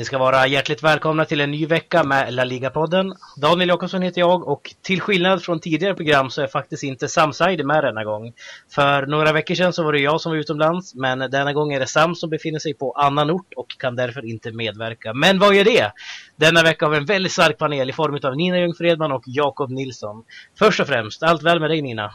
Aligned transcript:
Ni 0.00 0.04
ska 0.04 0.18
vara 0.18 0.46
hjärtligt 0.46 0.82
välkomna 0.82 1.24
till 1.24 1.40
en 1.40 1.50
ny 1.50 1.66
vecka 1.66 2.04
med 2.04 2.34
La 2.34 2.44
Liga-podden. 2.44 3.14
Daniel 3.36 3.68
Jakobsson 3.68 4.02
heter 4.02 4.20
jag 4.20 4.48
och 4.48 4.74
till 4.82 5.00
skillnad 5.00 5.42
från 5.42 5.60
tidigare 5.60 5.94
program 5.94 6.30
så 6.30 6.42
är 6.42 6.46
faktiskt 6.46 6.82
inte 6.82 7.08
Sam 7.08 7.32
Saidi 7.32 7.64
med 7.64 7.84
denna 7.84 8.04
gång. 8.04 8.32
För 8.74 9.06
några 9.06 9.32
veckor 9.32 9.54
sedan 9.54 9.72
så 9.72 9.82
var 9.82 9.92
det 9.92 9.98
jag 9.98 10.20
som 10.20 10.32
var 10.32 10.38
utomlands 10.38 10.94
men 10.94 11.18
denna 11.18 11.52
gång 11.52 11.72
är 11.72 11.80
det 11.80 11.86
Sam 11.86 12.14
som 12.14 12.30
befinner 12.30 12.58
sig 12.58 12.74
på 12.74 12.92
annan 12.92 13.30
ort 13.30 13.52
och 13.56 13.66
kan 13.78 13.96
därför 13.96 14.24
inte 14.24 14.52
medverka. 14.52 15.14
Men 15.14 15.38
vad 15.38 15.54
gör 15.54 15.64
det? 15.64 15.92
Denna 16.36 16.62
vecka 16.62 16.86
har 16.86 16.90
vi 16.90 16.96
en 16.96 17.06
väldigt 17.06 17.32
stark 17.32 17.58
panel 17.58 17.90
i 17.90 17.92
form 17.92 18.18
av 18.22 18.36
Nina 18.36 18.58
Ljungfredman 18.58 19.12
och 19.12 19.22
Jakob 19.26 19.70
Nilsson. 19.70 20.24
Först 20.58 20.80
och 20.80 20.86
främst, 20.86 21.22
allt 21.22 21.42
väl 21.42 21.60
med 21.60 21.70
dig 21.70 21.82
Nina? 21.82 22.10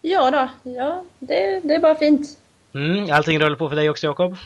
Ja 0.00 0.30
då, 0.30 0.70
ja 0.70 1.04
det, 1.18 1.60
det 1.64 1.74
är 1.74 1.80
bara 1.80 1.94
fint. 1.94 2.26
Mm, 2.74 3.12
allting 3.12 3.38
rullar 3.38 3.56
på 3.56 3.68
för 3.68 3.76
dig 3.76 3.90
också 3.90 4.06
Jakob? 4.06 4.36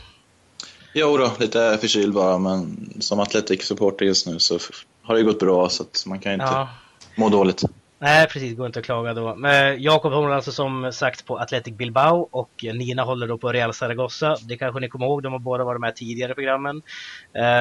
Jo 0.99 1.17
då, 1.17 1.31
lite 1.39 1.77
förkyld 1.81 2.13
bara, 2.13 2.37
men 2.37 2.93
som 2.99 3.19
Atletic-supporter 3.19 4.05
just 4.05 4.27
nu 4.27 4.39
så 4.39 4.59
har 5.01 5.15
det 5.15 5.23
gått 5.23 5.39
bra 5.39 5.69
så 5.69 5.83
att 5.83 6.03
man 6.07 6.19
kan 6.19 6.33
inte 6.33 6.45
ja. 6.45 6.69
må 7.15 7.29
dåligt. 7.29 7.63
Nej, 7.99 8.27
precis. 8.27 8.57
Går 8.57 8.65
inte 8.65 8.79
att 8.79 8.85
klaga 8.85 9.13
då. 9.13 9.37
Jakob 9.77 10.13
håller 10.13 10.29
alltså 10.29 10.51
som 10.51 10.91
sagt 10.93 11.25
på 11.25 11.37
Athletic 11.37 11.73
Bilbao 11.73 12.27
och 12.31 12.65
Nina 12.73 13.03
håller 13.03 13.27
då 13.27 13.37
på 13.37 13.51
Real 13.51 13.73
Zaragoza. 13.73 14.37
Det 14.41 14.57
kanske 14.57 14.79
ni 14.79 14.89
kommer 14.89 15.05
ihåg, 15.05 15.23
de 15.23 15.31
har 15.31 15.39
båda 15.39 15.63
varit 15.63 15.81
med 15.81 15.95
tidigare 15.95 16.31
i 16.31 16.35
programmen. 16.35 16.81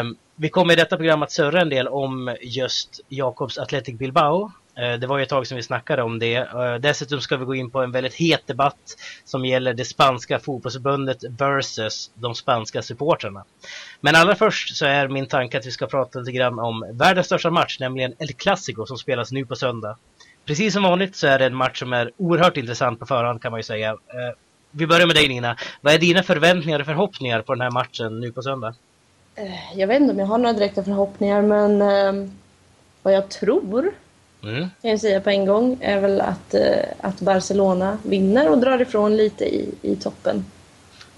Um, 0.00 0.16
vi 0.36 0.48
kommer 0.48 0.72
i 0.72 0.76
detta 0.76 0.96
program 0.96 1.22
att 1.22 1.32
surra 1.32 1.60
en 1.60 1.68
del 1.68 1.88
om 1.88 2.36
just 2.40 3.00
Jakobs 3.08 3.58
Athletic 3.58 3.98
Bilbao. 3.98 4.52
Eh, 4.78 4.92
det 4.92 5.06
var 5.06 5.18
ju 5.18 5.22
ett 5.22 5.28
tag 5.28 5.46
sedan 5.46 5.56
vi 5.56 5.62
snackade 5.62 6.02
om 6.02 6.18
det. 6.18 6.34
Eh, 6.34 6.74
dessutom 6.74 7.20
ska 7.20 7.36
vi 7.36 7.44
gå 7.44 7.54
in 7.54 7.70
på 7.70 7.82
en 7.82 7.92
väldigt 7.92 8.14
het 8.14 8.46
debatt 8.46 8.96
som 9.24 9.44
gäller 9.44 9.74
det 9.74 9.84
spanska 9.84 10.38
fotbollsförbundet 10.38 11.24
versus 11.38 12.10
de 12.14 12.34
spanska 12.34 12.82
supportrarna. 12.82 13.44
Men 14.00 14.16
allra 14.16 14.34
först 14.34 14.76
så 14.76 14.86
är 14.86 15.08
min 15.08 15.26
tanke 15.26 15.58
att 15.58 15.66
vi 15.66 15.70
ska 15.70 15.86
prata 15.86 16.18
lite 16.18 16.32
grann 16.32 16.58
om 16.58 16.86
världens 16.92 17.26
största 17.26 17.50
match, 17.50 17.80
nämligen 17.80 18.14
El 18.18 18.32
Clasico 18.32 18.86
som 18.86 18.98
spelas 18.98 19.32
nu 19.32 19.46
på 19.46 19.56
söndag. 19.56 19.96
Precis 20.44 20.72
som 20.74 20.82
vanligt 20.82 21.16
så 21.16 21.26
är 21.26 21.38
det 21.38 21.44
en 21.44 21.54
match 21.54 21.78
som 21.78 21.92
är 21.92 22.10
oerhört 22.16 22.56
intressant 22.56 23.00
på 23.00 23.06
förhand 23.06 23.42
kan 23.42 23.50
man 23.50 23.58
ju 23.58 23.64
säga. 23.64 23.90
Eh, 23.90 24.36
vi 24.70 24.86
börjar 24.86 25.06
med 25.06 25.16
dig 25.16 25.28
Nina. 25.28 25.56
Vad 25.80 25.94
är 25.94 25.98
dina 25.98 26.22
förväntningar 26.22 26.80
och 26.80 26.86
förhoppningar 26.86 27.42
på 27.42 27.54
den 27.54 27.60
här 27.60 27.70
matchen 27.70 28.20
nu 28.20 28.32
på 28.32 28.42
söndag? 28.42 28.74
Jag 29.74 29.86
vet 29.86 30.00
inte 30.00 30.12
om 30.12 30.18
jag 30.18 30.26
har 30.26 30.38
några 30.38 30.52
direkta 30.52 30.84
förhoppningar 30.84 31.42
men 31.42 31.82
ehm, 31.82 32.30
vad 33.02 33.14
jag 33.14 33.28
tror 33.28 33.92
mm. 34.48 34.70
kan 34.82 34.90
jag 34.90 35.00
säga 35.00 35.20
på 35.20 35.30
en 35.30 35.46
gång, 35.46 35.78
är 35.80 36.00
väl 36.00 36.20
att, 36.20 36.54
eh, 36.54 36.84
att 37.00 37.20
Barcelona 37.20 37.98
vinner 38.02 38.48
och 38.48 38.58
drar 38.58 38.82
ifrån 38.82 39.16
lite 39.16 39.44
i, 39.44 39.74
i 39.82 39.96
toppen. 39.96 40.44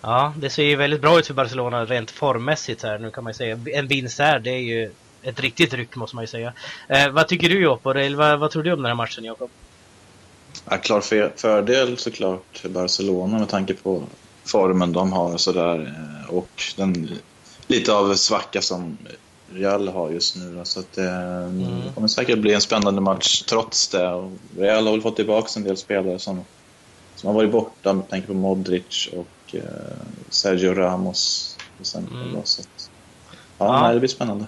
Ja, 0.01 0.35
det 0.37 0.51
ser 0.51 0.63
ju 0.63 0.77
väldigt 0.77 1.01
bra 1.01 1.19
ut 1.19 1.27
för 1.27 1.35
Barcelona 1.35 1.85
rent 1.85 2.11
formmässigt 2.11 2.83
här 2.83 2.99
nu 2.99 3.11
kan 3.11 3.25
man 3.25 3.31
ju 3.31 3.35
säga. 3.35 3.59
En 3.73 3.87
vinst 3.87 4.19
här, 4.19 4.39
det 4.39 4.51
är 4.51 4.61
ju 4.61 4.91
ett 5.23 5.41
riktigt 5.41 5.75
ryck 5.75 5.97
måste 5.97 6.17
man 6.17 6.23
ju 6.23 6.29
säga. 6.29 6.53
Eh, 6.89 7.09
vad 7.09 7.29
tycker 7.29 7.49
du 7.49 7.63
Jakob? 7.63 7.97
Vad, 8.17 8.39
vad 8.39 8.51
tror 8.51 8.63
du 8.63 8.73
om 8.73 8.79
den 8.79 8.87
här 8.87 8.95
matchen 8.95 9.25
Jakob? 9.25 9.51
Ja, 10.71 10.77
klar 10.77 11.01
fördel 11.37 11.99
såklart 11.99 12.63
Barcelona 12.65 13.39
med 13.39 13.49
tanke 13.49 13.75
på 13.75 14.03
formen 14.45 14.93
de 14.93 15.13
har 15.13 15.33
och 15.33 15.41
sådär. 15.41 15.95
Eh, 16.27 16.35
och 16.35 16.63
den 16.77 17.11
lite 17.67 17.93
av 17.93 18.15
svacka 18.15 18.63
som 18.63 18.99
Real 19.53 19.89
har 19.89 20.11
just 20.11 20.37
nu. 20.37 20.61
Så 20.65 20.81
att, 20.81 20.99
eh, 20.99 21.39
mm. 21.45 21.59
det 21.59 21.93
kommer 21.95 22.09
säkert 22.09 22.39
bli 22.39 22.55
en 22.55 22.61
spännande 22.61 23.01
match 23.01 23.43
trots 23.43 23.89
det. 23.89 24.09
Och 24.09 24.33
Real 24.57 24.85
har 24.85 24.93
väl 24.93 25.03
fått 25.03 25.17
tillbaka 25.17 25.49
en 25.57 25.65
del 25.65 25.77
spelare 25.77 26.19
som, 26.19 26.45
som 27.15 27.27
har 27.27 27.35
varit 27.35 27.51
borta. 27.51 27.73
Jag 27.83 28.09
tänker 28.09 28.29
på 28.29 28.35
Modric 28.35 29.09
och 29.13 29.55
eh, 29.55 29.63
Sergio 30.29 30.75
Ramos. 30.75 31.57
Mm. 31.95 32.37
Så 32.45 32.61
att, 32.61 32.91
ja, 33.59 33.67
ja. 33.67 33.83
Nej, 33.83 33.95
det 33.95 34.01
blir 34.01 34.09
spännande. 34.09 34.47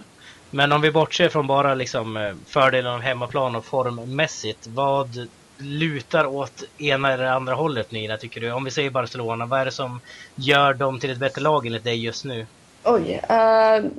Men 0.50 0.72
om 0.72 0.80
vi 0.80 0.90
bortser 0.90 1.28
från 1.28 1.46
bara 1.46 1.74
liksom 1.74 2.16
eh, 2.16 2.34
fördelen 2.46 2.92
av 2.92 3.00
hemmaplan 3.00 3.56
och 3.56 3.64
formmässigt. 3.64 4.66
Vad 4.66 5.28
lutar 5.58 6.26
åt 6.26 6.62
ena 6.78 7.12
eller 7.12 7.24
andra 7.24 7.54
hållet 7.54 7.90
Nina, 7.90 8.16
tycker 8.16 8.40
du? 8.40 8.52
Om 8.52 8.64
vi 8.64 8.70
säger 8.70 8.90
Barcelona, 8.90 9.46
vad 9.46 9.60
är 9.60 9.64
det 9.64 9.70
som 9.70 10.00
gör 10.34 10.74
dem 10.74 11.00
till 11.00 11.10
ett 11.10 11.18
bättre 11.18 11.42
lag 11.42 11.66
enligt 11.66 11.84
dig 11.84 12.04
just 12.04 12.24
nu? 12.24 12.46
Oj, 12.84 13.20
uh, 13.30 13.90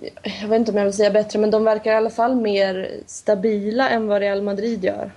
jag 0.41 0.47
vet 0.47 0.59
inte 0.59 0.71
om 0.71 0.77
jag 0.77 0.85
vill 0.85 0.93
säga 0.93 1.11
bättre, 1.11 1.39
men 1.39 1.51
de 1.51 1.63
verkar 1.63 1.91
i 1.91 1.95
alla 1.95 2.09
fall 2.09 2.35
mer 2.35 2.89
stabila 3.05 3.89
än 3.89 4.07
vad 4.07 4.19
Real 4.19 4.41
Madrid 4.41 4.83
gör. 4.83 5.11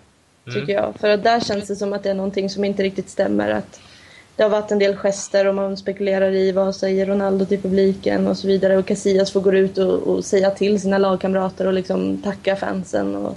Mm. 0.47 0.61
Tycker 0.61 0.73
jag. 0.73 0.95
För 1.01 1.11
att 1.11 1.23
där 1.23 1.41
känns 1.41 1.69
det 1.69 1.77
som 1.77 1.93
att 1.93 2.03
det 2.03 2.11
är 2.11 2.15
någonting 2.15 2.51
som 2.51 2.65
inte 2.65 2.83
riktigt 2.83 3.11
stämmer. 3.11 3.51
Att 3.51 3.81
det 4.37 4.43
har 4.43 4.51
varit 4.51 4.71
en 4.71 4.79
del 4.79 4.97
gester 4.97 5.47
och 5.47 5.55
man 5.55 5.77
spekulerar 5.77 6.33
i 6.33 6.53
vad 6.53 6.77
säger 6.77 7.07
Ronaldo 7.07 7.45
till 7.45 7.63
publiken 7.63 8.27
och 8.27 8.39
så 8.39 8.47
vidare. 8.47 8.77
Och 8.77 8.87
Casillas 8.87 9.33
får 9.33 9.41
gå 9.41 9.53
ut 9.53 9.79
och, 9.79 10.03
och 10.03 10.25
säga 10.25 10.51
till 10.51 10.81
sina 10.81 10.99
lagkamrater 10.99 11.67
och 11.67 11.73
liksom 11.73 12.23
tacka 12.23 12.57
fansen. 12.57 13.17
Och, 13.17 13.37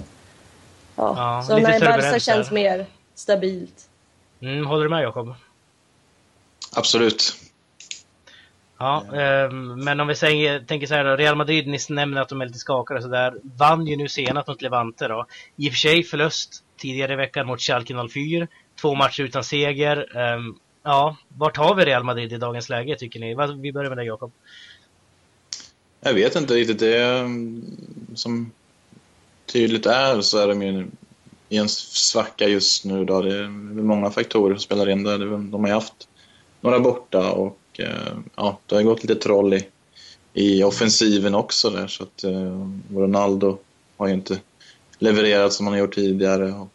ja. 0.96 1.14
ja 1.16 1.44
så 1.46 1.58
nej, 1.58 1.80
Barca 1.80 2.18
känns 2.18 2.50
mer 2.50 2.86
stabilt. 3.14 3.88
Mm, 4.40 4.66
håller 4.66 4.84
du 4.84 4.90
med 4.90 5.02
Jakob? 5.02 5.34
Absolut. 6.76 7.34
Ja, 8.78 9.04
eh, 9.12 9.50
men 9.52 10.00
om 10.00 10.08
vi 10.08 10.14
säger, 10.14 10.60
tänker 10.60 10.86
så 10.86 10.94
här 10.94 11.04
då, 11.04 11.16
Real 11.16 11.36
Madrid, 11.36 11.66
ni 11.66 11.78
nämner 11.88 12.20
att 12.20 12.28
de 12.28 12.40
är 12.40 12.46
lite 12.46 12.58
skakade 12.58 12.98
och 12.98 13.04
sådär, 13.04 13.34
vann 13.42 13.86
ju 13.86 13.96
nu 13.96 14.08
senast 14.08 14.48
mot 14.48 14.62
Levante 14.62 15.08
då. 15.08 15.26
I 15.56 15.68
och 15.68 15.72
för 15.72 15.78
sig 15.78 16.02
förlust 16.02 16.64
tidigare 16.76 17.12
i 17.12 17.16
veckan 17.16 17.46
mot 17.46 17.60
Schalke 17.60 17.94
04, 18.12 18.46
två 18.80 18.94
matcher 18.94 19.22
utan 19.22 19.44
seger. 19.44 20.16
Eh, 20.16 20.42
ja, 20.82 21.16
vart 21.28 21.56
har 21.56 21.74
vi 21.74 21.84
Real 21.84 22.04
Madrid 22.04 22.32
i 22.32 22.36
dagens 22.36 22.68
läge 22.68 22.96
tycker 22.96 23.20
ni? 23.20 23.56
Vi 23.62 23.72
börjar 23.72 23.88
med 23.88 23.98
dig 23.98 24.06
Jakob. 24.06 24.32
Jag 26.00 26.14
vet 26.14 26.36
inte 26.36 26.54
riktigt. 26.54 26.78
Det 26.78 27.02
ehm, 27.02 27.64
som 28.14 28.52
tydligt 29.46 29.86
är 29.86 30.20
så 30.20 30.38
är 30.38 30.48
de 30.48 30.62
ju 30.62 30.86
i 31.48 31.56
en 31.56 31.68
svacka 31.68 32.48
just 32.48 32.84
nu. 32.84 33.04
Då. 33.04 33.22
Det 33.22 33.38
är 33.38 33.48
många 33.82 34.10
faktorer 34.10 34.54
som 34.54 34.60
spelar 34.60 34.88
in 34.88 35.04
där. 35.04 35.18
De 35.18 35.60
har 35.60 35.68
ju 35.68 35.74
haft 35.74 36.08
några 36.60 36.80
borta 36.80 37.32
och 37.32 37.57
Eh, 37.78 38.18
ja, 38.36 38.58
det 38.66 38.74
har 38.74 38.82
gått 38.82 39.04
lite 39.04 39.14
troll 39.14 39.54
i, 39.54 39.66
i 40.32 40.62
offensiven 40.62 41.34
också 41.34 41.70
där 41.70 41.86
så 41.86 42.02
att 42.02 42.24
eh, 42.24 42.68
Ronaldo 42.92 43.58
har 43.96 44.08
ju 44.08 44.14
inte 44.14 44.40
levererat 44.98 45.52
som 45.52 45.66
han 45.66 45.72
har 45.72 45.80
gjort 45.80 45.94
tidigare. 45.94 46.52
Och 46.52 46.68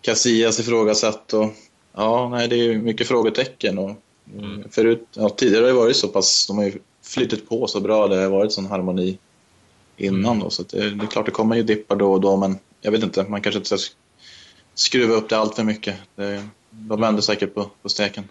Casillas 0.00 0.60
ifrågasatt 0.60 1.32
och 1.32 1.52
ja, 1.92 2.28
nej, 2.28 2.48
det 2.48 2.56
är 2.56 2.62
ju 2.62 2.82
mycket 2.82 3.08
frågetecken. 3.08 3.78
Och, 3.78 3.90
mm. 4.38 4.64
förut, 4.70 5.06
ja, 5.14 5.28
tidigare 5.28 5.62
har 5.62 5.68
det 5.68 5.74
varit 5.74 5.96
så 5.96 6.08
pass, 6.08 6.46
de 6.46 6.58
har 6.58 6.64
ju 6.64 6.72
flyttat 7.02 7.48
på 7.48 7.66
så 7.66 7.80
bra, 7.80 8.08
det 8.08 8.16
har 8.16 8.28
varit 8.28 8.52
sån 8.52 8.66
harmoni 8.66 9.18
innan 9.96 10.24
mm. 10.24 10.38
då, 10.38 10.50
så 10.50 10.62
det, 10.62 10.90
det, 10.90 11.04
är 11.04 11.06
klart 11.06 11.26
det 11.26 11.32
kommer 11.32 11.56
ju 11.56 11.62
dippar 11.62 11.96
då 11.96 12.12
och 12.12 12.20
då, 12.20 12.36
men 12.36 12.58
jag 12.80 12.92
vet 12.92 13.02
inte, 13.02 13.24
man 13.28 13.42
kanske 13.42 13.58
inte 13.58 13.78
ska 13.78 13.92
skruva 14.74 15.14
upp 15.14 15.28
det 15.28 15.38
allt 15.38 15.56
för 15.56 15.64
mycket. 15.64 15.96
Det, 16.16 16.48
de 16.70 17.00
vänder 17.00 17.22
säkert 17.22 17.54
på, 17.54 17.70
på 17.82 17.88
steken. 17.88 18.24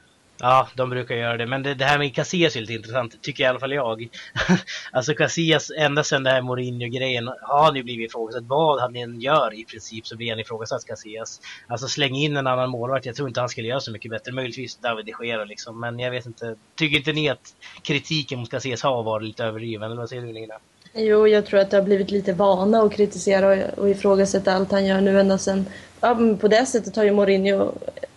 Ja, 0.43 0.67
de 0.75 0.89
brukar 0.89 1.15
göra 1.15 1.37
det. 1.37 1.45
Men 1.45 1.63
det, 1.63 1.73
det 1.73 1.85
här 1.85 1.97
med 1.97 2.15
Casillas 2.15 2.55
är 2.55 2.61
lite 2.61 2.73
intressant, 2.73 3.21
tycker 3.21 3.43
i 3.43 3.47
alla 3.47 3.59
fall 3.59 3.73
jag. 3.73 4.07
alltså 4.91 5.13
Casillas, 5.13 5.71
ända 5.77 6.03
sedan 6.03 6.23
det 6.23 6.29
här 6.29 6.41
Mourinho-grejen 6.41 7.27
har 7.41 7.63
han 7.63 7.75
ju 7.75 7.83
blivit 7.83 8.09
ifrågasatt. 8.09 8.43
Vad 8.43 8.81
han 8.81 8.95
än 8.95 9.21
gör 9.21 9.59
i 9.59 9.65
princip 9.65 10.07
så 10.07 10.15
blir 10.15 10.29
han 10.29 10.39
ifrågasatt 10.39 10.85
Casillas. 10.85 11.41
Alltså 11.67 11.87
släng 11.87 12.15
in 12.15 12.37
en 12.37 12.47
annan 12.47 12.69
målvakt, 12.69 13.05
jag 13.05 13.15
tror 13.15 13.27
inte 13.27 13.39
han 13.39 13.49
skulle 13.49 13.67
göra 13.67 13.79
så 13.79 13.91
mycket 13.91 14.11
bättre. 14.11 14.31
Möjligtvis 14.31 14.75
David 14.75 15.05
de 15.05 15.27
Gea 15.27 15.45
liksom, 15.45 15.79
men 15.79 15.99
jag 15.99 16.11
vet 16.11 16.25
inte. 16.25 16.55
Tycker 16.75 16.97
inte 16.97 17.13
ni 17.13 17.29
att 17.29 17.55
kritiken 17.81 18.39
mot 18.39 18.51
Casillas 18.51 18.83
har 18.83 19.03
varit 19.03 19.27
lite 19.27 19.43
överdriven? 19.43 19.91
Eller 19.91 20.01
vad 20.01 20.09
säger 20.09 20.21
du 20.21 20.33
Lina? 20.33 20.55
Jo, 20.93 21.27
jag 21.27 21.45
tror 21.45 21.59
att 21.59 21.71
det 21.71 21.77
har 21.77 21.83
blivit 21.83 22.11
lite 22.11 22.33
vana 22.33 22.81
att 22.81 22.93
kritisera 22.93 23.47
och, 23.47 23.79
och 23.79 23.89
ifrågasätta 23.89 24.53
allt 24.53 24.71
han 24.71 24.85
gör 24.85 25.01
nu 25.01 25.19
ända 25.19 25.37
sedan. 25.37 25.65
Ja, 26.01 26.17
på 26.39 26.47
det 26.47 26.65
sättet 26.65 26.95
har 26.95 27.03
ju 27.03 27.11
Mourinho 27.11 27.71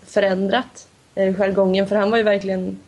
förändrat 0.06 0.88
eh, 1.14 1.34
jargongen. 1.34 1.88
För 1.88 1.96
han 1.96 2.10
var 2.10 2.18
ju 2.18 2.24
verkligen, 2.24 2.78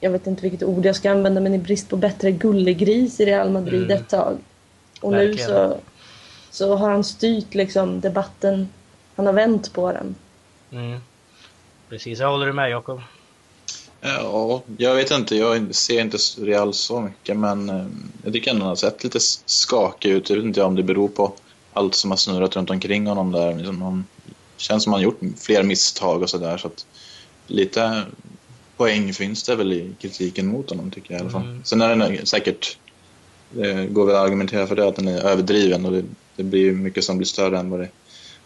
jag 0.00 0.10
vet 0.10 0.26
inte 0.26 0.42
vilket 0.42 0.62
ord 0.62 0.86
jag 0.86 0.96
ska 0.96 1.10
använda, 1.10 1.40
men 1.40 1.54
i 1.54 1.58
brist 1.58 1.88
på 1.88 1.96
bättre 1.96 2.30
gullegris 2.30 3.20
i 3.20 3.26
Real 3.26 3.50
Madrid 3.50 3.84
mm. 3.84 3.96
ett 3.96 4.08
tag. 4.08 4.38
Och 5.00 5.12
verkligen. 5.12 5.36
nu 5.36 5.44
så, 5.44 5.76
så 6.50 6.76
har 6.76 6.90
han 6.90 7.04
styrt 7.04 7.54
liksom 7.54 8.00
debatten, 8.00 8.68
han 9.16 9.26
har 9.26 9.32
vänt 9.32 9.72
på 9.72 9.92
den. 9.92 10.14
Mm. 10.72 11.00
Precis, 11.88 12.18
jag 12.18 12.30
håller 12.30 12.46
du 12.46 12.52
med 12.52 12.70
Jakob? 12.70 13.00
Ja, 14.00 14.62
jag 14.76 14.94
vet 14.94 15.10
inte. 15.10 15.36
Jag 15.36 15.74
ser 15.74 16.00
inte 16.00 16.16
Real 16.38 16.74
så 16.74 17.00
mycket, 17.00 17.36
men 17.36 17.68
eh, 17.68 17.86
jag 18.24 18.32
tycker 18.32 18.50
ändå 18.50 18.62
han 18.62 18.68
har 18.68 18.76
sett 18.76 19.04
lite 19.04 19.18
skakig 19.46 20.10
ut. 20.10 20.30
Jag 20.30 20.36
vet 20.36 20.44
inte 20.44 20.62
om 20.62 20.76
det 20.76 20.82
beror 20.82 21.08
på 21.08 21.32
allt 21.72 21.94
som 21.94 22.10
har 22.10 22.18
snurrat 22.18 22.56
runt 22.56 22.70
omkring 22.70 23.06
honom 23.06 23.32
där. 23.32 23.54
Liksom 23.54 23.82
han 23.82 24.04
känns 24.56 24.84
som 24.84 24.92
han 24.92 25.02
gjort 25.02 25.20
fler 25.38 25.62
misstag 25.62 26.22
och 26.22 26.30
sådär. 26.30 26.56
Så 26.56 26.66
att 26.66 26.86
lite 27.50 28.04
poäng 28.76 29.12
finns 29.12 29.42
det 29.42 29.56
väl 29.56 29.72
i 29.72 29.94
kritiken 30.00 30.46
mot 30.46 30.70
honom 30.70 30.90
tycker 30.90 31.14
jag 31.14 31.20
i 31.20 31.22
alla 31.22 31.30
fall. 31.30 31.42
Mm. 31.42 31.64
Sen 31.64 31.80
är 31.80 31.96
den 31.96 32.26
säkert, 32.26 32.78
det 33.50 33.86
går 33.86 34.06
väl 34.06 34.16
att 34.16 34.22
argumentera 34.22 34.66
för 34.66 34.76
det, 34.76 34.88
att 34.88 34.96
den 34.96 35.08
är 35.08 35.20
överdriven 35.20 35.86
och 35.86 35.92
det, 35.92 36.04
det 36.36 36.42
blir 36.42 36.72
mycket 36.72 37.04
som 37.04 37.16
blir 37.16 37.26
större 37.26 37.58
än 37.58 37.70
vad 37.70 37.80
det 37.80 37.88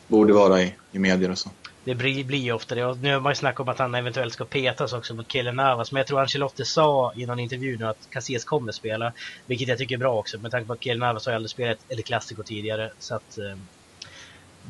borde 0.08 0.32
vara 0.32 0.62
i, 0.62 0.74
i 0.92 0.98
medier 0.98 1.30
och 1.30 1.38
så. 1.38 1.50
det 1.84 1.94
blir, 1.94 2.24
blir 2.24 2.38
ju 2.38 2.52
ofta 2.52 2.74
det. 2.74 2.86
Och 2.86 2.98
nu 2.98 3.12
har 3.12 3.20
man 3.20 3.30
ju 3.30 3.36
snackat 3.36 3.60
om 3.60 3.68
att 3.68 3.78
han 3.78 3.94
eventuellt 3.94 4.32
ska 4.32 4.44
petas 4.44 4.92
också 4.92 5.14
mot 5.14 5.28
Kille 5.28 5.52
Navas. 5.52 5.92
Men 5.92 6.00
jag 6.00 6.06
tror 6.06 6.20
Ancelotti 6.20 6.64
sa 6.64 7.12
i 7.16 7.26
någon 7.26 7.38
intervju 7.38 7.78
nu 7.78 7.86
att 7.86 8.10
Casillas 8.10 8.44
kommer 8.44 8.72
spela. 8.72 9.12
Vilket 9.46 9.68
jag 9.68 9.78
tycker 9.78 9.94
är 9.94 9.98
bra 9.98 10.18
också 10.18 10.38
med 10.38 10.50
tanke 10.50 10.66
på 10.66 10.72
att 10.72 10.80
Kille 10.80 10.98
Navas 11.06 11.26
har 11.26 11.32
aldrig 11.32 11.50
spelat 11.50 11.78
El 11.88 12.02
Clasico 12.02 12.42
tidigare. 12.42 12.90
Så 12.98 13.14
att... 13.14 13.38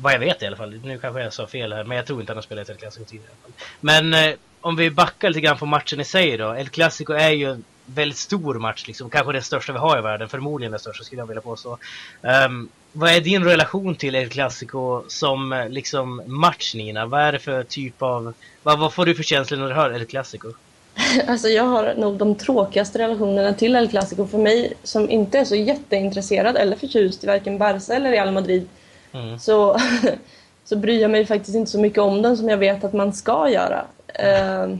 Vad 0.01 0.13
jag 0.13 0.19
vet 0.19 0.43
i 0.43 0.45
alla 0.45 0.57
fall. 0.57 0.79
Nu 0.83 0.97
kanske 0.97 1.21
jag 1.21 1.33
sa 1.33 1.47
fel 1.47 1.73
här, 1.73 1.83
men 1.83 1.97
jag 1.97 2.05
tror 2.05 2.19
inte 2.19 2.31
han 2.31 2.37
har 2.37 2.41
spelat 2.41 2.69
El 2.69 2.75
Clasico 2.75 3.05
tidigare. 3.05 3.29
I 3.31 3.35
alla 3.45 3.53
fall. 3.53 3.67
Men 3.79 4.13
eh, 4.13 4.35
om 4.61 4.75
vi 4.75 4.89
backar 4.89 5.29
lite 5.29 5.41
grann 5.41 5.57
på 5.57 5.65
matchen 5.65 5.99
i 5.99 6.03
sig 6.03 6.37
då. 6.37 6.53
El 6.53 6.69
Clasico 6.69 7.13
är 7.13 7.29
ju 7.29 7.51
en 7.51 7.63
väldigt 7.85 8.17
stor 8.17 8.55
match, 8.55 8.87
liksom. 8.87 9.09
kanske 9.09 9.33
den 9.33 9.41
största 9.41 9.73
vi 9.73 9.79
har 9.79 9.99
i 9.99 10.01
världen. 10.01 10.29
Förmodligen 10.29 10.71
den 10.71 10.79
största 10.79 11.03
skulle 11.03 11.21
jag 11.21 11.27
vilja 11.27 11.41
påstå. 11.41 11.77
Um, 12.21 12.69
vad 12.91 13.11
är 13.11 13.21
din 13.21 13.43
relation 13.43 13.95
till 13.95 14.15
El 14.15 14.29
Clasico 14.29 15.03
som 15.07 15.53
eh, 15.53 15.69
liksom 15.69 16.21
match 16.25 16.75
Nina? 16.75 17.05
Vad 17.05 17.21
är 17.21 17.31
det 17.31 17.39
för 17.39 17.63
typ 17.63 18.01
av... 18.01 18.33
Vad, 18.63 18.79
vad 18.79 18.93
får 18.93 19.05
du 19.05 19.15
för 19.15 19.23
känslor 19.23 19.59
när 19.59 19.67
du 19.67 19.73
hör 19.73 19.91
El 19.91 20.05
Clasico? 20.05 20.47
Alltså 21.27 21.47
jag 21.47 21.63
har 21.63 21.93
nog 21.93 22.17
de 22.17 22.35
tråkigaste 22.35 22.99
relationerna 22.99 23.53
till 23.53 23.75
El 23.75 23.89
Clasico. 23.89 24.27
För 24.27 24.37
mig 24.37 24.73
som 24.83 25.09
inte 25.09 25.39
är 25.39 25.45
så 25.45 25.55
jätteintresserad 25.55 26.57
eller 26.57 26.75
förtjust 26.75 27.23
i 27.23 27.27
varken 27.27 27.57
Barca 27.57 27.93
eller 27.93 28.11
Real 28.11 28.31
Madrid 28.31 28.67
mm. 29.13 29.39
så, 29.39 29.77
så 30.65 30.75
bryr 30.75 31.01
jag 31.01 31.11
mig 31.11 31.25
faktiskt 31.25 31.55
inte 31.55 31.71
så 31.71 31.79
mycket 31.79 31.99
om 31.99 32.21
den 32.21 32.37
som 32.37 32.49
jag 32.49 32.57
vet 32.57 32.83
att 32.83 32.93
man 32.93 33.13
ska 33.13 33.49
göra. 33.49 33.85
Mm. 34.07 34.79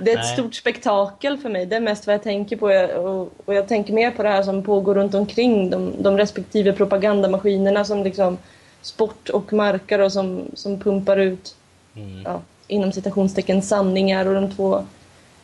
Det 0.00 0.10
är 0.10 0.16
ett 0.16 0.24
Nej. 0.24 0.32
stort 0.32 0.54
spektakel 0.54 1.38
för 1.38 1.48
mig. 1.48 1.66
Det 1.66 1.76
är 1.76 1.80
mest 1.80 2.06
vad 2.06 2.14
jag 2.14 2.22
tänker 2.22 2.56
på. 2.56 2.66
Och, 3.00 3.32
och, 3.44 3.54
jag 3.54 3.68
tänker 3.68 3.92
mer 3.92 4.10
på 4.10 4.22
det 4.22 4.28
här 4.28 4.42
som 4.42 4.62
pågår 4.62 4.94
runt 4.94 5.14
omkring 5.14 5.70
de, 5.70 5.92
de 6.02 6.18
respektive 6.18 6.72
propagandamaskinerna 6.72 7.84
som 7.84 8.02
liksom 8.02 8.38
sport 8.82 9.28
och 9.28 9.52
markar 9.52 9.98
och 9.98 10.12
som, 10.12 10.44
som 10.54 10.80
pumpar 10.80 11.16
ut 11.16 11.56
mm. 11.96 12.22
ja, 12.24 12.40
inom 12.66 12.92
citationstecken 12.92 13.62
sanningar 13.62 14.26
och 14.26 14.34
de 14.34 14.50
två 14.50 14.84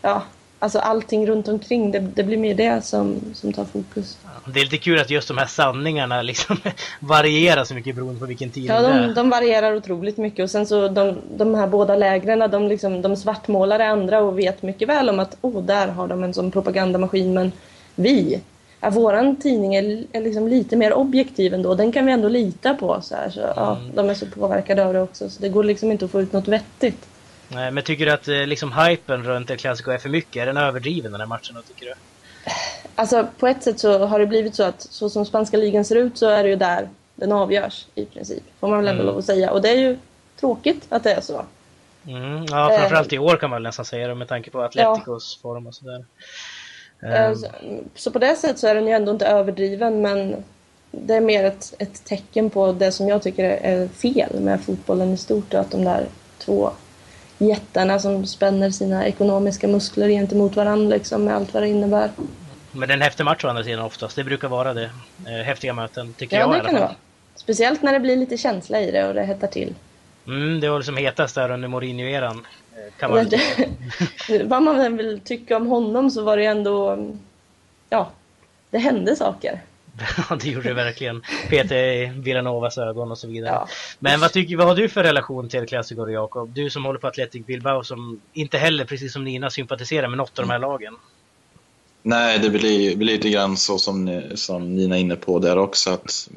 ja, 0.02 0.22
alltså 0.58 0.78
allting 0.78 1.26
runt 1.26 1.48
omkring, 1.48 1.90
det, 1.90 1.98
det, 1.98 2.22
blir 2.22 2.36
mer 2.36 2.54
det 2.54 2.84
som, 2.84 3.20
som 3.34 3.52
tar 3.52 3.64
fokus. 3.64 4.18
Det 4.52 4.60
är 4.60 4.64
lite 4.64 4.78
kul 4.78 4.98
att 4.98 5.10
just 5.10 5.28
de 5.28 5.38
här 5.38 5.46
sanningarna 5.46 6.22
liksom 6.22 6.56
varierar 7.00 7.64
så 7.64 7.74
mycket 7.74 7.94
beroende 7.94 8.20
på 8.20 8.26
vilken 8.26 8.50
tid 8.50 8.64
ja, 8.64 8.82
de, 8.82 8.92
är. 8.92 9.14
de 9.14 9.30
varierar 9.30 9.74
otroligt 9.76 10.16
mycket 10.16 10.42
och 10.42 10.50
sen 10.50 10.66
så 10.66 10.88
de, 10.88 11.16
de 11.36 11.54
här 11.54 11.66
båda 11.66 11.96
lägren, 11.96 12.50
de, 12.50 12.68
liksom, 12.68 13.02
de 13.02 13.16
svartmålar 13.16 13.80
andra 13.80 14.20
och 14.20 14.38
vet 14.38 14.62
mycket 14.62 14.88
väl 14.88 15.08
om 15.08 15.20
att 15.20 15.36
oh, 15.40 15.62
där 15.62 15.88
har 15.88 16.08
de 16.08 16.24
en 16.24 16.34
sån 16.34 16.50
propagandamaskin 16.50 17.34
men 17.34 17.52
vi, 17.94 18.40
ja, 18.80 18.90
våran 18.90 19.36
tidning 19.36 19.74
är, 19.74 20.04
är 20.12 20.20
liksom 20.20 20.48
lite 20.48 20.76
mer 20.76 20.92
objektiv 20.92 21.54
ändå, 21.54 21.74
den 21.74 21.92
kan 21.92 22.06
vi 22.06 22.12
ändå 22.12 22.28
lita 22.28 22.74
på. 22.74 23.00
Så, 23.02 23.14
här, 23.14 23.30
så 23.30 23.40
mm. 23.40 23.52
ja, 23.56 23.78
de 23.94 24.10
är 24.10 24.14
så 24.14 24.26
påverkade 24.26 24.86
av 24.86 24.92
det 24.92 25.00
också 25.00 25.30
så 25.30 25.42
det 25.42 25.48
går 25.48 25.64
liksom 25.64 25.92
inte 25.92 26.04
att 26.04 26.10
få 26.10 26.20
ut 26.20 26.32
något 26.32 26.48
vettigt. 26.48 27.08
Nej, 27.48 27.70
men 27.70 27.84
tycker 27.84 28.06
du 28.06 28.12
att 28.12 28.28
eh, 28.28 28.46
liksom 28.46 28.72
hypen 28.72 29.22
runt 29.22 29.50
El 29.50 29.56
Clasico 29.56 29.90
är 29.90 29.98
för 29.98 30.08
mycket? 30.08 30.42
Är 30.42 30.46
den 30.46 30.56
överdriven 30.56 31.12
den 31.12 31.20
här 31.20 31.28
matchen 31.28 31.54
då, 31.54 31.62
tycker 31.62 31.86
du? 31.86 31.94
Alltså 32.98 33.26
på 33.38 33.46
ett 33.46 33.62
sätt 33.62 33.80
så 33.80 34.06
har 34.06 34.18
det 34.18 34.26
blivit 34.26 34.54
så 34.54 34.62
att 34.62 34.80
så 34.80 35.10
som 35.10 35.24
spanska 35.26 35.56
ligan 35.56 35.84
ser 35.84 35.96
ut 35.96 36.18
så 36.18 36.28
är 36.28 36.42
det 36.42 36.48
ju 36.48 36.56
där 36.56 36.88
den 37.14 37.32
avgörs 37.32 37.86
i 37.94 38.04
princip. 38.04 38.42
Får 38.60 38.68
man 38.68 38.78
väl 38.78 38.88
ändå 38.88 39.02
mm. 39.02 39.06
lov 39.06 39.18
att 39.18 39.24
säga. 39.24 39.50
Och 39.50 39.62
det 39.62 39.68
är 39.68 39.76
ju 39.76 39.98
tråkigt 40.40 40.86
att 40.88 41.04
det 41.04 41.12
är 41.12 41.20
så. 41.20 41.44
Mm, 42.06 42.44
ja, 42.50 42.76
framförallt 42.78 43.12
i 43.12 43.18
år 43.18 43.36
kan 43.36 43.50
man 43.50 43.56
väl 43.56 43.62
nästan 43.62 43.84
säga 43.84 44.08
det 44.08 44.14
med 44.14 44.28
tanke 44.28 44.50
på 44.50 44.60
Atleticos 44.60 45.38
ja. 45.38 45.42
form 45.42 45.66
och 45.66 45.74
sådär. 45.74 46.04
Um. 47.00 47.36
Så, 47.36 47.48
så 47.94 48.10
på 48.10 48.18
det 48.18 48.36
sättet 48.36 48.58
så 48.58 48.66
är 48.66 48.74
den 48.74 48.86
ju 48.86 48.92
ändå 48.92 49.12
inte 49.12 49.26
överdriven 49.26 50.02
men 50.02 50.44
det 50.90 51.14
är 51.14 51.20
mer 51.20 51.44
ett, 51.44 51.74
ett 51.78 52.04
tecken 52.04 52.50
på 52.50 52.72
det 52.72 52.92
som 52.92 53.08
jag 53.08 53.22
tycker 53.22 53.44
är 53.44 53.88
fel 53.88 54.40
med 54.40 54.60
fotbollen 54.60 55.12
i 55.12 55.16
stort. 55.16 55.54
Att 55.54 55.70
de 55.70 55.84
där 55.84 56.06
två 56.38 56.70
jättarna 57.38 57.98
som 57.98 58.26
spänner 58.26 58.70
sina 58.70 59.06
ekonomiska 59.06 59.68
muskler 59.68 60.08
gentemot 60.08 60.56
varandra 60.56 60.96
liksom, 60.96 61.24
med 61.24 61.36
allt 61.36 61.54
vad 61.54 61.62
det 61.62 61.68
innebär. 61.68 62.10
Men 62.72 62.88
det 62.88 62.92
är 62.92 62.96
en 62.96 63.02
häftig 63.02 63.24
match 63.24 63.44
å 63.44 63.48
andra 63.48 63.64
sidan 63.64 63.84
oftast. 63.84 64.16
Det 64.16 64.24
brukar 64.24 64.48
vara 64.48 64.74
det. 64.74 64.90
Eh, 65.26 65.32
häftiga 65.32 65.72
möten, 65.72 66.12
tycker 66.12 66.36
ja, 66.36 66.42
jag 66.42 66.52
det 66.52 66.64
kan 66.64 66.74
det 66.74 66.80
vara. 66.80 66.94
Speciellt 67.34 67.82
när 67.82 67.92
det 67.92 68.00
blir 68.00 68.16
lite 68.16 68.36
känsla 68.36 68.80
i 68.80 68.90
det 68.90 69.08
och 69.08 69.14
det 69.14 69.22
hettar 69.22 69.48
till. 69.48 69.74
Mm, 70.26 70.60
det 70.60 70.68
var 70.68 70.78
liksom 70.78 70.96
hetast 70.96 71.34
där 71.34 71.50
under 71.50 71.68
Mourinho-eran. 71.68 72.46
Eh, 72.72 72.92
kan 72.98 73.10
man 73.10 73.30
Vad 74.48 74.62
man 74.62 74.96
vill 74.96 75.20
tycka 75.20 75.56
om 75.56 75.66
honom 75.66 76.10
så 76.10 76.22
var 76.22 76.36
det 76.36 76.44
ändå... 76.44 77.06
Ja, 77.90 78.10
det 78.70 78.78
hände 78.78 79.16
saker. 79.16 79.60
Ja, 80.30 80.36
det 80.36 80.48
gjorde 80.48 80.68
det 80.68 80.74
verkligen. 80.74 81.22
Peter 81.48 81.76
i 81.76 82.06
Villanovas 82.06 82.78
ögon 82.78 83.10
och 83.10 83.18
så 83.18 83.26
vidare. 83.28 83.50
Ja. 83.50 83.68
Men 83.98 84.20
vad, 84.20 84.32
tycker, 84.32 84.56
vad 84.56 84.66
har 84.66 84.74
du 84.74 84.88
för 84.88 85.02
relation 85.02 85.48
till 85.48 85.66
Clasico 85.66 86.02
och 86.02 86.12
Jakob? 86.12 86.48
Du 86.48 86.70
som 86.70 86.84
håller 86.84 86.98
på 86.98 87.06
Athletic 87.06 87.46
Bilbao 87.46 87.84
som 87.84 88.20
inte 88.32 88.58
heller, 88.58 88.84
precis 88.84 89.12
som 89.12 89.24
Nina, 89.24 89.50
sympatiserar 89.50 90.08
med 90.08 90.16
något 90.16 90.38
av 90.38 90.46
de 90.46 90.52
här 90.52 90.58
lagen. 90.58 90.96
Nej, 92.02 92.38
det 92.38 92.50
blir, 92.50 92.96
blir 92.96 93.12
lite 93.12 93.30
grann 93.30 93.56
så 93.56 93.78
som, 93.78 94.22
som 94.34 94.76
Nina 94.76 94.96
är 94.96 95.00
inne 95.00 95.16
på 95.16 95.38
där 95.38 95.58
också. 95.58 95.90
Att 95.90 96.28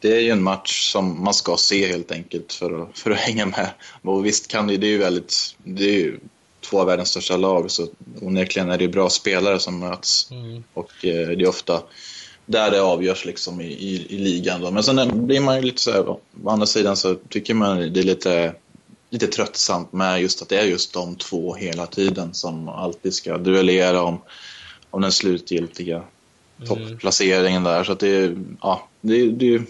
det 0.00 0.16
är 0.16 0.20
ju 0.20 0.30
en 0.30 0.42
match 0.42 0.92
som 0.92 1.24
man 1.24 1.34
ska 1.34 1.56
se 1.56 1.86
helt 1.86 2.12
enkelt 2.12 2.52
för 2.52 2.82
att, 2.82 2.98
för 2.98 3.10
att 3.10 3.18
hänga 3.18 3.46
med. 3.46 3.70
Och 4.02 4.26
visst 4.26 4.48
kan 4.48 4.66
det, 4.66 4.76
det 4.76 4.86
är 4.86 4.90
ju 4.90 4.98
väldigt, 4.98 5.56
det 5.64 5.84
är 5.84 5.98
ju 5.98 6.18
två 6.60 6.80
av 6.80 6.86
världens 6.86 7.08
största 7.08 7.36
lag 7.36 7.70
så 7.70 7.88
onekligen 8.20 8.70
är 8.70 8.78
det 8.78 8.88
bra 8.88 9.10
spelare 9.10 9.58
som 9.58 9.78
möts. 9.78 10.30
Mm. 10.30 10.64
Och 10.74 11.04
eh, 11.04 11.28
det 11.28 11.44
är 11.44 11.48
ofta 11.48 11.82
där 12.46 12.70
det 12.70 12.82
avgörs 12.82 13.24
liksom 13.24 13.60
i, 13.60 13.64
i, 13.64 14.06
i 14.08 14.18
ligan. 14.18 14.60
Då. 14.60 14.70
Men 14.70 14.82
sen 14.82 15.26
blir 15.26 15.40
man 15.40 15.56
ju 15.56 15.62
lite 15.62 15.82
så 15.82 15.90
här, 15.90 16.08
å 16.08 16.20
andra 16.46 16.66
sidan 16.66 16.96
så 16.96 17.14
tycker 17.14 17.54
man 17.54 17.92
det 17.92 18.00
är 18.00 18.04
lite, 18.04 18.54
lite 19.16 19.26
tröttsamt 19.26 19.92
med 19.92 20.20
just 20.20 20.42
att 20.42 20.48
det 20.48 20.60
är 20.60 20.64
just 20.64 20.94
de 20.94 21.16
två 21.16 21.54
hela 21.54 21.86
tiden 21.86 22.34
som 22.34 22.68
alltid 22.68 23.14
ska 23.14 23.38
duellera 23.38 24.02
om, 24.02 24.20
om 24.90 25.00
den 25.02 25.12
slutgiltiga 25.12 25.96
mm. 25.96 26.68
topplaceringen 26.68 27.64
där. 27.64 27.84
Så 27.84 27.92
att 27.92 28.00
det, 28.00 28.36
ja, 28.60 28.88
det, 29.00 29.30
det, 29.30 29.62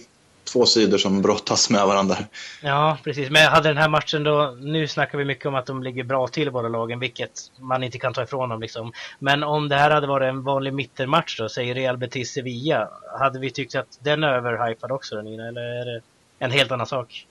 två 0.52 0.66
sidor 0.66 0.98
som 0.98 1.22
brottas 1.22 1.70
med 1.70 1.86
varandra. 1.86 2.16
Ja, 2.62 2.98
precis. 3.04 3.30
Men 3.30 3.48
hade 3.48 3.68
den 3.68 3.76
här 3.76 3.88
matchen 3.88 4.24
då, 4.24 4.56
nu 4.60 4.88
snackar 4.88 5.18
vi 5.18 5.24
mycket 5.24 5.46
om 5.46 5.54
att 5.54 5.66
de 5.66 5.82
ligger 5.82 6.04
bra 6.04 6.28
till 6.28 6.52
båda 6.52 6.68
lagen, 6.68 6.98
vilket 6.98 7.50
man 7.58 7.82
inte 7.82 7.98
kan 7.98 8.14
ta 8.14 8.22
ifrån 8.22 8.48
dem 8.48 8.60
liksom. 8.60 8.92
Men 9.18 9.42
om 9.42 9.68
det 9.68 9.76
här 9.76 9.90
hade 9.90 10.06
varit 10.06 10.28
en 10.28 10.42
vanlig 10.42 10.74
mittermatch 10.74 11.38
då, 11.38 11.48
säger 11.48 11.74
Real 11.74 11.96
Betis 11.96 12.32
Sevilla, 12.32 12.88
hade 13.18 13.38
vi 13.38 13.50
tyckt 13.50 13.74
att 13.74 13.98
den 14.00 14.24
är 14.24 14.28
överhypad 14.28 14.92
också 14.92 15.22
Nina, 15.22 15.48
eller 15.48 15.60
är 15.60 15.84
det 15.84 16.00
en 16.38 16.50
helt 16.50 16.72
annan 16.72 16.86
sak? 16.86 17.26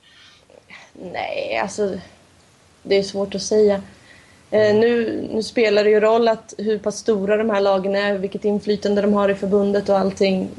Nej, 1.01 1.57
alltså 1.57 1.97
det 2.83 2.95
är 2.95 3.03
svårt 3.03 3.35
att 3.35 3.41
säga. 3.41 3.81
Eh, 4.51 4.75
nu, 4.75 5.21
nu, 5.33 5.43
spelar 5.43 5.83
det 5.83 5.89
ju 5.89 5.99
roll 5.99 6.27
att 6.27 6.53
hur 6.57 6.77
pass 6.77 6.97
stora 6.97 7.37
de 7.37 7.49
här 7.49 7.61
lagen 7.61 7.95
är, 7.95 8.17
vilket 8.17 8.45
inflytande 8.45 9.01
de 9.01 9.13
har 9.13 9.29
i 9.29 9.35
förbundet 9.35 9.89
och 9.89 9.97
allting. 9.97 10.49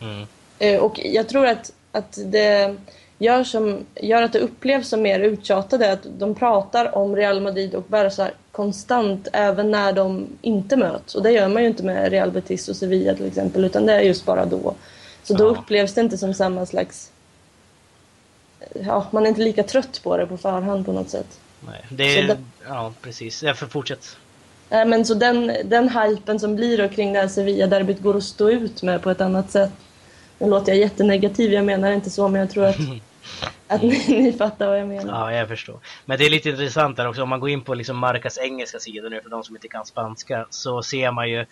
Mm. 0.00 0.26
Eh, 0.58 0.80
och 0.80 1.00
jag 1.04 1.28
tror 1.28 1.46
att, 1.46 1.72
att 1.92 2.18
det 2.24 2.76
gör, 3.18 3.44
som, 3.44 3.86
gör 3.94 4.22
att 4.22 4.32
det 4.32 4.38
upplevs 4.38 4.88
som 4.88 5.02
mer 5.02 5.20
uttjatade, 5.20 5.92
att 5.92 6.06
de 6.18 6.34
pratar 6.34 6.96
om 6.96 7.16
Real 7.16 7.40
Madrid 7.40 7.74
och 7.74 7.84
Barca 7.88 8.30
konstant 8.52 9.28
även 9.32 9.70
när 9.70 9.92
de 9.92 10.26
inte 10.42 10.76
möts. 10.76 11.14
Och 11.14 11.22
det 11.22 11.30
gör 11.30 11.48
man 11.48 11.62
ju 11.62 11.68
inte 11.68 11.84
med 11.84 12.10
Real 12.10 12.30
Betis 12.30 12.68
och 12.68 12.76
Sevilla 12.76 13.14
till 13.14 13.26
exempel, 13.26 13.64
utan 13.64 13.86
det 13.86 13.92
är 13.92 14.00
just 14.00 14.26
bara 14.26 14.46
då. 14.46 14.74
Så 15.22 15.34
då 15.34 15.44
upplevs 15.44 15.94
det 15.94 16.00
inte 16.00 16.18
som 16.18 16.34
samma 16.34 16.66
slags... 16.66 17.10
Ja, 18.74 19.06
man 19.10 19.24
är 19.24 19.28
inte 19.28 19.40
lika 19.40 19.62
trött 19.62 20.00
på 20.02 20.16
det 20.16 20.26
på 20.26 20.36
förhand 20.36 20.86
på 20.86 20.92
något 20.92 21.10
sätt. 21.10 21.40
Nej, 21.60 21.84
det 21.88 22.18
är... 22.18 22.28
Den... 22.28 22.46
Ja, 22.68 22.92
precis. 23.02 23.40
Får 23.40 23.66
fortsätt. 23.66 24.16
men 24.68 25.04
så 25.04 25.14
den, 25.14 25.52
den 25.64 25.88
hypen 25.88 26.40
som 26.40 26.56
blir 26.56 26.78
då 26.78 26.88
kring 26.88 27.12
det 27.12 27.20
här 27.20 27.28
Sevilla-derbyt 27.28 28.00
går 28.00 28.16
att 28.16 28.22
stå 28.22 28.50
ut 28.50 28.82
med 28.82 29.02
på 29.02 29.10
ett 29.10 29.20
annat 29.20 29.50
sätt. 29.50 29.72
Nu 30.38 30.48
låter 30.48 30.72
jag 30.72 30.78
jättenegativ, 30.78 31.52
jag 31.52 31.64
menar 31.64 31.92
inte 31.92 32.10
så, 32.10 32.28
men 32.28 32.40
jag 32.40 32.50
tror 32.50 32.64
att, 32.64 32.76
att 33.66 33.82
ni, 33.82 34.04
ni 34.08 34.32
fattar 34.32 34.66
vad 34.66 34.80
jag 34.80 34.88
menar. 34.88 35.30
Ja, 35.30 35.36
jag 35.36 35.48
förstår. 35.48 35.78
Men 36.04 36.18
det 36.18 36.26
är 36.26 36.30
lite 36.30 36.48
intressant 36.48 36.96
där 36.96 37.08
också, 37.08 37.22
om 37.22 37.28
man 37.28 37.40
går 37.40 37.50
in 37.50 37.62
på 37.64 37.74
liksom 37.74 37.96
Marcas 37.98 38.38
engelska 38.38 38.78
sida 38.78 39.08
nu, 39.08 39.20
för 39.20 39.30
de 39.30 39.44
som 39.44 39.56
inte 39.56 39.68
kan 39.68 39.86
spanska, 39.86 40.46
så 40.50 40.82
ser 40.82 41.10
man 41.10 41.30
ju 41.30 41.46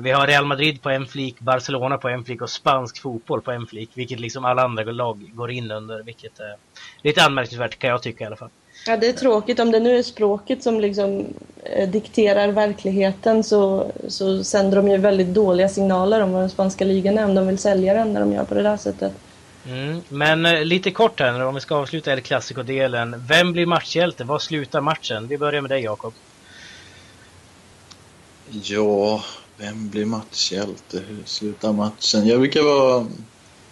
vi 0.00 0.10
har 0.10 0.26
Real 0.26 0.46
Madrid 0.46 0.82
på 0.82 0.90
en 0.90 1.06
flik, 1.06 1.40
Barcelona 1.40 1.98
på 1.98 2.08
en 2.08 2.24
flik 2.24 2.42
och 2.42 2.50
spansk 2.50 3.02
fotboll 3.02 3.40
på 3.40 3.52
en 3.52 3.66
flik, 3.66 3.90
vilket 3.94 4.20
liksom 4.20 4.44
alla 4.44 4.62
andra 4.62 4.82
lag 4.82 5.30
går 5.34 5.50
in 5.50 5.70
under, 5.70 6.02
vilket 6.02 6.40
är 6.40 6.56
lite 7.02 7.22
anmärkningsvärt 7.22 7.78
kan 7.78 7.90
jag 7.90 8.02
tycka 8.02 8.24
i 8.24 8.26
alla 8.26 8.36
fall. 8.36 8.50
Ja, 8.86 8.96
det 8.96 9.08
är 9.08 9.12
tråkigt. 9.12 9.60
Om 9.60 9.70
det 9.70 9.80
nu 9.80 9.98
är 9.98 10.02
språket 10.02 10.62
som 10.62 10.80
liksom 10.80 11.26
eh, 11.62 11.88
dikterar 11.88 12.48
verkligheten 12.48 13.44
så, 13.44 13.92
så 14.08 14.44
sänder 14.44 14.76
de 14.76 14.88
ju 14.88 14.96
väldigt 14.96 15.34
dåliga 15.34 15.68
signaler 15.68 16.20
om 16.20 16.32
vad 16.32 16.42
den 16.42 16.50
spanska 16.50 16.84
ligan 16.84 17.18
är 17.18 17.24
om 17.24 17.34
de 17.34 17.46
vill 17.46 17.58
sälja 17.58 17.94
den 17.94 18.12
när 18.12 18.20
de 18.20 18.32
gör 18.32 18.44
på 18.44 18.54
det 18.54 18.62
där 18.62 18.76
sättet. 18.76 19.12
Mm, 19.66 20.02
men 20.08 20.46
eh, 20.46 20.64
lite 20.64 20.90
kort 20.90 21.20
här 21.20 21.32
nu 21.32 21.44
om 21.44 21.54
vi 21.54 21.60
ska 21.60 21.74
avsluta 21.74 22.12
El 22.12 22.20
Clasico-delen. 22.20 23.24
Vem 23.28 23.52
blir 23.52 23.66
matchhjälte? 23.66 24.24
Vad 24.24 24.42
slutar 24.42 24.80
matchen? 24.80 25.28
Vi 25.28 25.38
börjar 25.38 25.60
med 25.60 25.70
dig 25.70 25.82
Jakob. 25.82 26.14
Ja, 28.50 29.22
vem 29.58 29.88
blir 29.88 30.04
matchhjälte? 30.04 31.02
Hur 31.08 31.22
slutar 31.24 31.72
matchen? 31.72 32.26
Jag 32.26 32.40
brukar 32.40 32.62
vara 32.62 33.06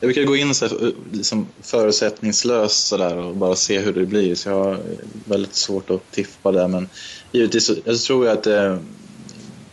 jag 0.01 0.09
brukar 0.09 0.23
gå 0.23 0.37
in 0.37 0.55
så 0.55 0.67
här, 0.67 0.87
eh, 0.87 0.93
liksom 1.13 1.47
förutsättningslöst 1.63 2.87
så 2.87 2.97
där 2.97 3.17
och 3.17 3.37
bara 3.37 3.55
se 3.55 3.79
hur 3.79 3.93
det 3.93 4.07
blir. 4.07 4.35
Så 4.35 4.49
jag 4.49 4.65
har 4.65 4.79
väldigt 5.25 5.55
svårt 5.55 5.91
att 5.91 6.11
tippa 6.11 6.53
där. 6.53 6.69
Men 6.69 6.89
givetvis 7.33 7.71
jag 7.85 7.99
tror 7.99 8.27
jag 8.27 8.39
att 8.39 8.47
eh, 8.47 8.79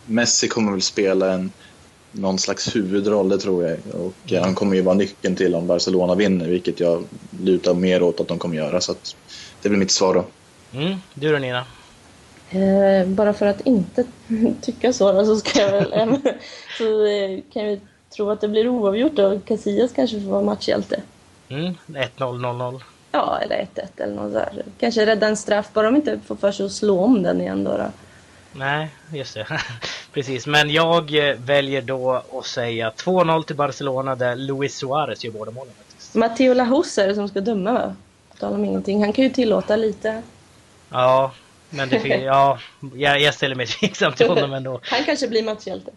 Messi 0.06 0.48
kommer 0.48 0.72
väl 0.72 0.82
spela 0.82 1.32
en 1.32 1.52
någon 2.12 2.38
slags 2.38 2.76
huvudroll, 2.76 3.28
det 3.28 3.38
tror 3.38 3.64
jag. 3.64 3.78
Och 3.92 4.32
mm. 4.32 4.42
han 4.42 4.54
kommer 4.54 4.76
ju 4.76 4.82
vara 4.82 4.94
nyckeln 4.94 5.36
till 5.36 5.54
om 5.54 5.66
Barcelona 5.66 6.14
vinner, 6.14 6.48
vilket 6.48 6.80
jag 6.80 7.04
lutar 7.42 7.74
mer 7.74 8.02
åt 8.02 8.20
att 8.20 8.28
de 8.28 8.38
kommer 8.38 8.56
göra. 8.56 8.80
Så 8.80 8.92
att 8.92 9.16
det 9.62 9.68
blir 9.68 9.78
mitt 9.78 9.90
svar 9.90 10.14
då. 10.14 10.24
Mm. 10.78 10.98
Du 11.14 11.32
då 11.32 11.38
Nina? 11.38 11.64
Eh, 12.54 13.06
bara 13.06 13.32
för 13.32 13.46
att 13.46 13.60
inte 13.60 14.04
tycka 14.60 14.92
så 14.92 15.24
så 15.24 15.36
ska 15.36 15.60
jag 15.60 15.70
väl... 15.70 16.18
så 16.78 17.06
eh, 17.06 17.40
kan 17.52 17.64
vi 17.64 17.80
tro 18.16 18.30
att 18.30 18.40
det 18.40 18.48
blir 18.48 18.68
oavgjort 18.68 19.18
och 19.18 19.44
Casillas 19.44 19.92
kanske 19.92 20.20
får 20.20 20.30
vara 20.30 20.42
matchhjälte. 20.42 21.00
Mm, 21.48 21.74
1-0, 21.86 22.08
0-0. 22.18 22.80
Ja, 23.12 23.38
eller 23.42 23.66
1-1 23.74 23.86
eller 23.96 24.14
något 24.14 24.32
där. 24.32 24.62
Kanske 24.78 25.06
rädda 25.06 25.26
en 25.26 25.36
straff, 25.36 25.70
bara 25.72 25.86
de 25.86 25.96
inte 25.96 26.20
får 26.26 26.36
för 26.36 26.52
sig 26.52 26.66
att 26.66 26.72
slå 26.72 27.00
om 27.00 27.22
den 27.22 27.40
igen 27.40 27.64
då. 27.64 27.76
då. 27.76 27.86
Nej, 28.52 28.88
just 29.12 29.34
det. 29.34 29.46
Precis, 30.12 30.46
men 30.46 30.70
jag 30.70 31.28
eh, 31.28 31.36
väljer 31.36 31.82
då 31.82 32.22
att 32.38 32.46
säga 32.46 32.90
2-0 32.90 33.42
till 33.42 33.56
Barcelona 33.56 34.14
där 34.14 34.36
Luis 34.36 34.76
Suarez 34.76 35.24
gör 35.24 35.32
båda 35.32 35.50
målen. 35.50 35.72
Matteo 36.12 36.54
Lahus 36.54 36.98
är 36.98 37.08
det 37.08 37.14
som 37.14 37.28
ska 37.28 37.40
döma 37.40 37.72
va? 37.72 37.96
Tala 38.38 38.56
om 38.56 38.64
ingenting. 38.64 39.02
Han 39.02 39.12
kan 39.12 39.24
ju 39.24 39.30
tillåta 39.30 39.76
lite. 39.76 40.22
Ja, 40.88 41.32
men 41.74 41.88
det 41.88 42.00
finns, 42.00 42.22
ja, 42.22 42.58
jag, 42.94 43.20
jag 43.20 43.34
ställer 43.34 43.54
mig 43.54 43.66
tveksam 43.80 44.12
till 44.12 44.28
honom 44.28 44.52
ändå. 44.52 44.80
Han 44.82 45.04
kanske 45.04 45.28
blir 45.28 45.42
matchhjälte. 45.42 45.90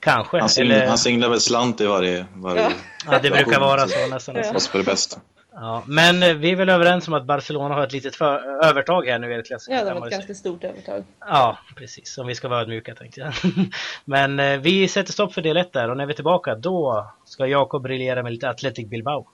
Kanske. 0.00 0.40
Han, 0.40 0.48
singlar, 0.48 0.76
eller... 0.76 0.86
han 0.86 0.98
singlar 0.98 1.28
väl 1.28 1.40
slant 1.40 1.80
i 1.80 1.86
varje... 1.86 2.26
varje 2.34 2.62
ja. 2.62 2.70
ja, 3.10 3.18
det 3.22 3.30
brukar 3.30 3.60
vara 3.60 3.88
så 3.88 4.06
nästan. 4.06 4.36
Ja. 4.36 4.52
På 4.72 4.78
det 4.78 4.84
bästa. 4.84 5.20
Ja, 5.52 5.82
men 5.86 6.22
eh, 6.22 6.34
vi 6.34 6.50
är 6.50 6.56
väl 6.56 6.68
överens 6.68 7.08
om 7.08 7.14
att 7.14 7.26
Barcelona 7.26 7.74
har 7.74 7.84
ett 7.84 7.92
litet 7.92 8.16
för, 8.16 8.64
övertag 8.64 9.06
här 9.06 9.18
nu 9.18 9.32
i 9.32 9.42
Ja, 9.68 9.84
de 9.84 9.98
har 9.98 10.06
ett 10.06 10.12
ganska 10.12 10.34
stort 10.34 10.64
övertag. 10.64 11.04
Ja, 11.20 11.58
precis. 11.76 12.18
Om 12.18 12.26
vi 12.26 12.34
ska 12.34 12.48
vara 12.48 12.60
ödmjuka 12.60 12.94
tänkte 12.94 13.20
jag. 13.20 13.32
men 14.04 14.40
eh, 14.40 14.58
vi 14.58 14.88
sätter 14.88 15.12
stopp 15.12 15.34
för 15.34 15.42
del 15.42 15.56
1 15.56 15.72
där 15.72 15.90
och 15.90 15.96
när 15.96 16.06
vi 16.06 16.12
är 16.12 16.14
tillbaka 16.14 16.54
då 16.54 17.10
ska 17.24 17.46
Jakob 17.46 17.82
briljera 17.82 18.22
med 18.22 18.32
lite 18.32 18.48
Athletic 18.48 18.88
Bilbao. 18.88 19.26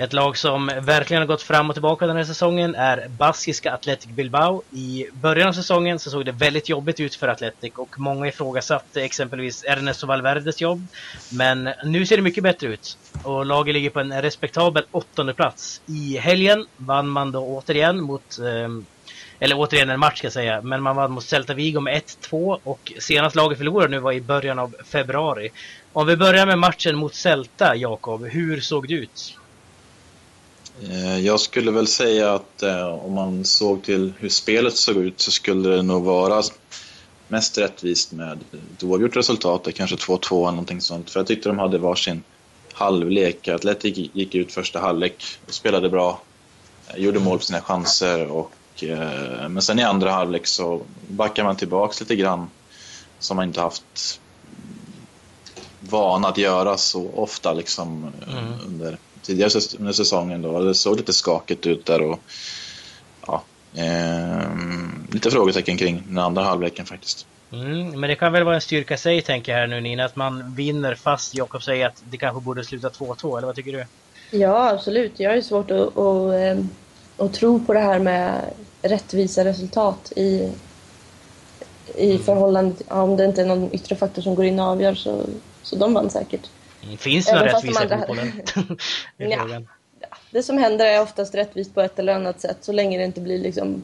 Ett 0.00 0.12
lag 0.12 0.36
som 0.36 0.70
verkligen 0.82 1.22
har 1.22 1.26
gått 1.26 1.42
fram 1.42 1.68
och 1.68 1.74
tillbaka 1.74 2.06
den 2.06 2.16
här 2.16 2.24
säsongen 2.24 2.74
är 2.74 3.08
baskiska 3.08 3.72
Athletic 3.72 4.10
Bilbao. 4.10 4.62
I 4.70 5.06
början 5.12 5.48
av 5.48 5.52
säsongen 5.52 5.98
så 5.98 6.10
såg 6.10 6.24
det 6.24 6.32
väldigt 6.32 6.68
jobbigt 6.68 7.00
ut 7.00 7.14
för 7.14 7.28
Athletic 7.28 7.72
och 7.74 7.98
många 7.98 8.26
ifrågasatte 8.26 9.02
exempelvis 9.02 9.64
Ernesto 9.64 10.06
Valverdes 10.06 10.60
jobb. 10.60 10.86
Men 11.32 11.70
nu 11.84 12.06
ser 12.06 12.16
det 12.16 12.22
mycket 12.22 12.42
bättre 12.42 12.66
ut 12.66 12.98
och 13.22 13.46
laget 13.46 13.74
ligger 13.74 13.90
på 13.90 14.00
en 14.00 14.22
respektabel 14.22 14.84
åttonde 14.90 15.34
plats. 15.34 15.80
I 15.86 16.18
helgen 16.18 16.66
vann 16.76 17.08
man 17.08 17.32
då 17.32 17.40
återigen 17.40 18.00
mot 18.00 18.38
ehm, 18.38 18.86
eller 19.38 19.58
återigen 19.58 19.90
en 19.90 20.00
match 20.00 20.18
ska 20.18 20.26
jag 20.26 20.32
säga, 20.32 20.62
men 20.62 20.82
man 20.82 20.96
vann 20.96 21.12
mot 21.12 21.24
Celta 21.24 21.54
Vigo 21.54 21.80
med 21.80 22.02
1-2 22.02 22.58
och 22.64 22.92
senast 22.98 23.36
laget 23.36 23.58
förlorade 23.58 23.90
nu 23.90 23.98
var 23.98 24.12
i 24.12 24.20
början 24.20 24.58
av 24.58 24.74
februari. 24.84 25.48
Om 25.92 26.06
vi 26.06 26.16
börjar 26.16 26.46
med 26.46 26.58
matchen 26.58 26.96
mot 26.96 27.14
Celta, 27.14 27.76
Jakob, 27.76 28.26
hur 28.26 28.60
såg 28.60 28.88
det 28.88 28.94
ut? 28.94 29.37
Eh, 30.82 31.18
jag 31.18 31.40
skulle 31.40 31.70
väl 31.70 31.86
säga 31.86 32.34
att 32.34 32.62
eh, 32.62 32.86
om 32.86 33.14
man 33.14 33.44
såg 33.44 33.82
till 33.82 34.12
hur 34.18 34.28
spelet 34.28 34.76
såg 34.76 34.96
ut 34.96 35.20
så 35.20 35.30
skulle 35.30 35.68
det 35.68 35.82
nog 35.82 36.04
vara 36.04 36.42
mest 37.28 37.58
rättvist 37.58 38.12
med 38.12 38.38
ett 38.76 38.84
oavgjort 38.84 39.16
resultat, 39.16 39.68
kanske 39.74 39.96
2-2 39.96 40.42
eller 40.42 40.50
någonting 40.50 40.80
sånt. 40.80 41.10
För 41.10 41.20
jag 41.20 41.26
tyckte 41.26 41.48
de 41.48 41.58
hade 41.58 41.78
varsin 41.78 42.22
halvlek. 42.72 43.48
Atletic 43.48 44.10
gick 44.12 44.34
ut 44.34 44.52
första 44.52 44.80
halvlek 44.80 45.24
och 45.46 45.54
spelade 45.54 45.88
bra, 45.88 46.20
eh, 46.88 46.96
gjorde 46.96 47.18
mål 47.20 47.38
på 47.38 47.44
sina 47.44 47.60
chanser. 47.60 48.26
Och, 48.26 48.52
men 49.48 49.62
sen 49.62 49.78
i 49.78 49.82
andra 49.82 50.12
halvlek 50.12 50.46
så 50.46 50.82
backar 51.08 51.44
man 51.44 51.56
tillbaks 51.56 52.00
lite 52.00 52.16
grann 52.16 52.50
som 53.18 53.36
man 53.36 53.46
inte 53.46 53.60
haft 53.60 54.20
vana 55.80 56.28
att 56.28 56.38
göra 56.38 56.76
så 56.76 57.10
ofta 57.14 57.52
liksom 57.52 58.12
mm. 58.28 58.44
under 58.66 58.98
tidigare 59.22 59.60
under 59.78 59.92
säsongen. 59.92 60.42
Då. 60.42 60.60
Det 60.60 60.74
såg 60.74 60.96
lite 60.96 61.12
skakigt 61.12 61.66
ut 61.66 61.86
där 61.86 62.02
och 62.02 62.20
ja, 63.26 63.42
eh, 63.74 64.48
lite 65.12 65.30
frågetecken 65.30 65.76
kring 65.76 66.02
den 66.08 66.18
andra 66.18 66.42
halvleken 66.42 66.86
faktiskt. 66.86 67.26
Mm, 67.52 68.00
men 68.00 68.10
det 68.10 68.16
kan 68.16 68.32
väl 68.32 68.44
vara 68.44 68.54
en 68.54 68.60
styrka 68.60 68.94
i 68.94 68.98
sig 68.98 69.22
tänker 69.22 69.52
jag 69.52 69.58
här 69.58 69.66
nu 69.66 69.80
Nina, 69.80 70.04
att 70.04 70.16
man 70.16 70.54
vinner 70.54 70.94
fast 70.94 71.34
Jakob 71.34 71.62
säger 71.62 71.86
att 71.86 72.02
det 72.10 72.16
kanske 72.16 72.40
borde 72.40 72.64
sluta 72.64 72.88
2-2, 72.88 73.38
eller 73.38 73.46
vad 73.46 73.56
tycker 73.56 73.72
du? 73.72 73.84
Ja, 74.38 74.70
absolut. 74.70 75.20
Jag 75.20 75.30
har 75.30 75.36
ju 75.36 75.42
svårt 75.42 75.70
att, 75.70 75.98
att, 75.98 76.34
ehm, 76.34 76.68
att 77.16 77.32
tro 77.32 77.60
på 77.64 77.72
det 77.72 77.80
här 77.80 77.98
med 77.98 78.40
rättvisa 78.82 79.44
resultat 79.44 80.12
i, 80.16 80.52
i 81.96 82.10
mm. 82.10 82.22
förhållande 82.22 82.76
till, 82.76 82.86
om 82.88 83.16
det 83.16 83.24
inte 83.24 83.42
är 83.42 83.46
någon 83.46 83.74
yttre 83.74 83.96
faktor 83.96 84.22
som 84.22 84.34
går 84.34 84.44
in 84.44 84.60
och 84.60 84.66
avgör 84.66 84.94
så, 84.94 85.22
så 85.62 85.76
de 85.76 85.94
vann 85.94 86.10
säkert. 86.10 86.50
Mm, 86.88 86.98
finns 86.98 87.26
det 87.26 87.34
någon 87.34 87.44
rättvisa 87.44 87.84
i 87.84 87.88
fotbollen? 87.88 88.32
ja, 89.18 89.60
det 90.30 90.42
som 90.42 90.58
händer 90.58 90.86
är 90.86 91.02
oftast 91.02 91.34
rättvist 91.34 91.74
på 91.74 91.80
ett 91.80 91.98
eller 91.98 92.14
annat 92.14 92.40
sätt 92.40 92.56
så 92.60 92.72
länge 92.72 92.98
det 92.98 93.04
inte 93.04 93.20
blir 93.20 93.38
liksom 93.38 93.82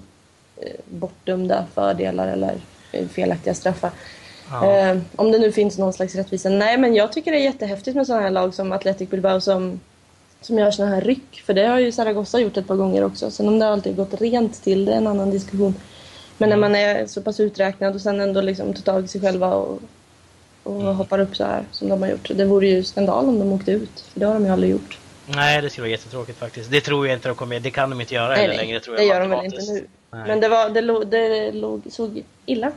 eh, 0.56 0.72
bortdömda 0.84 1.66
fördelar 1.74 2.28
eller 2.28 2.54
eh, 2.92 3.08
felaktiga 3.08 3.54
straffar. 3.54 3.90
Ja. 4.50 4.76
Eh, 4.76 4.98
om 5.16 5.32
det 5.32 5.38
nu 5.38 5.52
finns 5.52 5.78
någon 5.78 5.92
slags 5.92 6.14
rättvisa. 6.14 6.48
Nej, 6.48 6.78
men 6.78 6.94
jag 6.94 7.12
tycker 7.12 7.32
det 7.32 7.38
är 7.38 7.44
jättehäftigt 7.44 7.96
med 7.96 8.06
sådana 8.06 8.22
här 8.22 8.30
lag 8.30 8.54
som 8.54 8.72
Athletic 8.72 9.10
Bilbao 9.10 9.40
som, 9.40 9.80
som 10.40 10.58
gör 10.58 10.70
sådana 10.70 10.94
här 10.94 11.02
ryck. 11.02 11.42
För 11.46 11.54
det 11.54 11.66
har 11.66 11.78
ju 11.78 11.92
Zaragoza 11.92 12.40
gjort 12.40 12.56
ett 12.56 12.66
par 12.66 12.76
gånger 12.76 13.04
också. 13.04 13.30
Sen 13.30 13.48
om 13.48 13.58
det 13.58 13.68
alltid 13.68 13.96
gått 13.96 14.20
rent 14.20 14.62
till, 14.62 14.84
det 14.84 14.92
är 14.92 14.96
en 14.96 15.06
annan 15.06 15.30
diskussion. 15.30 15.74
Men 16.38 16.48
när 16.48 16.56
man 16.56 16.74
är 16.74 17.06
så 17.06 17.22
pass 17.22 17.40
uträknad 17.40 17.94
och 17.94 18.00
sen 18.00 18.20
ändå 18.20 18.40
liksom 18.40 18.74
tar 18.74 18.82
tag 18.82 19.04
i 19.04 19.08
sig 19.08 19.20
själva 19.20 19.54
och 19.54 19.80
och 20.64 20.80
mm. 20.80 20.94
hoppar 20.94 21.18
upp 21.18 21.36
så 21.36 21.44
här 21.44 21.64
som 21.70 21.88
de 21.88 22.02
har 22.02 22.08
gjort. 22.08 22.30
Det 22.34 22.44
vore 22.44 22.66
ju 22.66 22.84
skandal 22.84 23.28
om 23.28 23.38
de 23.38 23.52
åkte 23.52 23.72
ut, 23.72 24.00
för 24.12 24.20
det 24.20 24.26
har 24.26 24.34
de 24.34 24.44
ju 24.44 24.50
aldrig 24.50 24.70
gjort. 24.70 24.98
Nej, 25.26 25.62
det 25.62 25.70
skulle 25.70 25.82
vara 25.82 25.90
jättetråkigt 25.90 26.38
faktiskt. 26.38 26.70
Det 26.70 26.80
tror 26.80 27.06
jag 27.06 27.16
inte 27.16 27.28
de 27.28 27.34
kommer 27.34 27.60
Det 27.60 27.70
kan 27.70 27.90
de 27.90 28.00
inte 28.00 28.14
göra 28.14 28.34
nej, 28.34 28.48
nej, 28.48 28.56
längre, 28.56 28.80
tror 28.80 28.96
jag. 28.96 29.04
Det 29.04 29.08
gör 29.08 29.20
de 29.20 29.30
väl 29.30 29.44
inte 29.44 29.72
nu. 29.72 29.86
Nej. 30.10 30.24
Men 30.26 30.40
det, 30.40 30.48
var, 30.48 30.70
det, 30.70 30.80
låg, 30.80 31.06
det 31.06 31.52
låg, 31.52 31.82
såg 31.90 32.22
illa 32.46 32.72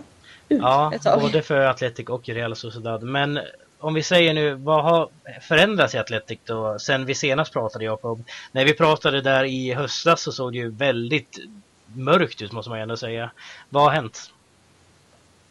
ut 0.50 0.62
Ja, 0.62 0.94
både 1.22 1.42
för 1.42 1.62
Atletic 1.62 2.08
och 2.08 2.30
Real 2.30 2.56
Sociedad. 2.56 3.04
Men 3.04 3.40
om 3.80 3.94
vi 3.94 4.04
säger 4.04 4.34
nu, 4.34 4.54
vad 4.54 4.84
har 4.84 5.10
förändrats 5.42 5.96
i 5.96 5.98
Atletic 5.98 6.40
då 6.46 6.80
sen 6.80 7.06
vi 7.06 7.16
senast 7.16 7.54
pratade 7.54 7.86
Jakob? 7.86 8.24
När 8.52 8.66
vi 8.66 8.74
pratade 8.74 9.22
där 9.22 9.44
i 9.44 9.74
höstas 9.74 10.22
så 10.22 10.32
såg 10.32 10.52
det 10.52 10.58
ju 10.58 10.70
väldigt 10.70 11.40
mörkt 11.96 12.42
ut 12.42 12.52
måste 12.52 12.70
man 12.70 12.80
ändå 12.80 12.98
säga. 12.98 13.32
Vad 13.70 13.84
har 13.84 13.92
hänt? 13.92 14.32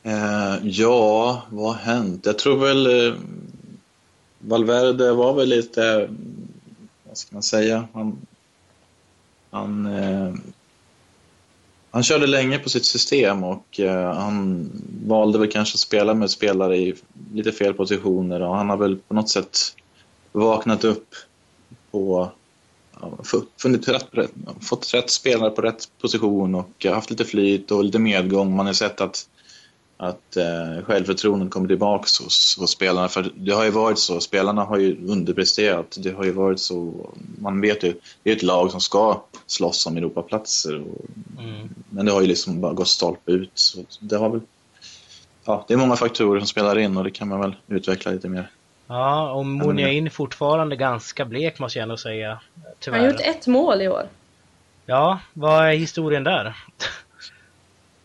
Eh, 0.07 0.57
ja, 0.63 1.43
vad 1.51 1.67
har 1.67 1.83
hänt? 1.83 2.27
Jag 2.27 2.39
tror 2.39 2.57
väl 2.57 3.07
eh, 3.07 3.15
Valverde 4.39 5.13
var 5.13 5.35
väl 5.35 5.49
lite, 5.49 6.11
vad 7.05 7.17
ska 7.17 7.37
man 7.37 7.43
säga, 7.43 7.89
han, 7.93 8.27
han, 9.51 9.87
eh, 9.87 10.35
han 11.91 12.03
körde 12.03 12.27
länge 12.27 12.59
på 12.59 12.69
sitt 12.69 12.85
system 12.85 13.45
och 13.45 13.81
eh, 13.81 14.15
han 14.15 14.71
valde 15.07 15.39
väl 15.39 15.51
kanske 15.51 15.77
att 15.77 15.81
spela 15.81 16.15
med 16.15 16.31
spelare 16.31 16.77
i 16.77 16.95
lite 17.33 17.53
fel 17.53 17.75
positioner 17.75 18.43
och 18.43 18.57
han 18.57 18.71
har 18.71 18.77
väl 18.77 18.97
på 18.97 19.15
något 19.15 19.31
sätt 19.31 19.59
vaknat 20.33 20.85
upp 20.85 21.15
på 21.91 22.31
funnit 23.57 23.89
rätt, 23.89 24.07
fått 24.61 24.95
rätt 24.95 25.11
spelare 25.11 25.51
på 25.51 25.63
rätt 25.63 25.89
position 26.01 26.55
och 26.55 26.87
haft 26.91 27.11
lite 27.11 27.25
flyt 27.25 27.71
och 27.71 27.85
lite 27.85 27.99
medgång. 27.99 28.57
Man 28.57 28.67
har 28.67 28.73
sett 28.73 29.01
att 29.01 29.29
att 29.97 30.37
eh, 30.37 30.85
självförtroendet 30.85 31.51
kommer 31.51 31.69
tillbaka 31.69 32.03
hos, 32.03 32.57
hos 32.59 32.71
spelarna. 32.71 33.09
För 33.09 33.33
det 33.35 33.53
har 33.53 33.65
ju 33.65 33.71
varit 33.71 33.99
så, 33.99 34.21
spelarna 34.21 34.65
har 34.65 34.79
ju 34.79 35.07
underpresterat. 35.09 35.97
Det 36.01 36.11
har 36.11 36.25
ju 36.25 36.33
varit 36.33 36.61
så, 36.61 37.11
man 37.39 37.61
vet 37.61 37.83
ju, 37.83 37.95
det 38.23 38.31
är 38.31 38.37
ett 38.37 38.43
lag 38.43 38.71
som 38.71 38.81
ska 38.81 39.23
slåss 39.47 39.87
om 39.87 39.97
Europaplatser. 39.97 40.81
Och, 40.81 41.07
mm. 41.39 41.69
Men 41.91 42.07
det 42.07 42.13
har 42.13 42.21
ju 42.21 42.27
liksom 42.27 42.61
bara 42.61 42.73
gått 42.73 42.89
stolpe 42.89 43.33
ut. 43.33 43.51
Så 43.55 43.79
det 44.01 44.17
har 44.17 44.31
väl, 44.31 44.41
ja, 45.45 45.65
det 45.69 45.75
är 45.75 45.79
många 45.79 45.97
faktorer 45.97 46.41
som 46.41 46.47
spelar 46.47 46.79
in 46.79 46.97
och 46.97 47.05
det 47.05 47.11
kan 47.11 47.29
man 47.29 47.41
väl 47.41 47.57
utveckla 47.69 48.13
lite 48.13 48.29
mer. 48.29 48.51
Ja, 48.87 49.31
och 49.31 49.47
Muniain 49.47 50.11
fortfarande 50.11 50.77
ganska 50.77 51.25
blek 51.25 51.59
måste 51.59 51.79
jag 51.79 51.83
ändå 51.83 51.97
säga. 51.97 52.41
Tyvärr. 52.79 52.99
Han 52.99 53.07
har 53.07 53.13
gjort 53.13 53.37
ett 53.37 53.47
mål 53.47 53.83
i 53.83 53.89
år. 53.89 54.09
Ja, 54.87 55.21
vad 55.33 55.67
är 55.67 55.73
historien 55.73 56.25
där? 56.25 56.57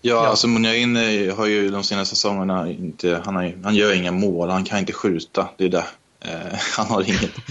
Ja, 0.01 0.13
ja. 0.13 0.27
alltså 0.27 0.47
Muniain 0.47 0.95
har 1.31 1.45
ju 1.45 1.69
de 1.69 1.83
senaste 1.83 2.15
säsongerna 2.15 2.69
inte, 2.69 3.21
han, 3.25 3.35
har, 3.35 3.57
han 3.63 3.75
gör 3.75 3.93
inga 3.93 4.11
mål, 4.11 4.49
han 4.49 4.63
kan 4.63 4.79
inte 4.79 4.93
skjuta. 4.93 5.49
Det 5.57 5.65
är 5.65 5.69
det. 5.69 5.85
Eh, 6.19 6.57
han 6.77 6.87
har 6.87 7.01
inget. 7.01 7.31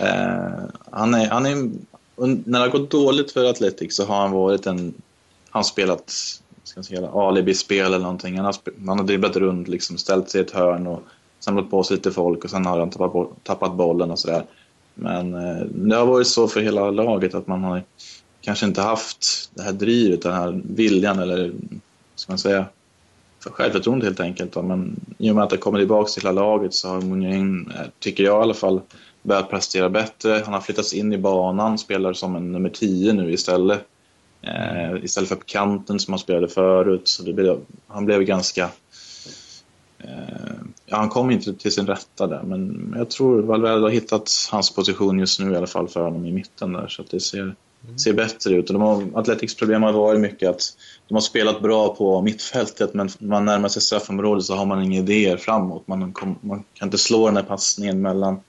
Eh, 0.00 0.64
han 0.90 1.14
är, 1.14 1.30
han 1.30 1.46
är, 1.46 1.70
när 2.16 2.58
det 2.58 2.58
har 2.58 2.68
gått 2.68 2.90
dåligt 2.90 3.32
för 3.32 3.44
Atletic 3.44 3.96
så 3.96 4.04
har 4.04 4.20
han 4.20 4.30
varit 4.30 4.66
en... 4.66 4.94
Han 5.50 5.64
spelat 5.64 6.12
ska 6.64 6.82
säga, 6.82 7.08
alibi-spel 7.08 7.86
eller 7.86 7.98
någonting. 7.98 8.36
Han 8.36 8.44
har, 8.44 8.54
han 8.86 8.98
har 8.98 9.06
dribblat 9.06 9.36
runt, 9.36 9.68
liksom, 9.68 9.98
ställt 9.98 10.30
sig 10.30 10.40
i 10.40 10.44
ett 10.44 10.50
hörn 10.50 10.86
och 10.86 11.02
samlat 11.40 11.70
på 11.70 11.84
sig 11.84 11.96
lite 11.96 12.10
folk 12.10 12.44
och 12.44 12.50
sen 12.50 12.66
har 12.66 12.78
han 12.78 12.90
tappat, 12.90 13.28
tappat 13.42 13.74
bollen 13.74 14.10
och 14.10 14.18
sådär. 14.18 14.44
Men 14.94 15.34
eh, 15.34 15.64
det 15.66 15.96
har 15.96 16.06
varit 16.06 16.26
så 16.26 16.48
för 16.48 16.60
hela 16.60 16.90
laget 16.90 17.34
att 17.34 17.46
man 17.46 17.64
har 17.64 17.82
kanske 18.40 18.66
inte 18.66 18.82
haft 18.82 19.50
det 19.54 19.62
här 19.62 19.72
drivet, 19.72 20.22
den 20.22 20.32
här 20.32 20.60
viljan 20.64 21.18
eller 21.18 21.52
ska 22.22 22.32
man 22.32 22.38
säga 22.38 22.66
för 23.42 23.50
självförtroende 23.50 24.06
helt 24.06 24.20
enkelt. 24.20 24.56
Men 24.56 25.00
i 25.18 25.30
och 25.30 25.34
med 25.34 25.44
att 25.44 25.50
det 25.50 25.56
kommer 25.56 25.78
tillbaka 25.78 26.08
till 26.08 26.22
hela 26.22 26.40
laget 26.40 26.74
så 26.74 26.88
har 26.88 27.00
Munjain, 27.00 27.72
eh, 27.74 27.86
tycker 27.98 28.24
jag 28.24 28.40
i 28.40 28.42
alla 28.42 28.54
fall, 28.54 28.80
börjat 29.22 29.50
prestera 29.50 29.88
bättre. 29.88 30.42
Han 30.44 30.54
har 30.54 30.60
flyttats 30.60 30.92
in 30.92 31.12
i 31.12 31.18
banan, 31.18 31.78
spelar 31.78 32.12
som 32.12 32.36
en 32.36 32.52
nummer 32.52 32.68
10 32.68 33.12
nu 33.12 33.32
istället. 33.32 33.86
Eh, 34.42 35.04
istället 35.04 35.28
för 35.28 35.36
på 35.36 35.44
kanten 35.46 36.00
som 36.00 36.12
han 36.12 36.18
spelade 36.18 36.48
förut. 36.48 37.08
Så 37.08 37.22
det 37.22 37.32
blev, 37.32 37.60
han 37.86 38.04
blev 38.04 38.22
ganska... 38.22 38.70
Eh, 39.98 40.52
ja, 40.86 40.96
han 40.96 41.08
kom 41.08 41.30
inte 41.30 41.54
till 41.54 41.72
sin 41.72 41.86
rätta 41.86 42.26
där, 42.26 42.42
men 42.42 42.94
jag 42.98 43.10
tror 43.10 43.42
Valverde 43.42 43.80
har 43.80 43.90
hittat 43.90 44.30
hans 44.50 44.74
position 44.74 45.18
just 45.18 45.40
nu 45.40 45.52
i 45.52 45.56
alla 45.56 45.66
fall 45.66 45.88
för 45.88 46.00
honom 46.00 46.26
i 46.26 46.32
mitten 46.32 46.72
där. 46.72 46.88
Så 46.88 47.04
det 47.10 47.20
ser, 47.20 47.40
mm. 47.40 47.98
ser 47.98 48.12
bättre 48.12 48.54
ut. 48.54 48.70
Och 48.70 48.74
de 48.74 48.82
har, 48.82 49.04
Athletics 49.14 49.54
problem 49.54 49.82
har 49.82 49.92
varit 49.92 50.20
mycket 50.20 50.50
att 50.50 50.62
de 51.08 51.14
har 51.14 51.20
spelat 51.20 51.62
bra 51.62 51.94
på 51.94 52.22
mittfältet 52.22 52.94
men 52.94 53.10
när 53.18 53.28
man 53.28 53.44
närmar 53.44 53.68
sig 53.68 53.82
straffområdet 53.82 54.44
så 54.44 54.54
har 54.54 54.66
man 54.66 54.82
inga 54.82 54.98
idéer 54.98 55.36
framåt. 55.36 55.88
Man, 55.88 56.14
man 56.40 56.64
kan 56.74 56.86
inte 56.86 56.98
slå 56.98 57.26
den 57.26 57.36
här 57.36 57.42
passningen 57.42 58.02
mellan 58.02 58.40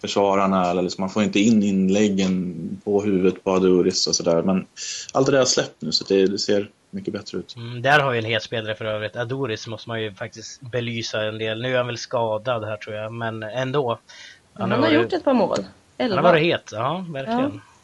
försvararna 0.00 0.70
eller 0.70 0.82
liksom, 0.82 1.02
man 1.02 1.10
får 1.10 1.22
inte 1.22 1.40
in 1.40 1.62
inläggen 1.62 2.80
på 2.84 3.02
huvudet 3.02 3.44
på 3.44 3.50
Aduris 3.50 4.06
och 4.06 4.14
sådär. 4.14 4.42
Men 4.42 4.66
allt 5.12 5.26
det 5.26 5.32
där 5.32 5.38
har 5.38 5.46
släppt 5.46 5.82
nu 5.82 5.92
så 5.92 6.04
det, 6.04 6.26
det 6.26 6.38
ser 6.38 6.70
mycket 6.90 7.12
bättre 7.12 7.38
ut. 7.38 7.56
Mm, 7.56 7.82
där 7.82 8.00
har 8.00 8.12
ju 8.12 8.18
en 8.18 8.24
het 8.24 8.42
spelare 8.42 8.74
för 8.74 8.84
övrigt. 8.84 9.16
Adoris 9.16 9.66
måste 9.66 9.88
man 9.88 10.02
ju 10.02 10.14
faktiskt 10.14 10.60
belysa 10.60 11.22
en 11.22 11.38
del. 11.38 11.62
Nu 11.62 11.72
är 11.72 11.76
han 11.76 11.86
väl 11.86 11.98
skadad 11.98 12.64
här 12.64 12.76
tror 12.76 12.96
jag, 12.96 13.12
men 13.12 13.42
ändå. 13.42 13.98
Han, 14.52 14.70
han 14.70 14.70
har, 14.70 14.78
varit, 14.78 15.02
gjort 15.02 15.12
ett 15.12 15.24
par 15.24 15.34
mål. 15.34 15.58
Elva. 15.98 16.16
Han 16.16 16.24
har 16.24 16.32
varit 16.32 16.44
het, 16.44 16.70
ja 16.72 17.04
verkligen. 17.08 17.40
Ja. 17.40 17.75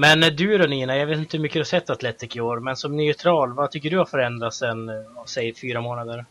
Men 0.00 0.20
du 0.20 0.58
då 0.58 0.66
Nina, 0.66 0.96
jag 0.96 1.06
vet 1.06 1.18
inte 1.18 1.36
hur 1.36 1.42
mycket 1.42 1.54
du 1.54 1.60
har 1.60 1.64
sett 1.64 1.90
Atletic 1.90 2.36
i 2.36 2.40
år, 2.40 2.60
men 2.60 2.76
som 2.76 2.96
neutral, 2.96 3.52
vad 3.52 3.70
tycker 3.70 3.90
du 3.90 3.98
har 3.98 4.04
förändrats 4.04 4.58
sen, 4.58 4.90
säg 5.26 5.54
fyra 5.54 5.80
månader? 5.80 6.24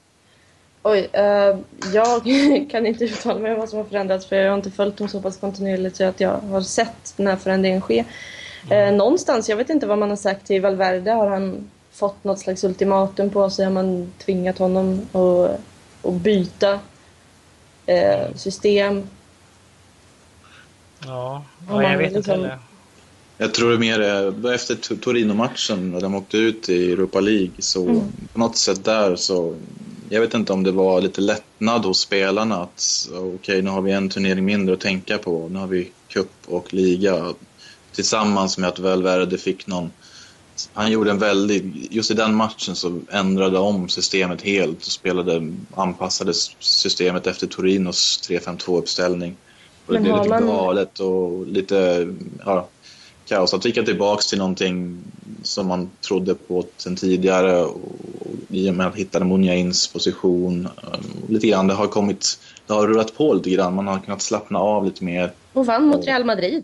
Oj, 0.84 1.10
uh, 1.18 1.58
jag 1.94 2.24
kan 2.72 2.86
inte 2.86 3.04
uttala 3.04 3.40
mig 3.40 3.54
om 3.54 3.60
vad 3.60 3.70
som 3.70 3.78
har 3.78 3.86
förändrats 3.86 4.26
för 4.26 4.36
jag 4.36 4.50
har 4.50 4.58
inte 4.58 4.72
följt 4.72 4.98
dem 4.98 5.08
så 5.08 5.22
pass 5.22 5.38
kontinuerligt 5.38 5.96
så 5.96 6.04
att 6.04 6.20
jag 6.20 6.38
har 6.38 6.62
sett 6.62 7.14
den 7.18 7.28
här 7.28 7.36
förändringen 7.36 7.82
ske. 7.82 8.06
Mm. 8.72 8.94
Uh, 8.94 8.98
någonstans, 8.98 9.50
jag 9.50 9.58
vet 9.58 9.70
inte 9.70 9.88
vad 9.88 9.98
man 9.98 10.10
har 10.10 10.18
sagt 10.18 10.46
till 10.48 10.62
Valverde, 10.62 11.12
har 11.12 11.30
han 11.30 11.70
fått 11.92 12.24
något 12.24 12.40
slags 12.40 12.64
ultimatum 12.64 13.30
på 13.30 13.50
sig? 13.50 13.66
Har 13.66 13.74
man 13.74 14.14
tvingat 14.18 14.58
honom 14.58 15.02
att, 15.12 15.60
att 16.10 16.22
byta 16.22 16.74
uh, 16.74 18.36
system? 18.36 19.08
Ja, 21.06 21.44
ja 21.70 21.84
jag 21.84 21.98
vet 21.98 22.14
liksom... 22.14 22.18
inte 22.18 22.32
heller. 22.32 22.67
Jag 23.38 23.54
tror 23.54 23.72
det 23.72 23.78
mer 23.78 24.00
är 24.00 24.54
efter 24.54 24.96
Torino-matchen 24.96 25.92
när 25.92 26.02
de 26.02 26.16
åkte 26.16 26.38
ut 26.38 26.70
i 26.70 26.92
Europa 26.92 27.20
League 27.20 27.52
så 27.60 27.84
mm. 27.84 28.02
på 28.34 28.40
något 28.40 28.58
sätt 28.58 28.86
där 28.86 29.16
så 29.16 29.56
jag 30.10 30.22
vet 30.22 30.34
inte 30.34 30.54
om 30.54 30.64
det 30.64 30.72
var 30.72 31.02
lite 31.02 31.22
lättnad 31.22 31.86
hos 31.86 32.00
spelarna 32.00 32.56
att 32.56 33.10
okej, 33.12 33.24
okay, 33.24 33.62
nu 33.62 33.70
har 33.70 33.82
vi 33.82 33.92
en 33.92 34.10
turnering 34.10 34.46
mindre 34.46 34.74
att 34.74 34.82
tänka 34.82 35.18
på. 35.18 35.50
Nu 35.50 35.60
har 35.60 35.68
vi 35.68 35.92
cup 36.08 36.32
och 36.46 36.74
liga 36.74 37.34
tillsammans 37.92 38.58
med 38.58 38.70
att 38.70 38.80
Valverde 38.80 39.38
fick 39.38 39.68
någon 39.68 39.92
han 40.74 40.92
gjorde 40.92 41.12
en 41.12 41.20
väldigt, 41.20 41.94
just 41.94 42.12
i 42.12 42.14
den 42.14 42.36
matchen 42.36 42.76
så 42.76 43.00
ändrade 43.12 43.60
om 43.60 43.90
systemet 43.90 44.42
helt 44.42 44.78
och 44.78 44.92
spelade, 44.92 45.54
anpassade 45.76 46.34
systemet 46.60 47.28
efter 47.28 47.48
Torinos 47.48 48.30
3-5-2 48.30 48.78
uppställning. 48.78 49.36
Och 49.86 49.94
det 49.94 50.00
blev 50.00 50.24
lite 50.24 50.40
galet 50.40 51.00
och 51.00 51.48
lite, 51.48 52.08
ja, 52.46 52.68
kaos. 53.28 53.54
Att 53.54 53.66
gick 53.66 53.86
tillbaka 53.86 54.22
till 54.22 54.38
någonting 54.38 55.04
som 55.44 55.68
man 55.68 55.90
trodde 56.08 56.36
på 56.36 56.66
sen 56.78 56.96
tidigare 56.96 57.64
och, 57.64 57.82
i 58.50 58.70
och 58.70 58.74
med 58.74 58.88
att 58.88 58.96
hitta 58.96 59.24
Munjains 59.24 59.88
position. 59.88 60.68
Lite 61.30 61.48
grann, 61.48 61.68
det 61.68 61.74
har 61.74 61.88
kommit, 61.88 62.40
det 62.68 62.74
har 62.74 62.88
rullat 62.88 63.18
på 63.18 63.34
lite 63.34 63.50
grann. 63.50 63.76
Man 63.76 63.88
har 63.88 64.00
kunnat 64.00 64.22
slappna 64.22 64.60
av 64.60 64.86
lite 64.86 65.04
mer. 65.04 65.32
Och 65.54 65.66
vann 65.66 65.88
mot 65.88 66.06
Real 66.06 66.26
Madrid. 66.26 66.64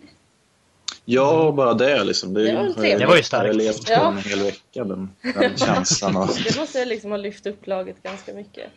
Ja, 1.06 1.54
bara 1.58 1.74
det 1.74 2.04
liksom. 2.04 2.34
Det, 2.34 2.44
det, 2.44 2.56
var, 2.56 2.64
har, 2.64 3.00
det 3.00 3.06
var 3.06 3.18
ju 3.18 3.24
starkt. 3.24 3.46
Jag 3.46 3.54
har 3.54 3.60
levt 3.60 3.90
ja. 3.90 4.12
en 4.12 4.18
hel 4.18 4.40
vecka, 4.40 4.84
den, 4.84 5.10
den 5.22 5.58
känslan. 5.58 6.16
Och... 6.16 6.30
det 6.44 6.58
måste 6.58 6.86
liksom 6.86 7.12
ha 7.12 7.18
lyft 7.18 7.48
upp 7.48 7.68
laget 7.68 8.04
ganska 8.04 8.34
mycket. 8.34 8.72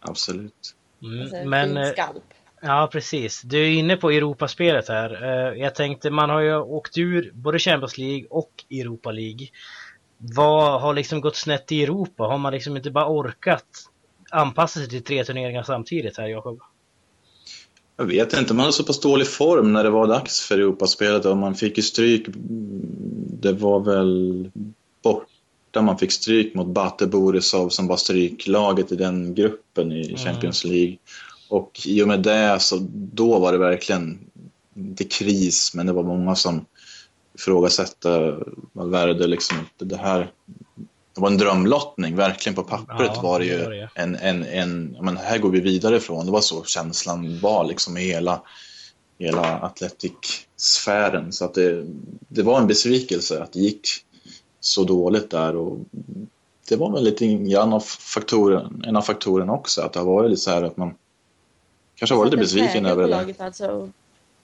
Absolut. 0.00 0.74
Mm, 1.02 1.22
alltså, 1.22 1.36
men, 1.44 1.76
eh, 1.76 1.92
skalp. 1.92 2.24
Ja, 2.62 2.88
precis. 2.92 3.42
Du 3.42 3.64
är 3.64 3.70
inne 3.70 3.96
på 3.96 4.10
Europaspelet 4.10 4.88
här. 4.88 5.22
Eh, 5.22 5.62
jag 5.62 5.74
tänkte, 5.74 6.10
man 6.10 6.30
har 6.30 6.40
ju 6.40 6.56
åkt 6.56 6.98
ur 6.98 7.30
både 7.34 7.58
Champions 7.58 7.98
League 7.98 8.26
och 8.30 8.64
Europa 8.70 9.12
League. 9.12 9.46
Vad 10.18 10.80
har 10.80 10.94
liksom 10.94 11.20
gått 11.20 11.36
snett 11.36 11.72
i 11.72 11.82
Europa? 11.82 12.24
Har 12.24 12.38
man 12.38 12.52
liksom 12.52 12.76
inte 12.76 12.90
bara 12.90 13.08
orkat 13.08 13.64
anpassa 14.30 14.80
sig 14.80 14.88
till 14.88 15.04
tre 15.04 15.24
turneringar 15.24 15.62
samtidigt 15.62 16.18
här, 16.18 16.26
Jakob? 16.26 16.60
Jag 17.96 18.04
vet 18.04 18.38
inte, 18.38 18.54
man 18.54 18.60
hade 18.60 18.72
så 18.72 18.84
pass 18.84 19.00
dålig 19.00 19.26
form 19.26 19.72
när 19.72 19.84
det 19.84 19.90
var 19.90 20.06
dags 20.06 20.40
för 20.40 20.58
Europaspelet 20.58 21.24
och 21.24 21.36
man 21.36 21.54
fick 21.54 21.76
ju 21.76 21.82
stryk. 21.82 22.26
Det 23.40 23.52
var 23.52 23.80
väl 23.80 24.50
borta 25.02 25.82
man 25.82 25.98
fick 25.98 26.12
stryk 26.12 26.54
mot 26.54 26.66
Bate 26.66 27.06
Borisov 27.06 27.68
som 27.68 27.86
var 27.86 27.96
stryklaget 27.96 28.92
i 28.92 28.96
den 28.96 29.34
gruppen 29.34 29.92
i 29.92 30.06
mm. 30.06 30.16
Champions 30.16 30.64
League. 30.64 30.96
Och 31.48 31.80
i 31.84 32.02
och 32.02 32.08
med 32.08 32.22
det 32.22 32.60
så 32.60 32.86
då 32.92 33.38
var 33.38 33.52
det 33.52 33.58
verkligen 33.58 34.18
inte 34.76 35.04
kris, 35.04 35.74
men 35.74 35.86
det 35.86 35.92
var 35.92 36.02
många 36.02 36.34
som 36.34 36.64
ifrågasatte 37.34 38.36
Valverde 38.72 39.26
liksom. 39.26 39.56
Det 39.78 39.96
här 39.96 40.32
det 41.18 41.22
var 41.22 41.30
en 41.30 41.38
drömlottning, 41.38 42.16
verkligen 42.16 42.54
på 42.56 42.62
pappret 42.62 43.10
ja, 43.14 43.22
var 43.22 43.38
det 43.38 43.46
ju 43.46 43.58
det. 43.58 43.88
en, 43.94 44.16
en, 44.16 44.44
en 44.44 44.96
men 45.00 45.16
här 45.16 45.38
går 45.38 45.50
vi 45.50 45.60
vidare 45.60 45.96
ifrån. 45.96 46.26
Det 46.26 46.32
var 46.32 46.40
så 46.40 46.64
känslan 46.64 47.40
var 47.40 47.64
liksom 47.64 47.96
i 47.96 48.00
hela, 48.00 48.42
hela 49.18 49.58
Athletic-sfären. 49.58 51.32
Så 51.32 51.44
att 51.44 51.54
det, 51.54 51.84
det 52.28 52.42
var 52.42 52.60
en 52.60 52.66
besvikelse 52.66 53.42
att 53.42 53.52
det 53.52 53.60
gick 53.60 53.88
så 54.60 54.84
dåligt 54.84 55.30
där 55.30 55.56
och 55.56 55.78
det 56.68 56.76
var 56.76 56.92
väl 56.92 57.04
lite 57.04 57.26
grann 57.26 57.72
av 57.72 57.80
faktoren, 58.14 58.84
en 58.86 58.96
av 58.96 59.02
faktorerna 59.02 59.52
också, 59.52 59.82
att 59.82 59.92
det 59.92 59.98
har 59.98 60.06
varit 60.06 60.30
lite 60.30 60.42
så 60.42 60.50
här 60.50 60.62
att 60.62 60.76
man 60.76 60.94
kanske 61.98 62.16
var 62.16 62.24
lite 62.24 62.36
besviken 62.36 62.86
över 62.86 63.08
det. 63.08 63.34
Alltså. 63.38 63.90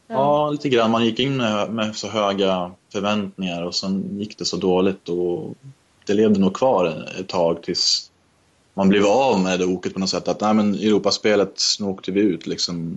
Ja. 0.06 0.14
ja. 0.14 0.50
lite 0.50 0.68
grann. 0.68 0.90
Man 0.90 1.04
gick 1.04 1.18
in 1.18 1.36
med, 1.36 1.70
med, 1.70 1.96
så 1.96 2.08
höga 2.08 2.72
förväntningar 2.92 3.62
och 3.62 3.74
sen 3.74 4.18
gick 4.18 4.38
det 4.38 4.44
så 4.44 4.56
dåligt 4.56 5.08
och 5.08 5.54
det 6.06 6.14
levde 6.14 6.40
nog 6.40 6.54
kvar 6.54 7.08
ett 7.20 7.28
tag 7.28 7.62
tills 7.62 8.10
man 8.74 8.88
blev 8.88 9.06
av 9.06 9.40
med 9.40 9.58
det 9.58 9.64
oket 9.64 9.94
på 9.94 10.00
något 10.00 10.08
sätt. 10.08 10.28
Att 10.28 10.40
nej 10.40 10.54
men 10.54 10.74
Europaspelet, 10.74 11.62
nu 11.80 11.86
åkte 11.86 12.12
vi 12.12 12.20
ut 12.20 12.46
liksom. 12.46 12.96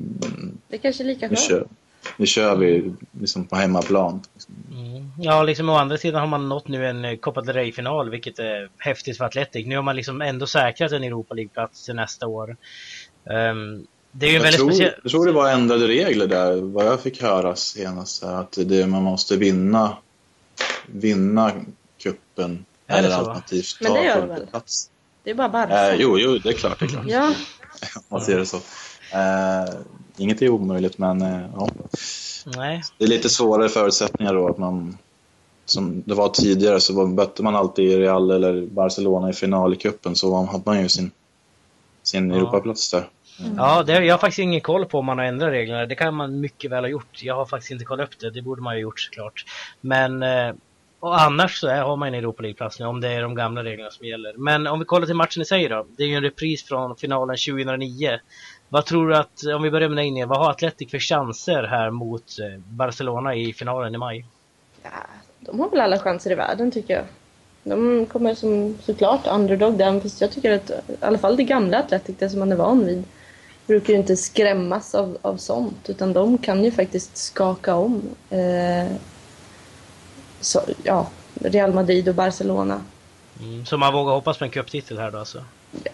Det 0.68 0.76
är 0.76 0.80
kanske 0.80 1.04
är 1.04 1.06
lika 1.06 1.30
skönt. 1.30 1.72
Nu 2.18 2.26
kör 2.26 2.56
vi 2.56 2.94
liksom 3.22 3.46
på 3.48 3.56
hemmaplan. 3.56 4.22
Mm. 4.72 5.12
Ja, 5.20 5.44
liksom 5.44 5.70
å 5.70 5.76
andra 5.76 5.98
sidan 5.98 6.20
har 6.20 6.28
man 6.28 6.50
nått 6.50 6.68
nu 6.68 6.88
en 6.88 7.06
eh, 7.06 7.18
Copa 7.18 7.42
del 7.42 7.56
Rey-final, 7.56 8.10
vilket 8.10 8.40
är 8.40 8.70
häftigt 8.78 9.18
för 9.18 9.26
Atletic. 9.26 9.68
Nu 9.68 9.76
har 9.76 9.84
man 9.84 9.96
liksom 9.96 10.22
ändå 10.22 10.48
säkrat 10.48 10.92
en 10.92 11.04
Europa 11.04 11.34
League-plats 11.34 11.86
till 11.86 11.96
nästa 11.96 12.28
år. 12.28 12.58
Um, 13.24 13.88
det 14.20 14.26
är 14.26 14.30
ju 14.30 14.36
jag, 14.36 14.44
väldigt 14.44 14.60
tror, 14.60 14.72
speciell... 14.72 14.94
jag 15.04 15.12
tror 15.12 15.26
det 15.26 15.32
var 15.32 15.52
ändrade 15.52 15.88
regler 15.88 16.28
där, 16.28 16.62
vad 16.62 16.86
jag 16.86 17.02
fick 17.02 17.22
höra 17.22 17.56
senast. 17.56 18.24
Att 18.24 18.58
det, 18.66 18.88
man 18.88 19.04
måste 19.04 19.38
vinna, 19.38 19.98
vinna 20.86 21.52
kuppen 21.98 22.66
eller 22.88 23.10
alternativt 23.10 23.78
ta 23.82 23.94
Men 23.94 24.48
plats. 24.48 24.90
Det 25.24 25.30
är 25.30 25.36
bara 25.36 25.50
Barca. 25.50 25.94
Eh, 25.94 26.02
jo, 26.02 26.20
jo, 26.20 26.38
det 26.38 26.50
är 26.50 26.54
klart. 26.54 26.80
Det 26.80 26.86
är 26.86 26.90
klart. 26.90 27.06
ja. 27.08 27.34
man 28.10 28.22
ser 28.22 28.40
det 28.40 28.46
så. 28.46 28.58
Eh, 29.14 29.74
inget 30.18 30.42
är 30.42 30.50
omöjligt, 30.50 30.98
men 30.98 31.22
eh, 31.22 31.46
ja. 31.56 31.70
Nej. 32.46 32.84
Det 32.98 33.04
är 33.04 33.10
lite 33.10 33.30
svårare 33.30 33.70
förutsättningar 33.70 34.34
då 34.34 34.48
att 34.48 34.58
man 34.58 34.98
som 35.66 36.04
det 36.06 36.14
var 36.14 36.30
tidigare 36.30 36.80
så 36.80 37.08
mötte 37.08 37.44
man 37.44 37.56
alltid 37.56 37.92
i 37.92 37.98
Real 37.98 38.32
eller 38.32 38.66
Barcelona 38.66 39.30
i 39.30 39.34
final 39.34 39.74
i 39.74 39.76
kuppen 39.76 40.16
så 40.16 40.44
hade 40.44 40.64
man 40.66 40.82
ju 40.82 40.90
sin, 40.90 41.12
sin 42.04 42.30
ja. 42.30 42.36
Europaplats 42.36 42.92
där. 42.92 43.10
Mm. 43.40 43.56
Ja, 43.58 43.84
det, 43.84 44.06
jag 44.06 44.14
har 44.14 44.20
faktiskt 44.20 44.40
ingen 44.40 44.62
koll 44.62 44.86
på 44.86 45.00
om 45.00 45.06
man 45.06 45.18
har 45.18 45.26
ändrat 45.26 45.52
reglerna. 45.52 45.86
Det 45.86 45.96
kan 45.96 46.16
man 46.16 46.40
mycket 46.40 46.72
väl 46.72 46.84
ha 46.84 46.90
gjort. 46.90 47.24
Jag 47.24 47.36
har 47.36 47.46
faktiskt 47.46 47.72
inte 47.72 47.86
kollat 47.86 48.08
upp 48.08 48.20
det. 48.20 48.32
Det 48.32 48.42
borde 48.42 48.62
man 48.62 48.74
ha 48.74 48.80
gjort 48.80 49.00
såklart. 49.00 49.46
Men 49.82 50.24
eh, 50.24 50.54
och 51.00 51.22
annars 51.22 51.60
så 51.60 51.68
är, 51.68 51.82
har 51.82 51.96
man 51.96 52.08
en 52.08 52.14
Europa 52.14 52.44
League-plats 52.44 52.80
nu 52.80 52.86
om 52.86 53.02
det 53.02 53.08
är 53.08 53.22
de 53.22 53.36
gamla 53.36 53.64
reglerna 53.64 53.92
som 53.92 54.06
gäller. 54.06 54.34
Men 54.38 54.68
om 54.68 54.80
vi 54.80 54.86
kollar 54.86 55.06
till 55.06 55.16
matchen 55.16 55.42
i 55.42 55.46
sig 55.46 55.68
då. 55.68 55.86
Det 55.98 56.04
är 56.04 56.08
ju 56.08 56.16
en 56.16 56.24
repris 56.24 56.64
från 56.64 56.96
finalen 56.96 57.38
2009. 57.38 58.20
Vad 58.70 58.86
tror 58.86 59.10
du 59.10 59.16
att, 59.16 59.44
om 59.56 59.64
vi 59.64 59.72
börjar 59.72 59.90
med 59.90 60.14
dig 60.14 60.26
vad 60.26 60.38
har 60.38 60.52
Atletic 60.52 60.92
för 60.92 61.00
chanser 61.00 61.64
här 61.64 61.90
mot 61.90 62.24
Barcelona 62.58 63.36
i 63.36 63.54
finalen 63.54 63.96
i 63.96 63.98
maj? 63.98 64.26
Ja, 64.84 64.90
de 65.40 65.60
har 65.60 65.70
väl 65.70 65.80
alla 65.80 66.00
chanser 66.00 66.32
i 66.32 66.36
världen 66.36 66.72
tycker 66.72 66.94
jag. 66.94 67.04
De 67.64 68.06
kommer 68.06 68.36
som 68.36 68.78
såklart 68.82 69.28
underdog 69.28 69.78
där, 69.78 70.00
fast 70.00 70.22
jag 70.22 70.32
tycker 70.32 70.52
att 70.52 70.70
i 70.70 70.74
alla 71.00 71.18
fall 71.18 71.38
det 71.38 71.44
gamla 71.44 71.80
Atletic, 71.80 72.16
det 72.20 72.30
som 72.30 72.40
man 72.40 72.52
är 72.52 72.56
van 72.56 72.86
vid, 72.86 73.04
brukar 73.68 73.94
ju 73.94 74.00
inte 74.00 74.18
skrämmas 74.18 74.96
av, 74.96 75.18
av 75.22 75.38
sånt, 75.38 75.90
utan 75.90 76.14
de 76.14 76.38
kan 76.38 76.64
ju 76.64 76.72
faktiskt 76.72 77.18
skaka 77.18 77.76
om 77.76 78.02
eh, 78.30 78.96
så, 80.40 80.62
ja, 80.84 81.08
Real 81.34 81.74
Madrid 81.74 82.10
och 82.10 82.16
Barcelona. 82.16 82.82
Mm, 83.40 83.66
så 83.66 83.78
man 83.78 83.94
vågar 83.94 84.14
hoppas 84.14 84.38
på 84.38 84.46
en 84.46 84.52
cuptitel 84.52 84.98
här 84.98 85.12
då 85.12 85.18
alltså? 85.18 85.44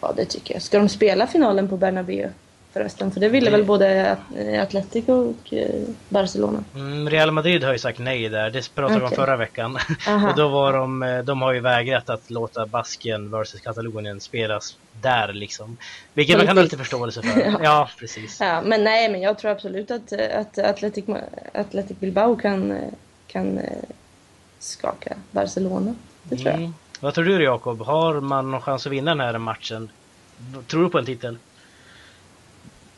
Ja, 0.01 0.13
det 0.15 0.25
tycker 0.25 0.53
jag. 0.53 0.63
Ska 0.63 0.77
de 0.77 0.89
spela 0.89 1.27
finalen 1.27 1.69
på 1.69 1.77
Bernabéu? 1.77 2.29
Förresten. 2.73 3.11
För 3.11 3.19
det 3.19 3.29
ville 3.29 3.49
väl 3.49 3.63
både 3.63 4.17
Atletico 4.61 5.13
och 5.13 5.53
eh, 5.53 5.81
Barcelona. 6.09 6.63
Mm, 6.75 7.09
Real 7.09 7.31
Madrid 7.31 7.63
har 7.63 7.71
ju 7.71 7.79
sagt 7.79 7.99
nej 7.99 8.29
där. 8.29 8.49
Det 8.49 8.75
pratade 8.75 8.99
vi 8.99 9.05
okay. 9.05 9.17
om 9.17 9.25
förra 9.25 9.37
veckan. 9.37 9.75
och 10.29 10.35
då 10.37 10.47
var 10.47 10.73
de, 10.73 11.03
eh, 11.03 11.19
de 11.19 11.41
har 11.41 11.53
ju 11.53 11.59
vägrat 11.59 12.09
att 12.09 12.29
låta 12.29 12.65
Baskien 12.65 13.31
vs 13.31 13.61
Katalonien 13.63 14.19
spelas 14.19 14.77
där 15.01 15.33
liksom. 15.33 15.77
Vilket 16.13 16.37
man 16.37 16.47
kan 16.47 16.57
ha 16.57 16.63
lite 16.63 16.77
förståelse 16.77 17.21
för. 17.21 17.41
ja. 17.45 17.59
ja. 17.63 17.89
precis. 17.99 18.39
Ja, 18.39 18.61
men 18.61 18.83
nej, 18.83 19.09
men 19.09 19.21
jag 19.21 19.37
tror 19.37 19.51
absolut 19.51 19.91
att, 19.91 20.13
att 20.13 20.57
Athletic, 20.57 21.05
Athletic 21.53 21.99
Bilbao 21.99 22.35
kan, 22.35 22.77
kan 23.27 23.57
eh, 23.57 23.63
skaka 24.59 25.15
Barcelona. 25.31 25.95
Det 26.23 26.37
tror 26.37 26.49
mm. 26.49 26.61
jag. 26.61 26.71
Vad 26.99 27.13
tror 27.13 27.25
du 27.25 27.43
Jakob? 27.43 27.81
Har 27.81 28.19
man 28.19 28.51
någon 28.51 28.61
chans 28.61 28.85
att 28.85 28.91
vinna 28.91 29.11
den 29.11 29.19
här 29.19 29.37
matchen? 29.37 29.89
Tror 30.67 30.83
du 30.83 30.89
på 30.89 30.97
en 30.97 31.05
titel? 31.05 31.37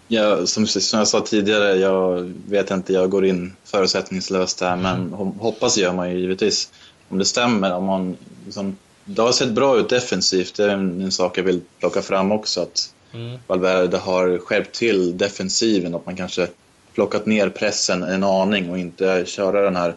Ja, 0.08 0.46
som, 0.46 0.68
som 0.68 1.00
jag 1.00 1.08
sa 1.08 1.22
tidigare, 1.22 1.76
jag 1.76 2.34
vet 2.48 2.72
inte, 2.72 2.94
jag 2.94 3.10
går 3.10 3.26
in 3.26 3.54
förutsättningslöst 3.64 4.60
där, 4.60 4.76
men 4.76 4.96
mm. 4.96 5.32
hoppas 5.40 5.78
gör 5.78 5.94
man 5.94 6.12
ju 6.12 6.20
givetvis. 6.20 6.70
Om 7.10 7.18
det 7.18 7.26
stämmer, 7.26 7.74
om 7.74 7.86
man 7.86 8.18
liksom, 8.46 8.78
det 9.06 9.22
har 9.22 9.32
sett 9.32 9.52
bra 9.52 9.78
ut 9.78 9.90
defensivt, 9.90 10.56
det 10.56 10.64
är 10.64 10.70
en, 10.70 11.02
en 11.02 11.12
sak 11.12 11.38
jag 11.38 11.44
vill 11.44 11.62
plocka 11.80 12.02
fram 12.02 12.32
också. 12.32 12.62
Att 12.62 12.94
mm. 13.14 13.40
Valverde 13.48 13.98
har 13.98 14.38
skärpt 14.38 14.76
till 14.76 15.18
defensiven, 15.18 15.96
att 15.96 16.06
man 16.06 16.16
kanske 16.16 16.48
plockat 16.94 17.26
ner 17.26 17.50
pressen 17.50 18.04
en 18.04 18.24
aning 18.24 18.70
och 18.70 18.78
inte 18.78 19.24
köra 19.26 19.62
den 19.62 19.76
här 19.76 19.96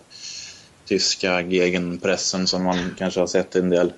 tyska 0.84 1.40
gegenpressen 1.40 2.46
som 2.46 2.64
man 2.64 2.94
kanske 2.98 3.20
har 3.20 3.26
sett 3.26 3.56
en 3.56 3.70
del, 3.70 3.92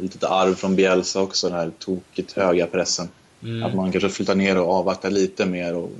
lite 0.00 0.28
arv 0.28 0.54
från 0.54 0.76
Bielsa 0.76 1.20
också, 1.20 1.48
den 1.48 1.58
här 1.58 1.70
tokigt 1.78 2.32
höga 2.32 2.66
pressen. 2.66 3.08
Mm. 3.44 3.62
Att 3.62 3.74
man 3.74 3.92
kanske 3.92 4.08
flyttar 4.08 4.34
ner 4.34 4.58
och 4.58 4.72
avvaktar 4.72 5.10
lite 5.10 5.46
mer 5.46 5.74
och, 5.74 5.82
och 5.82 5.90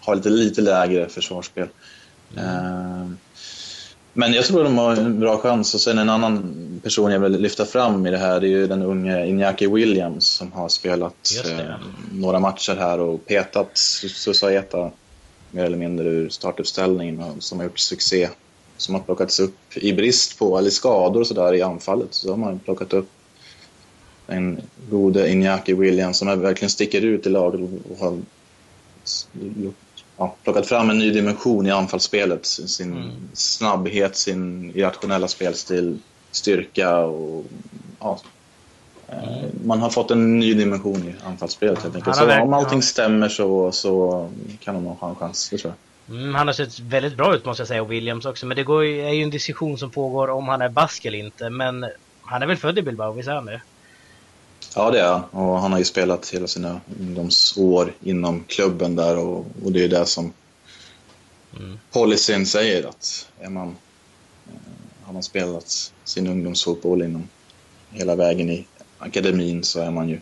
har 0.00 0.14
lite, 0.14 0.28
lite 0.28 0.60
lägre 0.60 1.08
försvarsspel. 1.08 1.68
Mm. 2.36 2.46
Uh, 2.46 3.10
men 4.16 4.32
jag 4.32 4.44
tror 4.44 4.64
de 4.64 4.78
har 4.78 4.96
en 4.96 5.20
bra 5.20 5.38
chans. 5.38 5.74
Och 5.74 5.80
sen 5.80 5.98
en 5.98 6.08
annan 6.08 6.54
person 6.82 7.12
jag 7.12 7.20
vill 7.20 7.40
lyfta 7.40 7.66
fram 7.66 8.06
i 8.06 8.10
det 8.10 8.18
här 8.18 8.40
det 8.40 8.46
är 8.46 8.50
ju 8.50 8.66
den 8.66 8.82
unge 8.82 9.24
Iñaki 9.26 9.74
Williams 9.74 10.26
som 10.26 10.52
har 10.52 10.68
spelat 10.68 11.30
eh, 11.44 11.74
några 12.12 12.40
matcher 12.40 12.76
här 12.76 13.00
och 13.00 13.26
petat 13.26 13.70
Susaeta 13.74 14.90
mer 15.50 15.64
eller 15.64 15.76
mindre 15.76 16.08
ur 16.08 16.28
startuppställningen 16.28 17.20
och 17.20 17.42
som 17.42 17.58
har 17.58 17.64
gjort 17.64 17.78
succé. 17.78 18.28
Som 18.76 18.94
har 18.94 19.02
plockats 19.02 19.40
upp 19.40 19.56
i 19.74 19.92
brist 19.92 20.38
på, 20.38 20.58
eller 20.58 20.70
skador 20.70 21.20
och 21.20 21.26
sådär 21.26 21.54
i 21.54 21.62
anfallet, 21.62 22.14
så 22.14 22.30
har 22.30 22.36
man 22.36 22.58
plockat 22.58 22.92
upp 22.92 23.08
en 24.26 24.60
gode 24.90 25.28
Iñaki 25.28 25.74
Williams 25.74 26.18
som 26.18 26.40
verkligen 26.40 26.70
sticker 26.70 27.00
ut 27.00 27.26
i 27.26 27.30
laget 27.30 27.60
och 27.90 27.98
har 27.98 28.18
ja, 30.16 30.34
plockat 30.44 30.66
fram 30.66 30.90
en 30.90 30.98
ny 30.98 31.10
dimension 31.10 31.66
i 31.66 31.70
anfallsspelet. 31.70 32.46
Sin 32.46 32.92
mm. 32.92 33.10
snabbhet, 33.32 34.16
sin 34.16 34.72
irrationella 34.74 35.28
spelstil, 35.28 35.98
styrka 36.30 36.98
och 36.98 37.44
ja, 38.00 38.20
mm. 39.08 39.50
Man 39.64 39.80
har 39.80 39.90
fått 39.90 40.10
en 40.10 40.38
ny 40.38 40.54
dimension 40.54 41.08
i 41.08 41.14
anfallsspelet 41.24 41.82
helt 41.82 41.96
enkelt. 41.96 42.16
Så 42.16 42.40
om 42.40 42.52
allting 42.52 42.82
stämmer 42.82 43.28
så, 43.28 43.72
så 43.72 44.28
kan 44.60 44.74
de 44.74 44.86
ha 44.86 45.08
en 45.08 45.14
chans, 45.14 45.48
det 45.50 45.58
tror 45.58 45.72
jag. 45.72 45.78
Mm, 46.08 46.34
han 46.34 46.46
har 46.46 46.54
sett 46.54 46.80
väldigt 46.80 47.16
bra 47.16 47.34
ut 47.34 47.44
måste 47.44 47.60
jag 47.60 47.68
säga, 47.68 47.82
och 47.82 47.92
Williams 47.92 48.26
också. 48.26 48.46
Men 48.46 48.56
det 48.56 48.64
går 48.64 48.84
är 48.84 49.12
ju 49.12 49.22
en 49.22 49.30
diskussion 49.30 49.78
som 49.78 49.90
pågår 49.90 50.30
om 50.30 50.48
han 50.48 50.62
är 50.62 50.68
bask 50.68 51.04
eller 51.04 51.18
inte. 51.18 51.50
Men 51.50 51.86
han 52.22 52.42
är 52.42 52.46
väl 52.46 52.56
född 52.56 52.78
i 52.78 52.82
Bilbao, 52.82 53.12
visst 53.12 53.28
är 53.28 53.34
han 53.34 53.46
det? 53.46 53.60
Ja, 54.74 54.90
det 54.90 55.00
är 55.00 55.12
han. 55.12 55.22
Och 55.24 55.60
han 55.60 55.72
har 55.72 55.78
ju 55.78 55.84
spelat 55.84 56.30
hela 56.30 56.46
sina 56.46 56.80
ungdomsår 57.00 57.94
inom 58.02 58.44
klubben 58.44 58.96
där 58.96 59.18
och, 59.18 59.46
och 59.64 59.72
det 59.72 59.84
är 59.84 59.88
det 59.88 60.06
som 60.06 60.32
mm. 61.56 61.78
policyn 61.92 62.46
säger 62.46 62.88
att 62.88 63.28
är 63.40 63.48
man, 63.48 63.68
eh, 64.46 65.04
har 65.04 65.12
man 65.12 65.22
spelat 65.22 65.92
sin 66.04 66.26
ungdomsfotboll 66.26 67.02
inom 67.02 67.28
hela 67.90 68.16
vägen 68.16 68.50
i 68.50 68.66
akademin 68.98 69.64
så 69.64 69.80
är 69.80 69.90
man 69.90 70.08
ju 70.08 70.20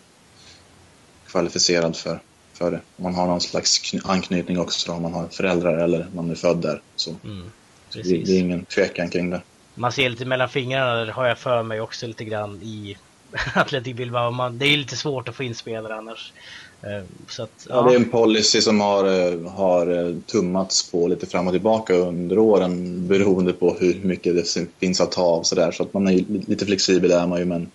kvalificerad 1.27 1.95
för, 1.95 2.19
för 2.53 2.71
det. 2.71 2.81
Om 2.97 3.03
man 3.03 3.15
har 3.15 3.27
någon 3.27 3.41
slags 3.41 3.93
anknytning 4.03 4.59
också, 4.59 4.91
om 4.91 5.01
man 5.01 5.13
har 5.13 5.27
föräldrar 5.27 5.77
eller 5.77 6.07
man 6.15 6.31
är 6.31 6.35
född 6.35 6.61
där. 6.61 6.81
Så, 6.95 7.15
mm, 7.23 7.51
så 7.89 7.99
det, 7.99 8.03
det, 8.03 8.31
är 8.31 8.39
ingen 8.39 8.65
tvekan 8.65 9.09
kring 9.09 9.29
det. 9.29 9.41
Man 9.75 9.91
ser 9.91 10.09
lite 10.09 10.25
mellan 10.25 10.49
fingrarna, 10.49 11.05
det 11.05 11.11
har 11.11 11.27
jag 11.27 11.37
för 11.37 11.63
mig 11.63 11.81
också 11.81 12.07
lite 12.07 12.25
grann 12.25 12.61
i 12.61 12.97
Atletic 13.55 13.95
Bilbao. 13.95 14.31
Man, 14.31 14.57
det 14.57 14.65
är 14.65 14.77
lite 14.77 14.95
svårt 14.95 15.29
att 15.29 15.35
få 15.35 15.43
in 15.43 15.55
spelare 15.55 15.95
annars. 15.95 16.33
Eh, 16.81 17.03
så 17.27 17.43
att, 17.43 17.67
ja. 17.69 17.75
ja. 17.75 17.81
det 17.81 17.95
är 17.95 17.99
en 17.99 18.09
policy 18.09 18.61
som 18.61 18.79
har, 18.79 19.05
eh, 19.05 19.51
har 19.51 20.07
eh, 20.07 20.15
tummats 20.25 20.91
på 20.91 21.07
lite 21.07 21.25
fram 21.25 21.47
och 21.47 21.53
tillbaka 21.53 21.93
under 21.93 22.39
åren 22.39 23.07
beroende 23.07 23.53
på 23.53 23.75
hur 23.79 23.99
mycket 24.03 24.35
det 24.35 24.67
finns 24.79 25.01
att 25.01 25.11
ta 25.11 25.23
av. 25.23 25.43
Så, 25.43 25.55
där. 25.55 25.71
så 25.71 25.83
att 25.83 25.93
man 25.93 26.07
är 26.07 26.23
lite 26.47 26.65
flexibel 26.65 27.11
är 27.11 27.27
man 27.27 27.39
ju, 27.39 27.45
men 27.45 27.71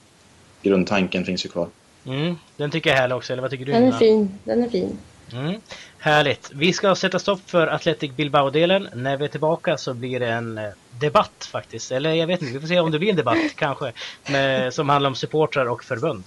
grundtanken 0.62 1.25
finns 1.25 1.44
ju 1.44 1.49
kvar. 1.49 1.68
Mm, 2.07 2.35
den 2.57 2.71
tycker 2.71 2.90
jag 2.90 2.97
är 2.97 3.01
härlig 3.01 3.16
också, 3.16 3.33
eller 3.33 3.42
vad 3.42 3.51
tycker 3.51 3.64
du? 3.64 3.73
Den 3.73 3.85
är 3.85 3.92
fin, 3.92 4.38
den 4.44 4.64
är 4.64 4.68
fin. 4.68 4.99
Mm. 5.32 5.60
Härligt. 5.98 6.50
Vi 6.54 6.72
ska 6.72 6.94
sätta 6.94 7.18
stopp 7.18 7.40
för 7.50 7.66
Athletic 7.66 8.12
Bilbao-delen. 8.16 8.88
När 8.94 9.16
vi 9.16 9.24
är 9.24 9.28
tillbaka 9.28 9.76
så 9.76 9.94
blir 9.94 10.20
det 10.20 10.28
en 10.28 10.58
eh, 10.58 10.70
debatt 10.90 11.48
faktiskt. 11.52 11.92
Eller 11.92 12.14
jag 12.14 12.26
vet 12.26 12.42
inte, 12.42 12.54
vi 12.54 12.60
får 12.60 12.68
se 12.68 12.80
om 12.80 12.90
det 12.90 12.98
blir 12.98 13.10
en 13.10 13.16
debatt 13.16 13.36
kanske. 13.56 13.92
Med, 14.30 14.74
som 14.74 14.88
handlar 14.88 15.10
om 15.10 15.14
supportrar 15.14 15.66
och 15.66 15.84
förbund. 15.84 16.24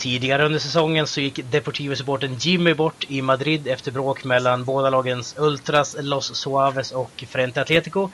Tidigare 0.00 0.44
under 0.46 0.58
säsongen 0.58 1.06
så 1.06 1.20
gick 1.20 1.40
Deportivo-supporten 1.50 2.34
Jimmy 2.34 2.74
bort 2.74 3.04
i 3.08 3.22
Madrid 3.22 3.68
efter 3.68 3.92
bråk 3.92 4.24
mellan 4.24 4.64
båda 4.64 4.90
lagens 4.90 5.34
Ultras, 5.38 5.96
Los 6.00 6.36
Suaves 6.36 6.92
och 6.92 7.24
Frente 7.28 7.60
Atletico. 7.60 8.10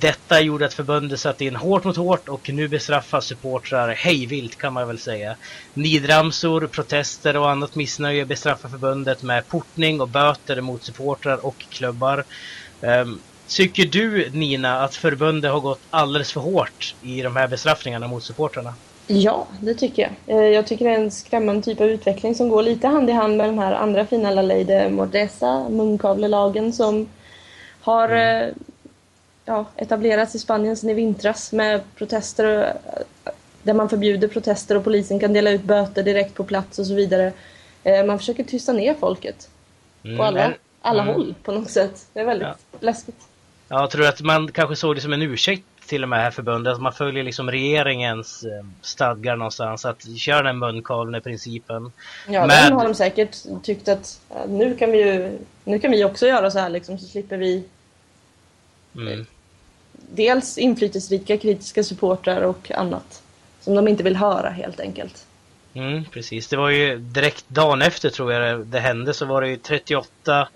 Detta 0.00 0.40
gjorde 0.40 0.66
att 0.66 0.74
förbundet 0.74 1.20
satte 1.20 1.44
in 1.44 1.56
hårt 1.56 1.84
mot 1.84 1.96
hårt 1.96 2.28
och 2.28 2.48
nu 2.48 2.68
bestraffas 2.68 3.26
supportrar 3.26 3.88
hejvilt 3.88 4.58
kan 4.58 4.72
man 4.72 4.88
väl 4.88 4.98
säga. 4.98 5.36
Nidramsor, 5.74 6.66
protester 6.66 7.36
och 7.36 7.50
annat 7.50 7.74
missnöje 7.74 8.24
bestraffar 8.24 8.68
förbundet 8.68 9.22
med 9.22 9.48
portning 9.48 10.00
och 10.00 10.08
böter 10.08 10.60
mot 10.60 10.84
supportrar 10.84 11.46
och 11.46 11.66
klubbar. 11.70 12.24
Um, 12.80 13.20
tycker 13.48 13.86
du 13.86 14.30
Nina 14.30 14.80
att 14.80 14.94
förbundet 14.94 15.52
har 15.52 15.60
gått 15.60 15.80
alldeles 15.90 16.32
för 16.32 16.40
hårt 16.40 16.94
i 17.02 17.22
de 17.22 17.36
här 17.36 17.48
bestraffningarna 17.48 18.08
mot 18.08 18.24
supportrarna? 18.24 18.74
Ja, 19.06 19.46
det 19.60 19.74
tycker 19.74 20.02
jag. 20.02 20.36
Eh, 20.36 20.48
jag 20.48 20.66
tycker 20.66 20.84
det 20.84 20.90
är 20.90 21.00
en 21.00 21.10
skrämmande 21.10 21.62
typ 21.62 21.80
av 21.80 21.86
utveckling 21.86 22.34
som 22.34 22.48
går 22.48 22.62
lite 22.62 22.88
hand 22.88 23.10
i 23.10 23.12
hand 23.12 23.36
med 23.36 23.48
den 23.48 23.58
här 23.58 23.72
andra 23.72 24.06
fina 24.06 24.30
La 24.30 24.42
Ley 24.42 24.64
de 24.64 24.90
Mordesa, 24.90 25.68
munkavlelagen 25.68 26.72
som 26.72 27.08
har 27.80 28.08
mm. 28.08 28.48
Eh, 28.48 28.54
ja, 29.44 29.64
etablerats 29.76 30.34
i 30.34 30.38
Spanien 30.38 30.76
sedan 30.76 30.90
i 30.90 30.94
vintras 30.94 31.52
med 31.52 31.80
protester 31.96 32.74
eh, 33.24 33.32
där 33.62 33.74
man 33.74 33.88
förbjuder 33.88 34.28
protester 34.28 34.76
och 34.76 34.84
polisen 34.84 35.20
kan 35.20 35.32
dela 35.32 35.50
ut 35.50 35.62
böter 35.62 36.02
direkt 36.02 36.34
på 36.34 36.44
plats 36.44 36.78
och 36.78 36.86
så 36.86 36.94
vidare. 36.94 37.32
Man 38.06 38.18
försöker 38.18 38.44
tysta 38.44 38.72
ner 38.72 38.94
folket 38.94 39.48
mm. 40.04 40.16
på 40.16 40.22
alla, 40.24 40.52
alla 40.80 41.02
mm. 41.02 41.14
håll 41.14 41.34
på 41.42 41.52
något 41.52 41.70
sätt. 41.70 42.06
Det 42.12 42.20
är 42.20 42.24
väldigt 42.24 42.48
ja. 42.48 42.78
läskigt. 42.80 43.20
Ja, 43.68 43.86
tror 43.86 44.02
du 44.02 44.08
att 44.08 44.20
man 44.20 44.52
kanske 44.52 44.76
såg 44.76 44.94
det 44.94 45.00
som 45.00 45.12
en 45.12 45.22
ursäkt 45.22 45.64
till 45.86 46.02
och 46.02 46.08
med 46.08 46.18
här 46.18 46.30
förbundet. 46.30 46.80
Man 46.80 46.92
följer 46.92 47.24
liksom 47.24 47.50
regeringens 47.50 48.44
eh, 48.44 48.64
stadgar 48.80 49.36
någonstans. 49.36 49.84
Att 49.84 50.18
köra 50.18 50.42
den 50.42 50.58
munkavle-principen. 50.58 51.92
Ja, 52.28 52.46
med... 52.46 52.64
den 52.64 52.72
har 52.72 52.84
de 52.84 52.94
säkert 52.94 53.36
tyckt 53.62 53.88
att 53.88 54.20
nu 54.48 54.76
kan 54.76 54.90
vi 54.90 54.98
ju, 54.98 55.38
nu 55.64 55.78
kan 55.78 55.90
vi 55.90 56.04
också 56.04 56.26
göra 56.26 56.50
så 56.50 56.58
här 56.58 56.68
liksom 56.68 56.98
så 56.98 57.06
slipper 57.06 57.36
vi 57.36 57.64
mm. 58.96 59.26
dels 59.94 60.58
inflytelserika 60.58 61.38
kritiska 61.38 61.84
supportrar 61.84 62.42
och 62.42 62.70
annat. 62.70 63.22
Som 63.60 63.74
de 63.74 63.88
inte 63.88 64.02
vill 64.02 64.16
höra 64.16 64.50
helt 64.50 64.80
enkelt. 64.80 65.26
Mm, 65.74 66.04
precis. 66.04 66.48
Det 66.48 66.56
var 66.56 66.70
ju 66.70 66.98
direkt 66.98 67.44
dagen 67.48 67.82
efter 67.82 68.10
tror 68.10 68.32
jag 68.32 68.66
det 68.66 68.80
hände 68.80 69.14
så 69.14 69.26
var 69.26 69.42
det 69.42 69.48
ju 69.48 69.56
38 69.56 70.48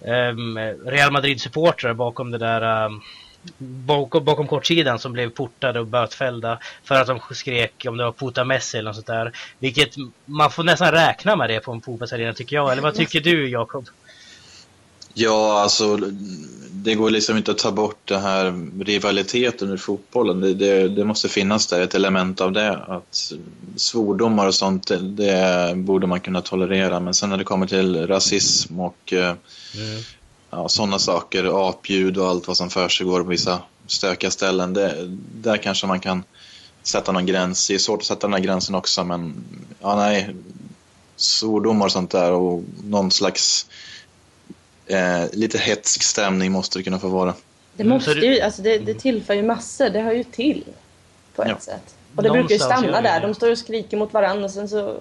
um, 0.00 0.58
Real 0.84 1.12
Madrid-supportrar 1.12 1.94
bakom 1.94 2.30
det 2.30 2.38
där 2.38 2.86
um, 2.86 3.00
bakom, 3.58 4.24
bakom 4.24 4.46
kortsidan 4.46 4.98
som 4.98 5.12
blev 5.12 5.30
portade 5.30 5.80
och 5.80 5.86
bötfällda 5.86 6.58
för 6.84 6.94
att 6.94 7.06
de 7.06 7.20
skrek 7.34 7.84
om 7.88 7.96
det 7.96 8.04
var 8.04 8.12
Puta 8.12 8.44
Messi 8.44 8.78
eller 8.78 8.88
något 8.88 8.96
sånt 8.96 9.06
där. 9.06 9.32
Vilket 9.58 9.94
man 10.24 10.50
får 10.50 10.64
nästan 10.64 10.92
räkna 10.92 11.36
med 11.36 11.50
det 11.50 11.60
på 11.60 11.72
en 11.72 11.80
fotbollsarena 11.80 12.32
tycker 12.32 12.56
jag. 12.56 12.72
Eller 12.72 12.82
vad 12.82 12.94
tycker 12.94 13.20
du 13.20 13.48
Jakob? 13.48 13.88
Ja, 15.14 15.60
alltså 15.60 15.98
det 16.84 16.94
går 16.94 17.10
liksom 17.10 17.36
inte 17.36 17.50
att 17.50 17.58
ta 17.58 17.72
bort 17.72 18.00
den 18.04 18.22
här 18.22 18.68
rivaliteten 18.84 19.74
i 19.74 19.78
fotbollen. 19.78 20.40
Det, 20.40 20.54
det, 20.54 20.88
det, 20.88 21.04
måste 21.04 21.28
finnas 21.28 21.66
där, 21.66 21.80
ett 21.80 21.94
element 21.94 22.40
av 22.40 22.52
det. 22.52 22.76
Att 22.76 23.32
svordomar 23.76 24.46
och 24.46 24.54
sånt, 24.54 24.86
det, 24.86 24.98
det 24.98 25.72
borde 25.76 26.06
man 26.06 26.20
kunna 26.20 26.40
tolerera. 26.40 27.00
Men 27.00 27.14
sen 27.14 27.30
när 27.30 27.36
det 27.36 27.44
kommer 27.44 27.66
till 27.66 28.06
rasism 28.06 28.80
och 28.80 29.12
eh, 29.12 29.34
mm. 29.74 30.02
Ja, 30.54 30.68
sådana 30.68 30.98
saker, 30.98 31.68
apljud 31.68 32.18
och 32.18 32.28
allt 32.28 32.48
vad 32.48 32.56
som 32.56 32.70
försiggår 32.70 33.22
på 33.22 33.28
vissa 33.28 33.62
stökiga 33.86 34.30
ställen, 34.30 34.74
det, 34.74 34.94
där 35.34 35.56
kanske 35.56 35.86
man 35.86 36.00
kan 36.00 36.24
sätta 36.82 37.12
någon 37.12 37.26
gräns. 37.26 37.68
Det 37.68 37.74
är 37.74 37.78
svårt 37.78 38.00
att 38.00 38.06
sätta 38.06 38.26
den 38.26 38.34
här 38.34 38.40
gränsen 38.40 38.74
också, 38.74 39.04
men 39.04 39.44
ja, 39.80 39.96
nej, 39.96 40.34
svordomar 41.16 41.86
och 41.86 41.92
sånt 41.92 42.10
där 42.10 42.32
och 42.32 42.62
någon 42.84 43.10
slags 43.10 43.66
eh, 44.86 45.24
lite 45.32 45.58
hetsk 45.58 46.02
stämning 46.02 46.52
måste 46.52 46.78
det 46.78 46.82
kunna 46.82 46.98
få 46.98 47.08
vara. 47.08 47.34
Det 47.76 47.84
måste 47.84 48.10
ju, 48.10 48.40
alltså 48.40 48.62
det, 48.62 48.78
det 48.78 48.94
tillför 48.94 49.34
ju 49.34 49.42
massor, 49.42 49.88
det 49.88 50.00
hör 50.00 50.12
ju 50.12 50.24
till 50.24 50.64
på 51.36 51.42
ett 51.42 51.48
ja. 51.48 51.58
sätt. 51.60 51.94
Och 52.16 52.22
det 52.22 52.28
Någonstans 52.28 52.68
brukar 52.68 52.76
ju 52.76 52.82
stanna 52.82 53.00
där, 53.00 53.20
de 53.20 53.34
står 53.34 53.50
och 53.50 53.58
skriker 53.58 53.96
mot 53.96 54.12
varandra 54.12 54.44
och 54.44 54.50
sen 54.50 54.68
så... 54.68 54.98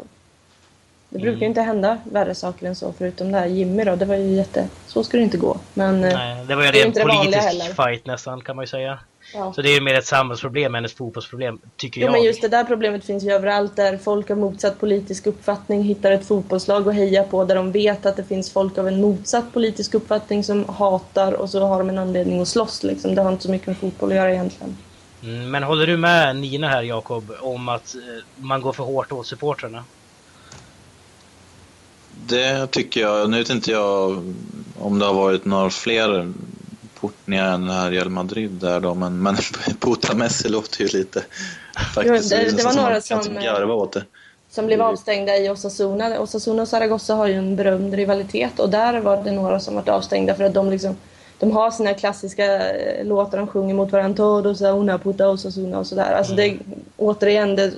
Det 1.13 1.19
brukar 1.19 1.31
ju 1.31 1.37
mm. 1.37 1.49
inte 1.49 1.61
hända 1.61 1.97
värre 2.11 2.35
saker 2.35 2.67
än 2.67 2.75
så, 2.75 2.93
förutom 2.97 3.31
det 3.31 3.37
här 3.37 3.45
Jimmy 3.45 3.83
då, 3.83 3.95
det 3.95 4.05
var 4.05 4.15
ju 4.15 4.35
jätte... 4.35 4.67
Så 4.87 5.03
ska 5.03 5.17
det 5.17 5.23
inte 5.23 5.37
gå. 5.37 5.57
Men 5.73 6.03
eh, 6.03 6.13
Nej, 6.13 6.45
det 6.45 6.55
var 6.55 6.61
ju 6.63 6.67
en 6.67 6.73
ren 6.73 7.07
politisk 7.07 7.75
fight 7.75 8.05
nästan 8.05 8.41
kan 8.41 8.55
man 8.55 8.63
ju 8.63 8.67
säga. 8.67 8.99
Ja. 9.33 9.53
Så 9.53 9.61
det 9.61 9.69
är 9.69 9.81
mer 9.81 9.93
ett 9.93 10.05
samhällsproblem 10.05 10.75
än 10.75 10.85
ett 10.85 10.91
fotbollsproblem, 10.91 11.59
tycker 11.75 12.01
jo, 12.01 12.05
jag. 12.07 12.11
men 12.11 12.23
just 12.23 12.41
det 12.41 12.47
där 12.47 12.63
problemet 12.63 13.05
finns 13.05 13.23
ju 13.23 13.31
överallt 13.31 13.75
där 13.75 13.97
folk 13.97 14.29
av 14.31 14.37
motsatt 14.37 14.79
politisk 14.79 15.25
uppfattning 15.25 15.83
hittar 15.83 16.11
ett 16.11 16.27
fotbollslag 16.27 16.87
att 16.87 16.95
heja 16.95 17.23
på 17.23 17.45
där 17.45 17.55
de 17.55 17.71
vet 17.71 18.05
att 18.05 18.17
det 18.17 18.23
finns 18.23 18.51
folk 18.51 18.77
av 18.77 18.87
en 18.87 19.01
motsatt 19.01 19.53
politisk 19.53 19.93
uppfattning 19.93 20.43
som 20.43 20.65
hatar 20.69 21.33
och 21.33 21.49
så 21.49 21.67
har 21.67 21.79
de 21.79 21.89
en 21.89 21.97
anledning 21.97 22.41
att 22.41 22.47
slåss 22.47 22.83
liksom. 22.83 23.15
Det 23.15 23.21
har 23.21 23.31
inte 23.31 23.43
så 23.43 23.51
mycket 23.51 23.67
med 23.67 23.77
fotboll 23.77 24.09
att 24.09 24.15
göra 24.15 24.31
egentligen. 24.31 24.77
Mm, 25.23 25.51
men 25.51 25.63
håller 25.63 25.87
du 25.87 25.97
med 25.97 26.35
Nina 26.35 26.67
här 26.67 26.83
Jakob 26.83 27.31
om 27.41 27.69
att 27.69 27.95
eh, 27.95 28.01
man 28.35 28.61
går 28.61 28.73
för 28.73 28.83
hårt 28.83 29.11
åt 29.11 29.27
supportrarna? 29.27 29.83
Det 32.27 32.67
tycker 32.67 33.01
jag. 33.01 33.29
Nu 33.29 33.37
vet 33.37 33.49
inte 33.49 33.71
jag 33.71 34.23
om 34.79 34.99
det 34.99 35.05
har 35.05 35.13
varit 35.13 35.45
några 35.45 35.69
fler 35.69 36.33
portningar 36.99 37.53
än 37.53 37.69
här 37.69 37.91
Real 37.91 38.09
Madrid 38.09 38.51
där 38.51 38.79
då, 38.79 38.93
men, 38.93 39.23
men 39.23 39.35
Puta 39.79 40.15
Messi 40.15 40.49
låter 40.49 40.81
ju 40.81 40.87
lite 40.87 41.23
faktiskt. 41.95 42.31
Jo, 42.31 42.37
det, 42.37 42.57
det 42.57 42.63
var 42.63 42.73
några 42.73 43.01
som, 43.01 43.23
som 43.23 43.33
det. 43.33 44.05
Som 44.49 44.65
blev 44.65 44.81
avstängda 44.81 45.37
i 45.37 45.49
Osasuna. 45.49 46.19
Osasuna 46.19 46.61
och 46.61 46.67
Zaragoza 46.67 47.15
har 47.15 47.27
ju 47.27 47.33
en 47.33 47.55
berömd 47.55 47.93
rivalitet 47.93 48.59
och 48.59 48.69
där 48.69 48.99
var 48.99 49.23
det 49.23 49.31
några 49.31 49.59
som 49.59 49.75
varit 49.75 49.89
avstängda 49.89 50.35
för 50.35 50.43
att 50.43 50.53
de 50.53 50.69
liksom 50.69 50.95
de 51.39 51.51
har 51.51 51.71
sina 51.71 51.93
klassiska 51.93 52.69
eh, 52.69 53.05
låtar 53.05 53.37
de 53.37 53.47
sjunger 53.47 53.73
mot 53.73 53.91
varandra. 53.91 54.17
Todo, 54.17 54.55
Sauna, 54.55 54.97
Puta, 54.97 55.29
Osasuna 55.29 55.79
och 55.79 55.87
sådär. 55.87 56.13
Alltså 56.13 56.33
mm. 56.33 56.57
det, 56.57 56.63
återigen, 56.97 57.55
det 57.55 57.73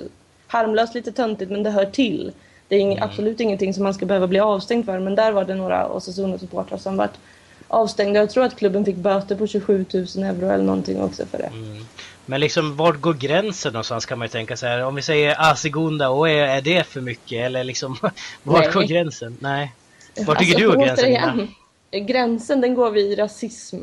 harmlöst 0.46 0.94
lite 0.94 1.12
töntigt 1.12 1.50
men 1.50 1.62
det 1.62 1.70
hör 1.70 1.86
till. 1.86 2.32
Det 2.68 2.76
är 2.76 2.80
ing, 2.80 2.92
mm. 2.92 3.04
absolut 3.04 3.40
ingenting 3.40 3.74
som 3.74 3.82
man 3.82 3.94
ska 3.94 4.06
behöva 4.06 4.26
bli 4.26 4.40
avstängd 4.40 4.84
för 4.84 4.98
men 4.98 5.14
där 5.14 5.32
var 5.32 5.44
det 5.44 5.54
några 5.54 5.88
Osasuna-supportrar 5.88 6.76
som 6.76 6.96
varit 6.96 7.18
avstängda. 7.68 8.20
Jag 8.20 8.30
tror 8.30 8.44
att 8.44 8.56
klubben 8.56 8.84
fick 8.84 8.96
böter 8.96 9.36
på 9.36 9.46
27 9.46 9.84
000 9.94 10.04
euro 10.24 10.50
eller 10.50 10.64
någonting 10.64 11.02
också 11.02 11.26
för 11.26 11.38
det. 11.38 11.50
Mm. 11.54 11.84
Men 12.26 12.40
liksom 12.40 12.76
vart 12.76 13.00
går 13.00 13.14
gränsen 13.14 13.72
någonstans 13.72 14.06
kan 14.06 14.18
man 14.18 14.26
ju 14.26 14.30
tänka 14.30 14.56
sig. 14.56 14.84
Om 14.84 14.94
vi 14.94 15.02
säger 15.02 15.50
Asigunda, 15.50 16.08
och 16.08 16.28
är, 16.28 16.46
är 16.46 16.60
det 16.60 16.86
för 16.86 17.00
mycket? 17.00 17.46
Eller 17.46 17.64
liksom 17.64 17.96
vart 18.42 18.64
Nej. 18.64 18.72
går 18.72 18.82
gränsen? 18.82 19.36
Nej. 19.40 19.72
Vart 20.26 20.38
tycker 20.38 20.54
alltså, 20.54 20.70
du 20.70 20.76
går 20.76 20.86
gränsen? 20.86 21.08
Igen, 21.10 22.06
gränsen 22.06 22.60
den 22.60 22.74
går 22.74 22.90
vid 22.90 23.18
rasism. 23.18 23.76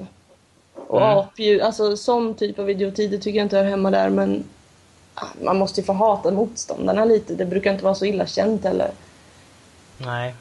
Och 0.73 1.01
mm. 1.01 1.17
apljud, 1.17 1.61
alltså 1.61 1.97
sån 1.97 2.33
typ 2.33 2.59
av 2.59 2.69
idioti, 2.69 3.07
det 3.07 3.17
tycker 3.17 3.39
jag 3.39 3.45
inte 3.45 3.57
hör 3.57 3.63
hemma 3.63 3.91
där 3.91 4.09
men 4.09 4.43
man 5.43 5.57
måste 5.57 5.81
ju 5.81 5.85
få 5.85 5.93
hata 5.93 6.31
motståndarna 6.31 7.05
lite. 7.05 7.35
Det 7.35 7.45
brukar 7.45 7.71
inte 7.71 7.83
vara 7.83 7.95
så 7.95 8.05
illa 8.05 8.27
känt 8.27 8.63
heller. 8.63 8.91
Nej. 9.97 10.35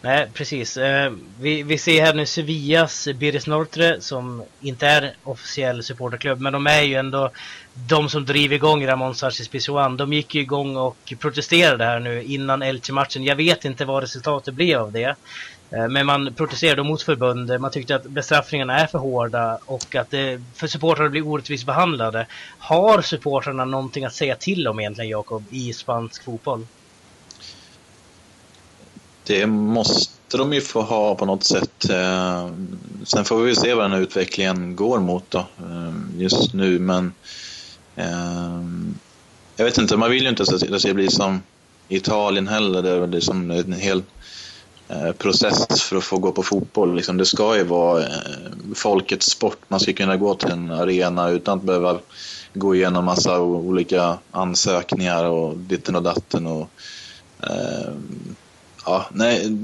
Nej, 0.00 0.30
precis. 0.34 0.76
Eh, 0.76 1.12
vi, 1.40 1.62
vi 1.62 1.78
ser 1.78 2.02
här 2.02 2.14
nu 2.14 2.26
Sevillas 2.26 3.08
Biris 3.14 3.46
Nortre 3.46 4.00
som 4.00 4.42
inte 4.60 4.86
är 4.86 5.14
officiell 5.24 5.82
supporterklubb, 5.82 6.40
men 6.40 6.52
de 6.52 6.66
är 6.66 6.82
ju 6.82 6.94
ändå 6.94 7.30
de 7.88 8.08
som 8.08 8.26
driver 8.26 8.56
igång 8.56 8.86
Ramon 8.86 9.14
Sarsis 9.14 9.48
Pizjuan. 9.48 9.96
De 9.96 10.12
gick 10.12 10.34
ju 10.34 10.40
igång 10.40 10.76
och 10.76 11.14
protesterade 11.18 11.84
här 11.84 12.00
nu 12.00 12.22
innan 12.22 12.62
Elche-matchen. 12.62 13.24
Jag 13.24 13.36
vet 13.36 13.64
inte 13.64 13.84
vad 13.84 14.02
resultatet 14.02 14.54
blev 14.54 14.80
av 14.80 14.92
det. 14.92 15.16
Eh, 15.74 15.88
men 15.88 16.06
man 16.06 16.34
protesterade 16.34 16.82
mot 16.82 17.02
förbundet, 17.02 17.54
eh, 17.54 17.60
man 17.60 17.70
tyckte 17.70 17.94
att 17.94 18.06
bestraffningarna 18.06 18.78
är 18.78 18.86
för 18.86 18.98
hårda 18.98 19.58
och 19.66 19.94
att 19.94 20.10
det, 20.10 20.42
för 20.54 21.08
blir 21.08 21.26
orättvist 21.26 21.66
behandlade. 21.66 22.26
Har 22.58 23.02
supportrarna 23.02 23.64
någonting 23.64 24.04
att 24.04 24.14
säga 24.14 24.36
till 24.36 24.68
om 24.68 24.80
egentligen, 24.80 25.10
Jakob, 25.10 25.44
i 25.50 25.72
spansk 25.72 26.24
fotboll? 26.24 26.66
Det 29.26 29.46
måste 29.46 30.36
de 30.36 30.52
ju 30.52 30.60
få 30.60 30.82
ha 30.82 31.14
på 31.14 31.26
något 31.26 31.44
sätt. 31.44 31.84
Sen 33.04 33.24
får 33.24 33.42
vi 33.42 33.56
se 33.56 33.74
vad 33.74 33.84
den 33.84 33.92
här 33.92 34.00
utvecklingen 34.00 34.76
går 34.76 34.98
mot 34.98 35.30
då, 35.30 35.46
just 36.18 36.54
nu. 36.54 36.78
Men 36.78 37.14
jag 39.56 39.64
vet 39.64 39.78
inte, 39.78 39.96
man 39.96 40.10
vill 40.10 40.22
ju 40.22 40.28
inte 40.28 40.42
att 40.42 40.60
det 40.60 40.80
ska 40.80 40.94
bli 40.94 41.10
som 41.10 41.42
Italien 41.88 42.48
heller. 42.48 42.82
Det 42.82 42.90
är 42.90 43.06
liksom 43.06 43.50
en 43.50 43.72
hel 43.72 44.02
Eh, 44.92 45.12
process 45.12 45.82
för 45.82 45.96
att 45.96 46.04
få 46.04 46.18
gå 46.18 46.32
på 46.32 46.42
fotboll. 46.42 46.94
Liksom, 46.94 47.16
det 47.16 47.26
ska 47.26 47.56
ju 47.56 47.64
vara 47.64 48.02
eh, 48.02 48.08
folkets 48.74 49.26
sport. 49.26 49.58
Man 49.68 49.80
ska 49.80 49.92
kunna 49.92 50.16
gå 50.16 50.34
till 50.34 50.50
en 50.50 50.70
arena 50.70 51.28
utan 51.28 51.58
att 51.58 51.64
behöva 51.64 51.98
gå 52.54 52.74
igenom 52.74 53.04
massa 53.04 53.40
olika 53.40 54.18
ansökningar 54.30 55.24
och 55.24 55.56
ditten 55.56 55.96
och 55.96 56.02
datten. 56.02 56.46
Och, 56.46 56.70
eh, 57.42 57.92
Ja, 58.84 59.06
nej. 59.12 59.58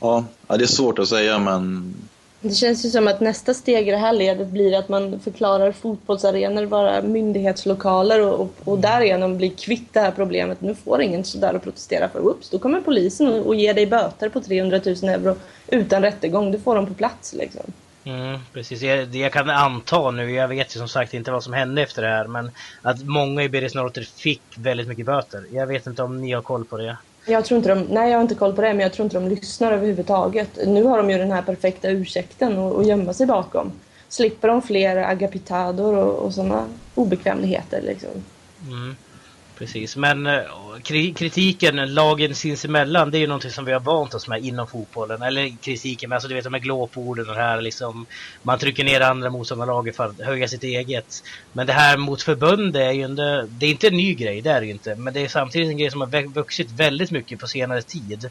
Ja, 0.00 0.24
det 0.48 0.54
är 0.54 0.66
svårt 0.66 0.98
att 0.98 1.08
säga 1.08 1.38
men... 1.38 1.94
Det 2.42 2.54
känns 2.54 2.84
ju 2.84 2.90
som 2.90 3.08
att 3.08 3.20
nästa 3.20 3.54
steg 3.54 3.88
i 3.88 3.90
det 3.90 3.96
här 3.96 4.12
ledet 4.12 4.48
blir 4.48 4.78
att 4.78 4.88
man 4.88 5.20
förklarar 5.20 5.72
fotbollsarenor 5.72 6.64
vara 6.64 7.02
myndighetslokaler 7.02 8.20
och, 8.20 8.40
och, 8.40 8.54
och 8.64 8.78
därigenom 8.78 9.36
blir 9.36 9.50
kvitt 9.50 9.92
det 9.92 10.00
här 10.00 10.10
problemet. 10.10 10.60
Nu 10.60 10.74
får 10.74 11.02
ingen 11.02 11.24
sådär 11.24 11.54
att 11.54 11.62
protestera 11.62 12.08
för. 12.08 12.20
oops, 12.20 12.50
då 12.50 12.58
kommer 12.58 12.80
polisen 12.80 13.28
och, 13.28 13.46
och 13.46 13.54
ger 13.54 13.74
dig 13.74 13.86
böter 13.86 14.28
på 14.28 14.40
300 14.40 14.80
000 14.86 14.96
euro 15.04 15.36
utan 15.66 16.02
rättegång. 16.02 16.52
Du 16.52 16.58
får 16.58 16.74
dem 16.74 16.86
på 16.86 16.94
plats 16.94 17.32
liksom. 17.32 17.62
Mm, 18.04 18.38
precis, 18.52 18.80
Det 18.80 19.18
jag 19.18 19.32
kan 19.32 19.50
anta 19.50 20.10
nu, 20.10 20.32
jag 20.32 20.48
vet 20.48 20.76
ju 20.76 20.78
som 20.78 20.88
sagt 20.88 21.14
inte 21.14 21.30
vad 21.30 21.44
som 21.44 21.52
hände 21.52 21.82
efter 21.82 22.02
det 22.02 22.08
här, 22.08 22.26
men 22.26 22.50
att 22.82 23.04
många 23.04 23.42
i 23.42 23.48
Beris 23.48 23.72
fick 24.16 24.42
väldigt 24.56 24.88
mycket 24.88 25.06
böter. 25.06 25.44
Jag 25.52 25.66
vet 25.66 25.86
inte 25.86 26.02
om 26.02 26.20
ni 26.20 26.32
har 26.32 26.42
koll 26.42 26.64
på 26.64 26.76
det? 26.76 26.96
Jag 27.26 27.44
tror 27.44 27.58
inte 27.58 27.68
de, 27.68 27.80
nej 27.80 28.10
jag 28.10 28.18
har 28.18 28.22
inte 28.22 28.34
koll 28.34 28.52
på 28.52 28.62
det, 28.62 28.68
men 28.68 28.80
jag 28.80 28.92
tror 28.92 29.04
inte 29.04 29.20
de 29.20 29.28
lyssnar 29.28 29.72
överhuvudtaget. 29.72 30.58
Nu 30.66 30.84
har 30.84 30.98
de 30.98 31.10
ju 31.10 31.18
den 31.18 31.32
här 31.32 31.42
perfekta 31.42 31.90
ursäkten 31.90 32.58
att 32.58 32.86
gömma 32.86 33.12
sig 33.12 33.26
bakom. 33.26 33.72
Slipper 34.08 34.48
de 34.48 34.62
fler 34.62 34.96
agapitador 34.96 35.96
och, 35.96 36.14
och 36.14 36.34
sådana 36.34 36.64
obekvämligheter 36.94 37.82
liksom. 37.82 38.10
Mm. 38.68 38.96
Precis, 39.60 39.96
men 39.96 40.26
eh, 40.26 40.42
kritiken, 41.14 41.94
lagen 41.94 42.34
sinsemellan, 42.34 43.10
det 43.10 43.18
är 43.18 43.20
ju 43.20 43.26
någonting 43.26 43.50
som 43.50 43.64
vi 43.64 43.72
har 43.72 43.80
vant 43.80 44.14
oss 44.14 44.28
med 44.28 44.44
inom 44.44 44.66
fotbollen. 44.66 45.22
Eller 45.22 45.56
kritiken, 45.62 46.08
men 46.08 46.16
alltså 46.16 46.28
du 46.28 46.34
vet 46.34 46.44
de 46.44 46.54
här 46.54 46.60
glåporden 46.60 47.28
och 47.28 47.34
det 47.34 47.40
här 47.40 47.60
liksom. 47.60 48.06
Man 48.42 48.58
trycker 48.58 48.84
ner 48.84 49.00
andra 49.00 49.30
motståndarlaget 49.30 49.96
för 49.96 50.06
att 50.06 50.20
höja 50.20 50.48
sitt 50.48 50.62
eget. 50.62 51.22
Men 51.52 51.66
det 51.66 51.72
här 51.72 51.96
mot 51.96 52.22
förbundet 52.22 52.82
är 52.82 52.90
ju 52.90 53.04
inte, 53.04 53.46
det 53.48 53.66
är 53.66 53.70
inte 53.70 53.86
en 53.88 53.96
ny 53.96 54.14
grej, 54.14 54.40
det 54.40 54.50
är 54.50 54.60
det 54.60 54.66
ju 54.66 54.72
inte. 54.72 54.94
Men 54.94 55.14
det 55.14 55.20
är 55.20 55.28
samtidigt 55.28 55.70
en 55.70 55.78
grej 55.78 55.90
som 55.90 56.00
har 56.00 56.32
vuxit 56.32 56.70
väldigt 56.70 57.10
mycket 57.10 57.38
på 57.38 57.46
senare 57.46 57.82
tid. 57.82 58.30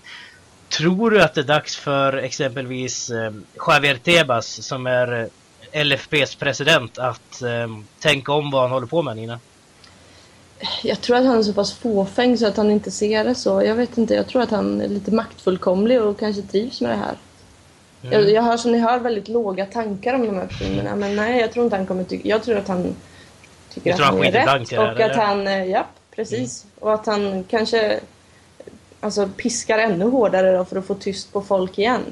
Tror 0.69 1.11
du 1.11 1.21
att 1.21 1.33
det 1.33 1.41
är 1.41 1.45
dags 1.45 1.75
för 1.75 2.13
exempelvis 2.13 3.09
eh, 3.09 3.33
Javier 3.67 3.95
Tebas 3.95 4.65
som 4.65 4.87
är 4.87 5.29
eh, 5.71 5.85
LFPs 5.85 6.35
president 6.35 6.97
att 6.97 7.41
eh, 7.41 7.67
tänka 7.99 8.31
om 8.33 8.51
vad 8.51 8.61
han 8.61 8.71
håller 8.71 8.87
på 8.87 9.01
med 9.01 9.15
Nina? 9.15 9.39
Jag 10.83 11.01
tror 11.01 11.17
att 11.17 11.25
han 11.25 11.37
är 11.37 11.43
så 11.43 11.53
pass 11.53 11.73
fåfäng 11.73 12.37
så 12.37 12.47
att 12.47 12.57
han 12.57 12.71
inte 12.71 12.91
ser 12.91 13.23
det 13.23 13.35
så. 13.35 13.63
Jag 13.63 13.75
vet 13.75 13.97
inte, 13.97 14.13
jag 14.13 14.27
tror 14.27 14.41
att 14.41 14.51
han 14.51 14.81
är 14.81 14.87
lite 14.87 15.11
maktfullkomlig 15.11 16.01
och 16.01 16.19
kanske 16.19 16.41
trivs 16.41 16.81
med 16.81 16.91
det 16.91 16.95
här. 16.95 17.15
Mm. 18.01 18.13
Jag, 18.13 18.31
jag 18.31 18.41
hör 18.41 18.57
som 18.57 18.71
ni 18.71 18.79
hör 18.79 18.99
väldigt 18.99 19.27
låga 19.27 19.65
tankar 19.65 20.13
om 20.13 20.25
de 20.25 20.35
här 20.35 20.47
personerna 20.47 20.95
men 20.95 21.15
nej, 21.15 21.41
jag 21.41 21.51
tror 21.51 21.65
inte 21.65 21.77
han 21.77 21.85
kommer 21.85 22.03
tycka... 22.03 22.27
Jag 22.27 22.43
tror 22.43 22.57
att 22.57 22.67
han 22.67 22.95
tycker 23.73 23.93
att 23.93 23.99
han, 23.99 24.15
han 24.15 24.25
är 24.25 24.31
rätt 24.59 24.71
och 24.71 24.99
att 24.99 25.15
han... 25.15 25.47
Eh, 25.47 25.65
ja, 25.65 25.85
precis. 26.15 26.63
Mm. 26.63 26.73
Och 26.79 26.93
att 26.93 27.05
han 27.05 27.43
kanske 27.43 27.99
alltså, 28.99 29.29
piskar 29.37 29.79
ännu 29.79 30.05
hårdare 30.05 30.57
då 30.57 30.65
för 30.65 30.77
att 30.77 30.85
få 30.85 30.95
tyst 30.95 31.33
på 31.33 31.41
folk 31.41 31.77
igen. 31.77 32.03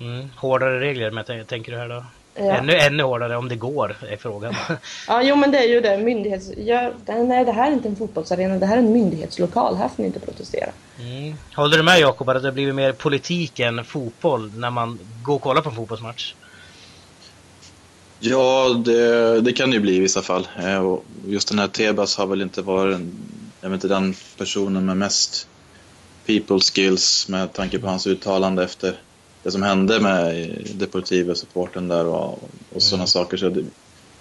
Mm. 0.00 0.30
Hårdare 0.36 0.80
regler, 0.80 1.10
men 1.10 1.46
tänker 1.46 1.72
du 1.72 1.78
här 1.78 1.88
då? 1.88 2.04
Ja. 2.34 2.42
Ännu, 2.42 2.76
ännu 2.76 3.02
hårdare 3.02 3.36
om 3.36 3.48
det 3.48 3.56
går, 3.56 3.96
är 4.10 4.16
frågan. 4.16 4.54
ja, 5.08 5.22
jo 5.22 5.36
men 5.36 5.50
det 5.50 5.58
är 5.58 5.68
ju 5.68 5.80
det. 5.80 5.98
Myndighets... 5.98 6.50
Ja, 6.56 6.92
nej, 7.06 7.44
det 7.44 7.52
här 7.52 7.70
är 7.70 7.72
inte 7.72 7.88
en 7.88 7.96
fotbollsarena, 7.96 8.58
det 8.58 8.66
här 8.66 8.74
är 8.74 8.78
en 8.78 8.92
myndighetslokal. 8.92 9.76
Här 9.76 9.88
får 9.88 10.02
ni 10.02 10.06
inte 10.06 10.20
protestera. 10.20 10.70
Mm. 11.00 11.34
Håller 11.54 11.76
du 11.76 11.82
med 11.82 12.00
Jakob 12.00 12.28
att 12.28 12.42
det 12.42 12.48
har 12.48 12.52
blivit 12.52 12.74
mer 12.74 12.92
politik 12.92 13.60
än 13.60 13.84
fotboll 13.84 14.52
när 14.56 14.70
man 14.70 14.98
går 15.22 15.34
och 15.34 15.42
kollar 15.42 15.62
på 15.62 15.68
en 15.68 15.76
fotbollsmatch? 15.76 16.34
Ja, 18.20 18.68
det, 18.84 19.40
det 19.40 19.52
kan 19.52 19.70
det 19.70 19.74
ju 19.74 19.80
bli 19.80 19.96
i 19.96 20.00
vissa 20.00 20.22
fall. 20.22 20.48
Eh, 20.62 20.96
just 21.26 21.48
den 21.48 21.58
här 21.58 21.68
Tebas 21.68 22.16
har 22.16 22.26
väl 22.26 22.42
inte 22.42 22.62
varit 22.62 23.00
jag 23.62 23.70
vet 23.70 23.76
inte, 23.76 23.88
den 23.88 24.14
personen 24.36 24.86
med 24.86 24.96
mest 24.96 25.48
people 26.26 26.60
skills 26.60 27.28
med 27.28 27.52
tanke 27.52 27.78
på 27.78 27.86
hans 27.86 28.06
uttalande 28.06 28.64
efter 28.64 29.00
det 29.42 29.50
som 29.50 29.62
hände 29.62 30.00
med 30.00 30.58
Deportivo-supporten 30.74 31.88
där 31.88 32.06
och, 32.06 32.32
och 32.32 32.50
mm. 32.70 32.80
sådana 32.80 33.06
saker. 33.06 33.36
Så 33.36 33.48
det, 33.48 33.64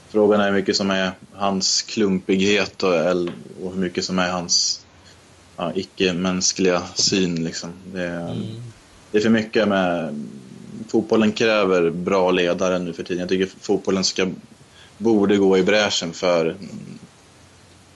frågan 0.10 0.42
är 0.42 0.46
hur 0.46 0.54
mycket 0.54 0.76
som 0.76 0.92
är 0.92 1.12
hans 1.34 1.82
klumpighet 1.82 2.84
och, 2.84 2.94
och 3.64 3.74
hur 3.74 3.80
mycket 3.80 4.04
som 4.04 4.20
är 4.20 4.32
hans 4.32 4.86
ja, 5.58 5.72
icke-mänskliga 5.76 6.84
syn. 6.96 7.44
Liksom. 7.44 7.70
Det, 7.94 8.08
mm. 8.08 8.38
det, 9.12 9.18
är 9.18 9.22
för 9.22 9.30
mycket 9.30 9.68
med... 9.68 10.24
Fotbollen 10.88 11.32
kräver 11.32 11.90
bra 11.90 12.32
ledare 12.32 12.80
nu 12.80 12.94
för 12.94 13.04
tiden. 13.04 13.20
Jag 13.20 13.30
tycker 13.30 13.50
fotbollen 13.62 14.04
ska, 14.04 14.28
borde 14.98 15.38
gå 15.38 15.58
i 15.58 15.64
bräschen 15.64 16.14
för 16.14 16.56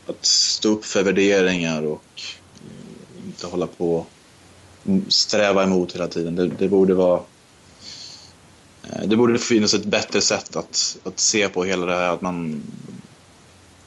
att 0.08 0.26
stå 0.26 0.70
upp 0.70 0.86
för 0.86 1.04
värderingar 1.04 1.86
och 1.86 2.22
inte 3.26 3.48
hålla 3.48 3.68
på 3.68 4.06
sträva 5.08 5.64
emot 5.64 5.96
hela 5.96 6.08
tiden. 6.08 6.36
Det, 6.36 6.48
det 6.48 6.68
borde 6.68 6.94
vara 6.94 7.20
eh, 8.84 9.08
det 9.08 9.16
borde 9.16 9.40
finnas 9.40 9.74
ett 9.74 9.86
bättre 9.86 10.22
sätt 10.22 10.56
att, 10.56 10.98
att 11.04 11.20
se 11.20 11.50
på 11.50 11.64
hela 11.64 11.86
det 11.86 11.96
här. 11.96 12.14
Att 12.14 12.22
man 12.22 12.64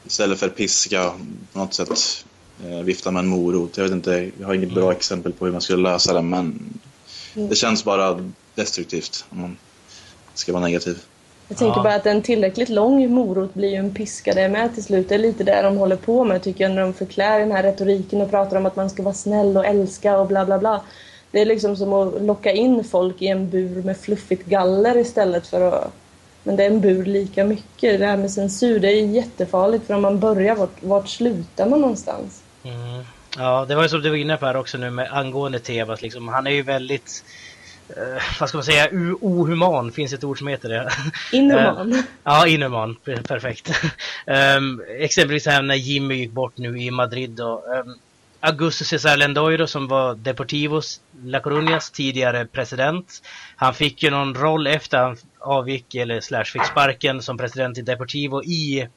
istället 0.07 0.39
för 0.39 0.49
piska 0.49 1.13
på 1.53 1.59
något 1.59 1.75
sätt 1.75 2.25
eh, 2.65 2.81
vifta 2.83 3.11
med 3.11 3.21
en 3.21 3.29
morot. 3.29 3.77
Jag 3.77 3.85
vet 3.85 3.93
inte, 3.93 4.31
jag 4.41 4.47
har 4.47 4.55
inget 4.55 4.75
bra 4.75 4.85
mm. 4.85 4.97
exempel 4.97 5.33
på 5.33 5.45
hur 5.45 5.53
man 5.53 5.61
skulle 5.61 5.83
lösa 5.83 6.15
det 6.15 6.23
men 6.23 6.73
mm. 7.35 7.49
det 7.49 7.57
känns 7.57 7.85
bara 7.85 8.31
destruktivt 8.55 9.25
om 9.31 9.41
man 9.41 9.57
ska 10.35 10.53
vara 10.53 10.65
negativ. 10.65 10.99
Jag 11.49 11.59
tänker 11.59 11.79
ja. 11.79 11.83
bara 11.83 11.95
att 11.95 12.07
en 12.07 12.23
tillräckligt 12.23 12.69
lång 12.69 13.11
morot 13.11 13.55
blir 13.55 13.69
ju 13.69 13.77
en 13.77 13.95
piska 13.95 14.35
det 14.35 14.49
med 14.49 14.75
till 14.75 14.85
slut. 14.85 15.09
Det 15.09 15.15
är 15.15 15.19
lite 15.19 15.45
det 15.45 15.63
de 15.63 15.77
håller 15.77 15.97
på 15.97 16.25
med 16.25 16.43
tycker 16.43 16.65
jag 16.65 16.71
när 16.71 16.83
de 16.83 16.93
förklär 16.93 17.41
den 17.41 17.53
här 17.53 17.63
retoriken 17.63 18.21
och 18.21 18.31
pratar 18.31 18.57
om 18.57 18.67
att 18.67 18.77
man 18.77 18.91
ska 18.91 19.03
vara 19.03 19.15
snäll 19.15 19.57
och 19.57 19.67
älska 19.67 20.19
och 20.19 20.27
bla 20.27 20.45
bla 20.45 20.59
bla. 20.59 20.81
Det 21.31 21.41
är 21.41 21.47
liksom 21.47 21.77
som 21.77 21.93
att 21.93 22.23
locka 22.23 22.53
in 22.53 22.85
folk 22.85 23.23
i 23.23 23.27
en 23.27 23.51
bur 23.51 23.83
med 23.83 23.97
fluffigt 23.97 24.47
galler 24.47 24.97
istället 24.97 25.47
för 25.47 25.73
att... 25.73 25.93
Men 26.43 26.57
det 26.57 26.65
är 26.65 26.71
en 26.71 26.81
bur 26.81 27.05
lika 27.05 27.45
mycket. 27.45 28.01
Det 28.01 28.07
här 28.07 28.17
med 28.17 28.31
censur, 28.31 28.81
det 28.81 28.89
är 28.89 29.07
jättefarligt 29.07 29.87
för 29.87 29.95
om 29.95 30.03
man 30.03 30.21
börjar, 30.21 30.55
vart, 30.55 30.83
vart 30.83 31.09
slutar 31.09 31.69
man 31.69 31.81
någonstans? 31.81 32.43
Mm. 32.63 33.05
Ja, 33.37 33.65
det 33.69 33.75
var 33.75 33.83
ju 33.83 33.89
som 33.89 34.03
du 34.03 34.11
var 34.11 34.17
inne 34.17 34.37
på 34.37 34.47
här 34.47 34.57
också 34.57 34.79
nu 34.79 34.91
med 34.91 35.09
angående 35.13 35.59
TV, 35.59 35.97
liksom, 36.01 36.29
han 36.29 36.47
är 36.47 36.51
ju 36.51 36.63
väldigt 36.63 37.25
Uh, 37.97 38.23
vad 38.41 38.49
ska 38.49 38.59
man 38.59 38.65
säga, 38.65 38.89
ohuman, 39.21 39.93
finns 39.93 40.13
ett 40.13 40.25
ord 40.25 40.39
som 40.39 40.49
heter 40.49 40.69
det. 40.69 40.91
Inhuman. 41.33 41.93
Uh, 41.93 42.01
ja, 42.25 42.47
inhuman, 42.47 42.97
perfekt. 43.05 43.71
um, 44.59 44.83
exempelvis 44.99 45.47
här 45.47 45.63
när 45.63 45.75
Jimmy 45.75 46.15
gick 46.15 46.31
bort 46.31 46.57
nu 46.57 46.79
i 46.83 46.91
Madrid 46.91 47.31
då. 47.31 47.65
Um, 47.85 47.99
Augusto 48.41 48.85
Cesar 48.85 49.17
Lendoiro 49.17 49.67
som 49.67 49.89
var 49.89 50.15
Deportivos 50.15 51.01
La 51.25 51.41
Coruñas 51.41 51.91
tidigare 51.93 52.47
president. 52.47 53.23
Han 53.57 53.75
fick 53.75 54.03
ju 54.03 54.11
någon 54.11 54.35
roll 54.35 54.67
efter 54.67 54.99
han 54.99 55.17
avgick 55.39 55.95
eller 55.95 56.21
slash 56.21 56.45
fick 56.45 56.65
sparken 56.65 57.23
som 57.23 57.39
president 57.39 57.79
i 57.79 57.83
Deportivo 57.83 58.43
i 58.43 58.89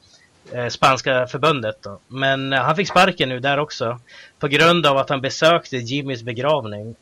eh, 0.52 0.68
spanska 0.68 1.26
förbundet. 1.26 1.82
Då. 1.82 1.98
Men 2.08 2.52
eh, 2.52 2.60
han 2.60 2.76
fick 2.76 2.88
sparken 2.88 3.28
nu 3.28 3.40
där 3.40 3.58
också 3.58 4.00
på 4.38 4.48
grund 4.48 4.86
av 4.86 4.96
att 4.96 5.08
han 5.08 5.20
besökte 5.20 5.76
Jimmys 5.76 6.22
begravning. 6.22 6.94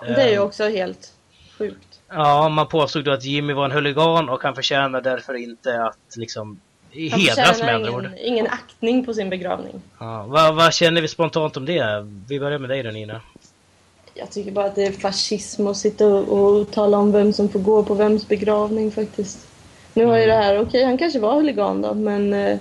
Det 0.00 0.22
är 0.22 0.30
ju 0.30 0.38
också 0.38 0.68
helt 0.68 1.12
Sjukt. 1.58 2.00
Ja, 2.08 2.48
man 2.48 2.68
påstod 2.68 3.04
då 3.04 3.12
att 3.12 3.24
Jimmy 3.24 3.52
var 3.52 3.64
en 3.64 3.70
huligan 3.70 4.28
och 4.28 4.42
han 4.42 4.54
förtjänar 4.54 5.00
därför 5.00 5.34
inte 5.34 5.82
att 5.82 6.16
liksom 6.16 6.60
hedras 6.90 7.60
med 7.60 7.74
andra 7.74 7.92
ord. 7.92 8.08
ingen 8.18 8.46
aktning 8.46 9.04
på 9.04 9.14
sin 9.14 9.30
begravning. 9.30 9.80
Ja, 9.98 10.24
vad, 10.28 10.54
vad, 10.54 10.74
känner 10.74 11.00
vi 11.00 11.08
spontant 11.08 11.56
om 11.56 11.66
det? 11.66 12.06
Vi 12.28 12.40
börjar 12.40 12.58
med 12.58 12.70
dig 12.70 12.82
då 12.82 12.90
Nina. 12.90 13.20
Jag 14.14 14.30
tycker 14.30 14.50
bara 14.50 14.66
att 14.66 14.74
det 14.74 14.86
är 14.86 14.92
fascism 14.92 15.66
att 15.66 15.76
sitta 15.76 16.06
och, 16.06 16.38
och 16.38 16.70
tala 16.70 16.98
om 16.98 17.12
vem 17.12 17.32
som 17.32 17.48
får 17.48 17.60
gå 17.60 17.82
på 17.82 17.94
vems 17.94 18.28
begravning 18.28 18.90
faktiskt. 18.90 19.48
Nu 19.94 20.04
har 20.04 20.16
ju 20.16 20.22
mm. 20.22 20.36
det 20.36 20.44
här, 20.44 20.54
okej 20.54 20.66
okay, 20.66 20.84
han 20.84 20.98
kanske 20.98 21.18
var 21.18 21.34
huligan 21.34 21.82
då 21.82 21.94
men 21.94 22.32
eh, 22.32 22.58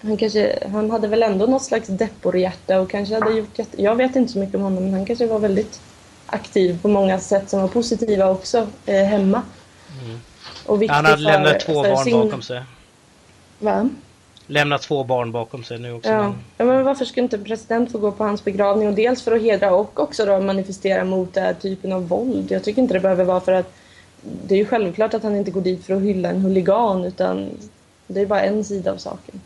han, 0.00 0.16
kanske, 0.16 0.68
han 0.72 0.90
hade 0.90 1.08
väl 1.08 1.22
ändå 1.22 1.46
något 1.46 1.62
slags 1.62 1.88
depporhjärta 1.88 2.80
och 2.80 2.90
kanske 2.90 3.14
hade 3.14 3.38
gjort 3.38 3.58
jätte... 3.58 3.82
Jag 3.82 3.96
vet 3.96 4.16
inte 4.16 4.32
så 4.32 4.38
mycket 4.38 4.54
om 4.54 4.62
honom 4.62 4.84
men 4.84 4.92
han 4.92 5.06
kanske 5.06 5.26
var 5.26 5.38
väldigt 5.38 5.80
aktiv 6.30 6.82
på 6.82 6.88
många 6.88 7.20
sätt 7.20 7.50
som 7.50 7.60
var 7.60 7.68
positiva 7.68 8.30
också 8.30 8.66
eh, 8.86 9.04
hemma. 9.04 9.42
Mm. 10.02 10.20
Och 10.66 10.84
Han 10.88 11.04
hade 11.04 11.22
lämnat 11.22 11.60
två 11.60 11.82
barn 11.82 12.04
sin... 12.04 12.12
bakom 12.12 12.42
sig. 12.42 12.62
Va? 13.58 13.88
Lämnat 14.46 14.82
två 14.82 15.04
barn 15.04 15.32
bakom 15.32 15.64
sig 15.64 15.78
nu 15.78 15.92
också. 15.92 16.10
Ja. 16.10 16.34
ja, 16.56 16.64
men 16.64 16.84
varför 16.84 17.04
skulle 17.04 17.24
inte 17.24 17.36
en 17.36 17.44
president 17.44 17.92
få 17.92 17.98
gå 17.98 18.12
på 18.12 18.24
hans 18.24 18.44
begravning? 18.44 18.88
Och 18.88 18.94
dels 18.94 19.22
för 19.22 19.36
att 19.36 19.42
hedra 19.42 19.74
och 19.74 20.00
också 20.00 20.26
då 20.26 20.40
manifestera 20.40 21.04
mot 21.04 21.34
den 21.34 21.44
här 21.44 21.54
typen 21.54 21.92
av 21.92 22.08
våld. 22.08 22.50
Jag 22.50 22.64
tycker 22.64 22.82
inte 22.82 22.94
det 22.94 23.00
behöver 23.00 23.24
vara 23.24 23.40
för 23.40 23.52
att 23.52 23.72
det 24.22 24.54
är 24.54 24.58
ju 24.58 24.66
självklart 24.66 25.14
att 25.14 25.22
han 25.22 25.36
inte 25.36 25.50
går 25.50 25.60
dit 25.60 25.84
för 25.84 25.94
att 25.94 26.02
hylla 26.02 26.28
en 26.28 26.40
huligan 26.40 27.04
utan 27.04 27.50
det 28.06 28.20
är 28.20 28.26
bara 28.26 28.42
en 28.42 28.64
sida 28.64 28.92
av 28.92 28.96
saken. 28.96 29.40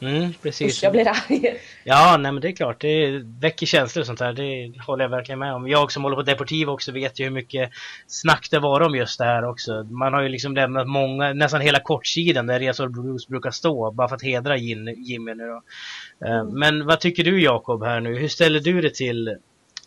Mm, 0.00 0.32
precis. 0.42 0.76
Usch, 0.76 0.84
jag 0.84 0.92
blir 0.92 1.08
arg. 1.08 1.60
Ja, 1.84 2.16
nej 2.16 2.32
men 2.32 2.40
det 2.40 2.48
är 2.48 2.52
klart. 2.52 2.80
Det 2.80 3.22
väcker 3.40 3.66
känslor 3.66 4.00
och 4.00 4.06
sånt 4.06 4.20
här. 4.20 4.32
Det 4.32 4.72
håller 4.86 5.04
jag 5.04 5.10
verkligen 5.10 5.38
med 5.38 5.54
om. 5.54 5.68
Jag 5.68 5.92
som 5.92 6.02
håller 6.02 6.16
på 6.16 6.22
Deportivo 6.22 6.70
också 6.70 6.92
vet 6.92 7.20
ju 7.20 7.24
hur 7.24 7.30
mycket 7.30 7.70
snack 8.06 8.48
det 8.50 8.58
var 8.58 8.80
om 8.80 8.94
just 8.94 9.18
det 9.18 9.24
här 9.24 9.44
också. 9.44 9.82
Man 9.82 10.12
har 10.12 10.22
ju 10.22 10.28
liksom 10.28 10.54
lämnat 10.54 10.88
många, 10.88 11.32
nästan 11.32 11.60
hela 11.60 11.80
kortsidan 11.80 12.46
där 12.46 12.60
Resor 12.60 12.88
Bruce 12.88 13.26
brukar 13.28 13.50
stå 13.50 13.90
bara 13.90 14.08
för 14.08 14.16
att 14.16 14.22
hedra 14.22 14.56
Jimmy 14.56 15.34
nu 15.34 15.46
då. 15.46 15.62
Eh, 16.26 16.40
mm. 16.40 16.58
Men 16.58 16.86
vad 16.86 17.00
tycker 17.00 17.24
du 17.24 17.42
Jakob 17.42 17.84
här 17.84 18.00
nu? 18.00 18.18
Hur 18.18 18.28
ställer 18.28 18.60
du 18.60 18.80
dig 18.80 18.92
till 18.92 19.36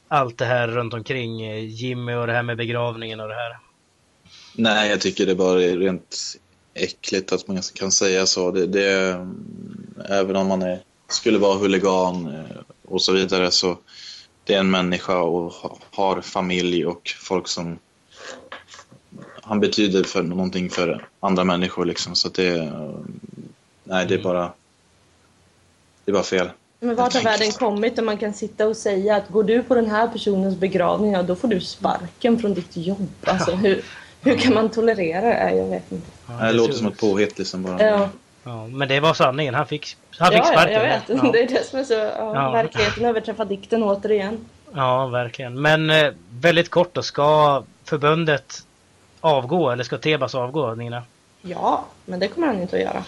allt 0.07 0.37
det 0.37 0.45
här 0.45 0.67
runt 0.67 0.93
omkring 0.93 1.41
eh, 1.41 1.65
Jimmy 1.65 2.13
och 2.13 2.27
det 2.27 2.33
här 2.33 2.43
med 2.43 2.57
begravningen 2.57 3.19
och 3.19 3.27
det 3.27 3.35
här? 3.35 3.57
Nej, 4.55 4.89
jag 4.89 5.01
tycker 5.01 5.25
det 5.25 5.35
bara 5.35 5.63
är 5.63 5.77
rent 5.77 6.37
äckligt 6.73 7.31
att 7.31 7.47
man 7.47 7.61
kan 7.75 7.91
säga 7.91 8.25
så. 8.25 8.51
Det, 8.51 8.67
det, 8.67 9.27
även 10.09 10.35
om 10.35 10.47
man 10.47 10.61
är, 10.61 10.79
skulle 11.07 11.37
vara 11.37 11.57
huligan 11.57 12.27
eh, 12.27 12.57
och 12.87 13.01
så 13.01 13.11
vidare 13.11 13.51
så 13.51 13.77
det 14.43 14.53
är 14.53 14.59
en 14.59 14.71
människa 14.71 15.21
och 15.21 15.53
har 15.91 16.21
familj 16.21 16.85
och 16.85 17.11
folk 17.21 17.47
som 17.47 17.79
han 19.41 19.59
betyder 19.59 20.03
för 20.03 20.23
någonting 20.23 20.69
för 20.69 21.07
andra 21.19 21.43
människor 21.43 21.85
liksom 21.85 22.15
så 22.15 22.29
det 22.29 22.73
nej 23.83 24.05
det 24.07 24.13
är 24.13 24.23
bara 24.23 24.51
det 26.05 26.11
är 26.11 26.13
bara 26.13 26.23
fel. 26.23 26.49
Men 26.79 26.95
vart 26.95 27.13
har 27.13 27.21
världen 27.21 27.51
kommit 27.51 27.95
där 27.95 28.03
man 28.03 28.17
kan 28.17 28.33
sitta 28.33 28.67
och 28.67 28.77
säga 28.77 29.15
att 29.15 29.29
går 29.29 29.43
du 29.43 29.63
på 29.63 29.75
den 29.75 29.89
här 29.89 30.07
personens 30.07 30.57
begravning, 30.57 31.11
ja, 31.11 31.23
då 31.23 31.35
får 31.35 31.47
du 31.47 31.61
sparken 31.61 32.39
från 32.39 32.53
ditt 32.53 32.77
jobb. 32.77 33.09
Alltså, 33.23 33.51
hur, 33.51 33.83
hur 34.21 34.37
kan 34.37 34.53
man 34.53 34.69
tolerera 34.69 35.21
det? 35.21 35.55
Jag 35.55 35.65
vet 35.65 35.91
inte. 35.91 36.07
Ja, 36.27 36.45
det 36.45 36.53
låter 36.53 36.73
som 36.73 36.87
ett 36.87 36.99
påhitt 36.99 37.37
liksom 37.37 37.63
bara. 37.63 37.83
Ja. 37.83 38.09
Ja. 38.43 38.67
men 38.67 38.87
det 38.87 38.99
var 38.99 39.13
sanningen. 39.13 39.53
Han 39.53 39.67
fick, 39.67 39.97
han 40.17 40.31
fick 40.31 40.39
ja, 40.39 40.45
sparken. 40.45 40.73
Ja, 40.73 40.79
jag 40.79 40.99
vet. 40.99 41.23
Ja. 41.23 41.31
Det 41.31 41.43
är 41.43 41.47
det 41.47 41.65
som 41.65 41.79
är 41.79 41.83
så... 41.83 41.93
Ja, 42.17 42.51
Verkligheten 42.51 43.05
överträffar 43.05 43.45
dikten 43.45 43.83
återigen. 43.83 44.45
Ja, 44.75 45.07
verkligen. 45.07 45.61
Men 45.61 45.89
eh, 45.89 46.11
väldigt 46.29 46.69
kort 46.69 46.93
då. 46.93 47.01
Ska 47.03 47.63
förbundet 47.83 48.63
avgå 49.21 49.69
eller 49.69 49.83
ska 49.83 49.97
Tebas 49.97 50.35
avgå, 50.35 50.75
Nina? 50.75 51.03
Ja, 51.41 51.85
men 52.05 52.19
det 52.19 52.27
kommer 52.27 52.47
han 52.47 52.61
inte 52.61 52.75
att 52.75 52.81
göra. 52.81 53.03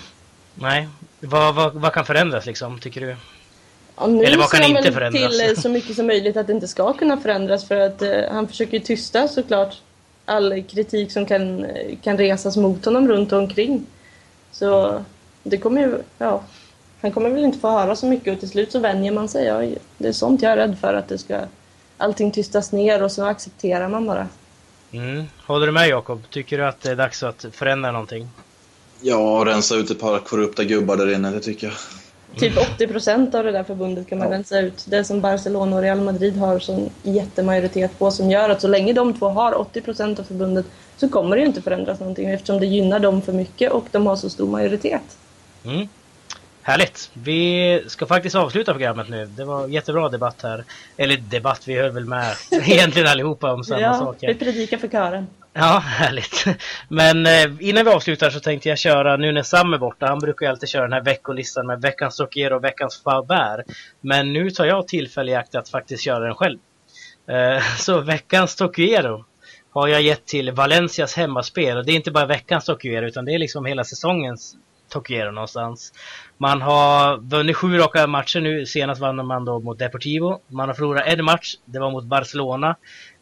Nej. 0.55 0.87
Vad, 1.19 1.55
vad, 1.55 1.73
vad 1.73 1.93
kan 1.93 2.05
förändras 2.05 2.45
liksom, 2.45 2.79
tycker 2.79 3.01
du? 3.01 3.15
Ja, 3.95 4.03
Eller 4.03 4.37
vad 4.37 4.49
kan 4.49 4.63
inte 4.63 4.91
förändras? 4.91 5.37
till 5.37 5.49
eh, 5.49 5.55
så 5.55 5.69
mycket 5.79 5.95
som 5.95 6.07
möjligt 6.07 6.37
att 6.37 6.47
det 6.47 6.53
inte 6.53 6.67
ska 6.67 6.93
kunna 6.93 7.17
förändras 7.17 7.67
för 7.67 7.75
att 7.75 8.01
eh, 8.01 8.21
han 8.31 8.47
försöker 8.47 8.79
tysta 8.79 9.27
såklart 9.27 9.75
all 10.25 10.63
kritik 10.63 11.11
som 11.11 11.25
kan, 11.25 11.65
kan 12.03 12.17
resas 12.17 12.57
mot 12.57 12.85
honom 12.85 13.07
runt 13.07 13.33
omkring. 13.33 13.85
Så 14.51 15.01
det 15.49 15.57
kommer 15.57 15.81
ju, 15.81 15.97
ja, 16.17 16.41
han 17.01 17.11
kommer 17.11 17.29
väl 17.29 17.43
inte 17.43 17.59
få 17.59 17.69
höra 17.69 17.95
så 17.95 18.05
mycket 18.05 18.33
och 18.33 18.39
till 18.39 18.49
slut 18.49 18.71
så 18.71 18.79
vänjer 18.79 19.11
man 19.11 19.27
sig. 19.29 19.45
Ja, 19.45 19.77
det 19.97 20.07
är 20.07 20.11
sånt 20.11 20.41
jag 20.41 20.51
är 20.51 20.57
rädd 20.57 20.77
för, 20.81 20.93
att 20.93 21.07
det 21.07 21.17
ska 21.17 21.39
allting 21.97 22.31
tystas 22.31 22.71
ner 22.71 23.03
och 23.03 23.11
så 23.11 23.25
accepterar 23.25 23.89
man 23.89 24.05
bara. 24.05 24.27
Mm. 24.91 25.23
Håller 25.47 25.65
du 25.65 25.71
med 25.71 25.87
Jakob? 25.89 26.21
Tycker 26.29 26.57
du 26.57 26.65
att 26.65 26.81
det 26.81 26.91
är 26.91 26.95
dags 26.95 27.23
att 27.23 27.45
förändra 27.51 27.91
någonting? 27.91 28.29
Ja, 29.01 29.43
rensa 29.45 29.75
ut 29.75 29.91
ett 29.91 29.99
par 29.99 30.19
korrupta 30.19 30.63
gubbar 30.63 30.97
där 30.97 31.13
inne, 31.13 31.31
det 31.31 31.39
tycker 31.39 31.67
jag. 31.67 31.75
typ 32.39 32.57
80 32.75 32.87
procent 32.87 33.35
av 33.35 33.43
det 33.43 33.51
där 33.51 33.63
förbundet 33.63 34.07
kan 34.09 34.17
man 34.17 34.27
Ja. 34.27 34.33
rensa 34.33 34.59
ut. 34.59 34.85
Det 34.87 35.03
som 35.03 35.21
Barcelona 35.21 35.75
och 35.75 35.81
Real 35.81 36.01
Madrid 36.01 36.37
har 36.37 36.59
sån 36.59 36.89
jättemajoritet 37.03 37.99
på 37.99 38.11
som 38.11 38.31
gör 38.31 38.49
att 38.49 38.61
så 38.61 38.67
länge 38.67 38.93
de 38.93 39.13
två 39.13 39.29
har 39.29 39.59
80 39.59 39.81
procent 39.81 40.19
av 40.19 40.23
förbundet 40.23 40.65
så 40.97 41.09
kommer 41.09 41.35
det 41.35 41.41
ju 41.41 41.47
inte 41.47 41.61
förändras 41.61 41.99
någonting 41.99 42.29
eftersom 42.29 42.59
det 42.59 42.65
gynnar 42.65 42.99
dem 42.99 43.21
för 43.21 43.33
mycket 43.33 43.71
och 43.71 43.85
de 43.91 44.07
har 44.07 44.15
så 44.15 44.29
stor 44.29 44.47
majoritet. 44.47 45.01
Mm. 45.65 45.87
Härligt! 46.61 47.11
Vi 47.13 47.83
ska 47.87 48.05
faktiskt 48.05 48.35
avsluta 48.35 48.71
programmet 48.71 49.09
nu. 49.09 49.25
Det 49.25 49.45
var 49.45 49.67
jättebra 49.67 50.09
debatt 50.09 50.41
här. 50.43 50.63
Eller 50.97 51.17
debatt, 51.17 51.67
vi 51.67 51.75
höll 51.75 51.91
väl 51.91 52.05
med 52.05 52.35
egentligen 52.51 53.07
allihopa 53.07 53.53
om 53.53 53.63
samma 53.63 53.81
ja, 53.81 53.93
saker. 53.93 54.27
vi 54.27 54.35
predikar 54.35 54.77
för 54.77 54.87
kören. 54.87 55.27
Ja, 55.53 55.79
härligt. 55.85 56.45
Men 56.87 57.25
eh, 57.25 57.51
innan 57.59 57.85
vi 57.85 57.91
avslutar 57.91 58.29
så 58.29 58.39
tänkte 58.39 58.69
jag 58.69 58.77
köra, 58.77 59.17
nu 59.17 59.31
när 59.31 59.43
Sam 59.43 59.73
är 59.73 59.77
borta, 59.77 60.05
han 60.05 60.19
brukar 60.19 60.45
ju 60.45 60.49
alltid 60.49 60.69
köra 60.69 60.81
den 60.81 60.93
här 60.93 61.03
veckolistan 61.03 61.67
med 61.67 61.81
veckans 61.81 62.17
Tokyo 62.17 62.55
och 62.55 62.63
veckans 62.63 63.01
Faber. 63.03 63.63
Men 64.01 64.33
nu 64.33 64.51
tar 64.51 64.65
jag 64.65 64.87
tillfälle 64.87 65.31
i 65.31 65.35
akt 65.35 65.55
att 65.55 65.69
faktiskt 65.69 66.03
köra 66.03 66.19
den 66.19 66.35
själv. 66.35 66.59
Eh, 67.27 67.63
så 67.77 67.99
veckans 67.99 68.55
Tokyo 68.55 69.25
har 69.69 69.87
jag 69.87 70.01
gett 70.01 70.25
till 70.25 70.51
Valencias 70.51 71.15
hemmaspel. 71.15 71.77
Och 71.77 71.85
det 71.85 71.91
är 71.91 71.95
inte 71.95 72.11
bara 72.11 72.25
veckans 72.25 72.65
Tokyo 72.65 73.01
utan 73.01 73.25
det 73.25 73.33
är 73.33 73.39
liksom 73.39 73.65
hela 73.65 73.83
säsongens 73.83 74.55
Tokyo 74.89 75.31
någonstans. 75.31 75.93
Man 76.37 76.61
har 76.61 77.17
vunnit 77.17 77.55
sju 77.55 77.77
raka 77.77 78.07
matcher 78.07 78.41
nu. 78.41 78.65
Senast 78.65 79.01
vann 79.01 79.27
man 79.27 79.45
då 79.45 79.59
mot 79.59 79.79
Deportivo. 79.79 80.39
Man 80.47 80.69
har 80.69 80.75
förlorat 80.75 81.03
en 81.07 81.25
match. 81.25 81.55
Det 81.65 81.79
var 81.79 81.91
mot 81.91 82.05
Barcelona 82.05 82.75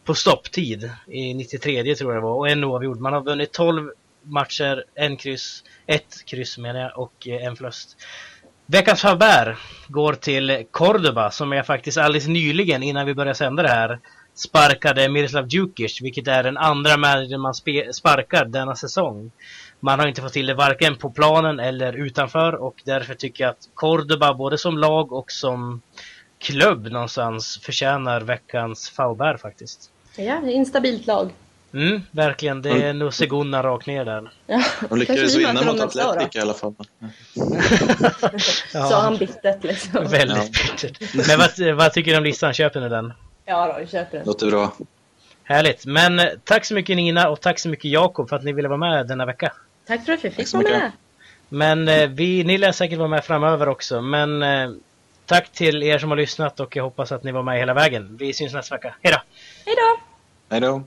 på 0.04 0.14
stopptid 0.14 0.90
i 1.06 1.34
93 1.34 1.94
tror 1.94 2.12
jag 2.12 2.22
det 2.22 2.26
var 2.26 2.34
och 2.34 2.48
en 2.48 2.64
oavgjord. 2.64 3.00
Man 3.00 3.12
har 3.12 3.20
vunnit 3.20 3.52
12 3.52 3.90
matcher, 4.22 4.84
en 4.94 5.16
kryss, 5.16 5.64
ett 5.86 6.24
kryss 6.26 6.58
menar 6.58 6.80
jag 6.80 6.98
och 6.98 7.28
eh, 7.28 7.46
en 7.46 7.56
förlust. 7.56 7.96
Veckans 8.66 9.00
favär 9.00 9.58
går 9.88 10.12
till 10.12 10.66
Cordoba 10.70 11.30
som 11.30 11.52
jag 11.52 11.66
faktiskt 11.66 11.98
alldeles 11.98 12.26
nyligen 12.26 12.82
innan 12.82 13.06
vi 13.06 13.14
började 13.14 13.34
sända 13.34 13.62
det 13.62 13.68
här 13.68 14.00
sparkade 14.34 15.08
Miroslav 15.08 15.48
Djukic, 15.48 16.02
vilket 16.02 16.28
är 16.28 16.42
den 16.42 16.56
andra 16.56 16.96
managern 16.96 17.40
man 17.40 17.54
sparkar 17.92 18.44
denna 18.44 18.76
säsong. 18.76 19.30
Man 19.80 20.00
har 20.00 20.06
inte 20.06 20.22
fått 20.22 20.32
till 20.32 20.46
det 20.46 20.54
varken 20.54 20.96
på 20.96 21.10
planen 21.10 21.60
eller 21.60 21.92
utanför 21.92 22.54
och 22.54 22.82
därför 22.84 23.14
tycker 23.14 23.44
jag 23.44 23.50
att 23.50 23.68
Cordoba 23.74 24.34
både 24.34 24.58
som 24.58 24.78
lag 24.78 25.12
och 25.12 25.32
som 25.32 25.82
klubb 26.38 26.86
någonstans 26.86 27.58
förtjänar 27.62 28.20
veckans 28.20 28.90
Faber 28.90 29.36
faktiskt. 29.36 29.90
Ja, 30.16 30.40
det 30.44 30.52
är 30.52 30.54
instabilt 30.54 31.06
lag. 31.06 31.30
Mm, 31.74 32.02
verkligen. 32.10 32.62
Det 32.62 32.70
är 32.70 32.92
nog 32.92 33.14
Segunda 33.14 33.62
rakt 33.62 33.86
ner 33.86 34.04
där. 34.04 34.30
Ja, 34.46 34.62
De 34.88 34.98
lyckades 34.98 35.36
vinna 35.36 35.62
mot. 35.62 35.80
Atletic 35.80 36.36
i 36.36 36.40
alla 36.40 36.54
fall. 36.54 36.74
Sa 38.72 39.00
han 39.00 39.16
bittert 39.16 39.64
liksom. 39.64 40.06
Väldigt 40.10 40.52
bittert. 40.52 41.14
Men 41.28 41.38
vad, 41.38 41.76
vad 41.76 41.92
tycker 41.92 42.10
du 42.10 42.18
om 42.18 42.24
listan? 42.24 42.54
Köper 42.54 42.80
ni 42.80 42.88
den? 42.88 43.12
Ja 43.44 43.66
då, 43.66 43.80
vi 43.80 43.86
köper 43.86 44.18
den. 44.18 44.26
Låter 44.26 44.46
bra. 44.46 44.72
Härligt. 45.42 45.86
Men 45.86 46.18
eh, 46.18 46.26
tack 46.44 46.64
så 46.64 46.74
mycket 46.74 46.96
Nina 46.96 47.28
och 47.28 47.40
tack 47.40 47.58
så 47.58 47.68
mycket 47.68 47.84
Jakob 47.90 48.28
för 48.28 48.36
att 48.36 48.44
ni 48.44 48.52
ville 48.52 48.68
vara 48.68 48.78
med 48.78 49.06
denna 49.06 49.26
vecka. 49.26 49.52
Tack 49.86 50.04
för 50.04 50.12
att 50.12 50.24
vi 50.24 50.30
fick 50.30 50.52
vara 50.52 50.62
med. 50.62 50.92
Men 51.48 51.88
eh, 51.88 52.08
vi, 52.08 52.44
ni 52.44 52.58
lär 52.58 52.72
säkert 52.72 52.98
vara 52.98 53.08
med 53.08 53.24
framöver 53.24 53.68
också. 53.68 54.00
Men 54.00 54.42
eh, 54.42 54.70
tack 55.26 55.52
till 55.52 55.82
er 55.82 55.98
som 55.98 56.10
har 56.10 56.16
lyssnat 56.16 56.60
och 56.60 56.76
jag 56.76 56.84
hoppas 56.84 57.12
att 57.12 57.24
ni 57.24 57.32
var 57.32 57.42
med 57.42 57.58
hela 57.58 57.74
vägen. 57.74 58.16
Vi 58.20 58.32
syns 58.32 58.52
nästa 58.52 58.74
vecka. 58.74 58.94
Hejdå! 59.02 59.18
Hej 59.66 59.74
då! 59.76 60.00
Hej 60.50 60.60
då. 60.60 60.82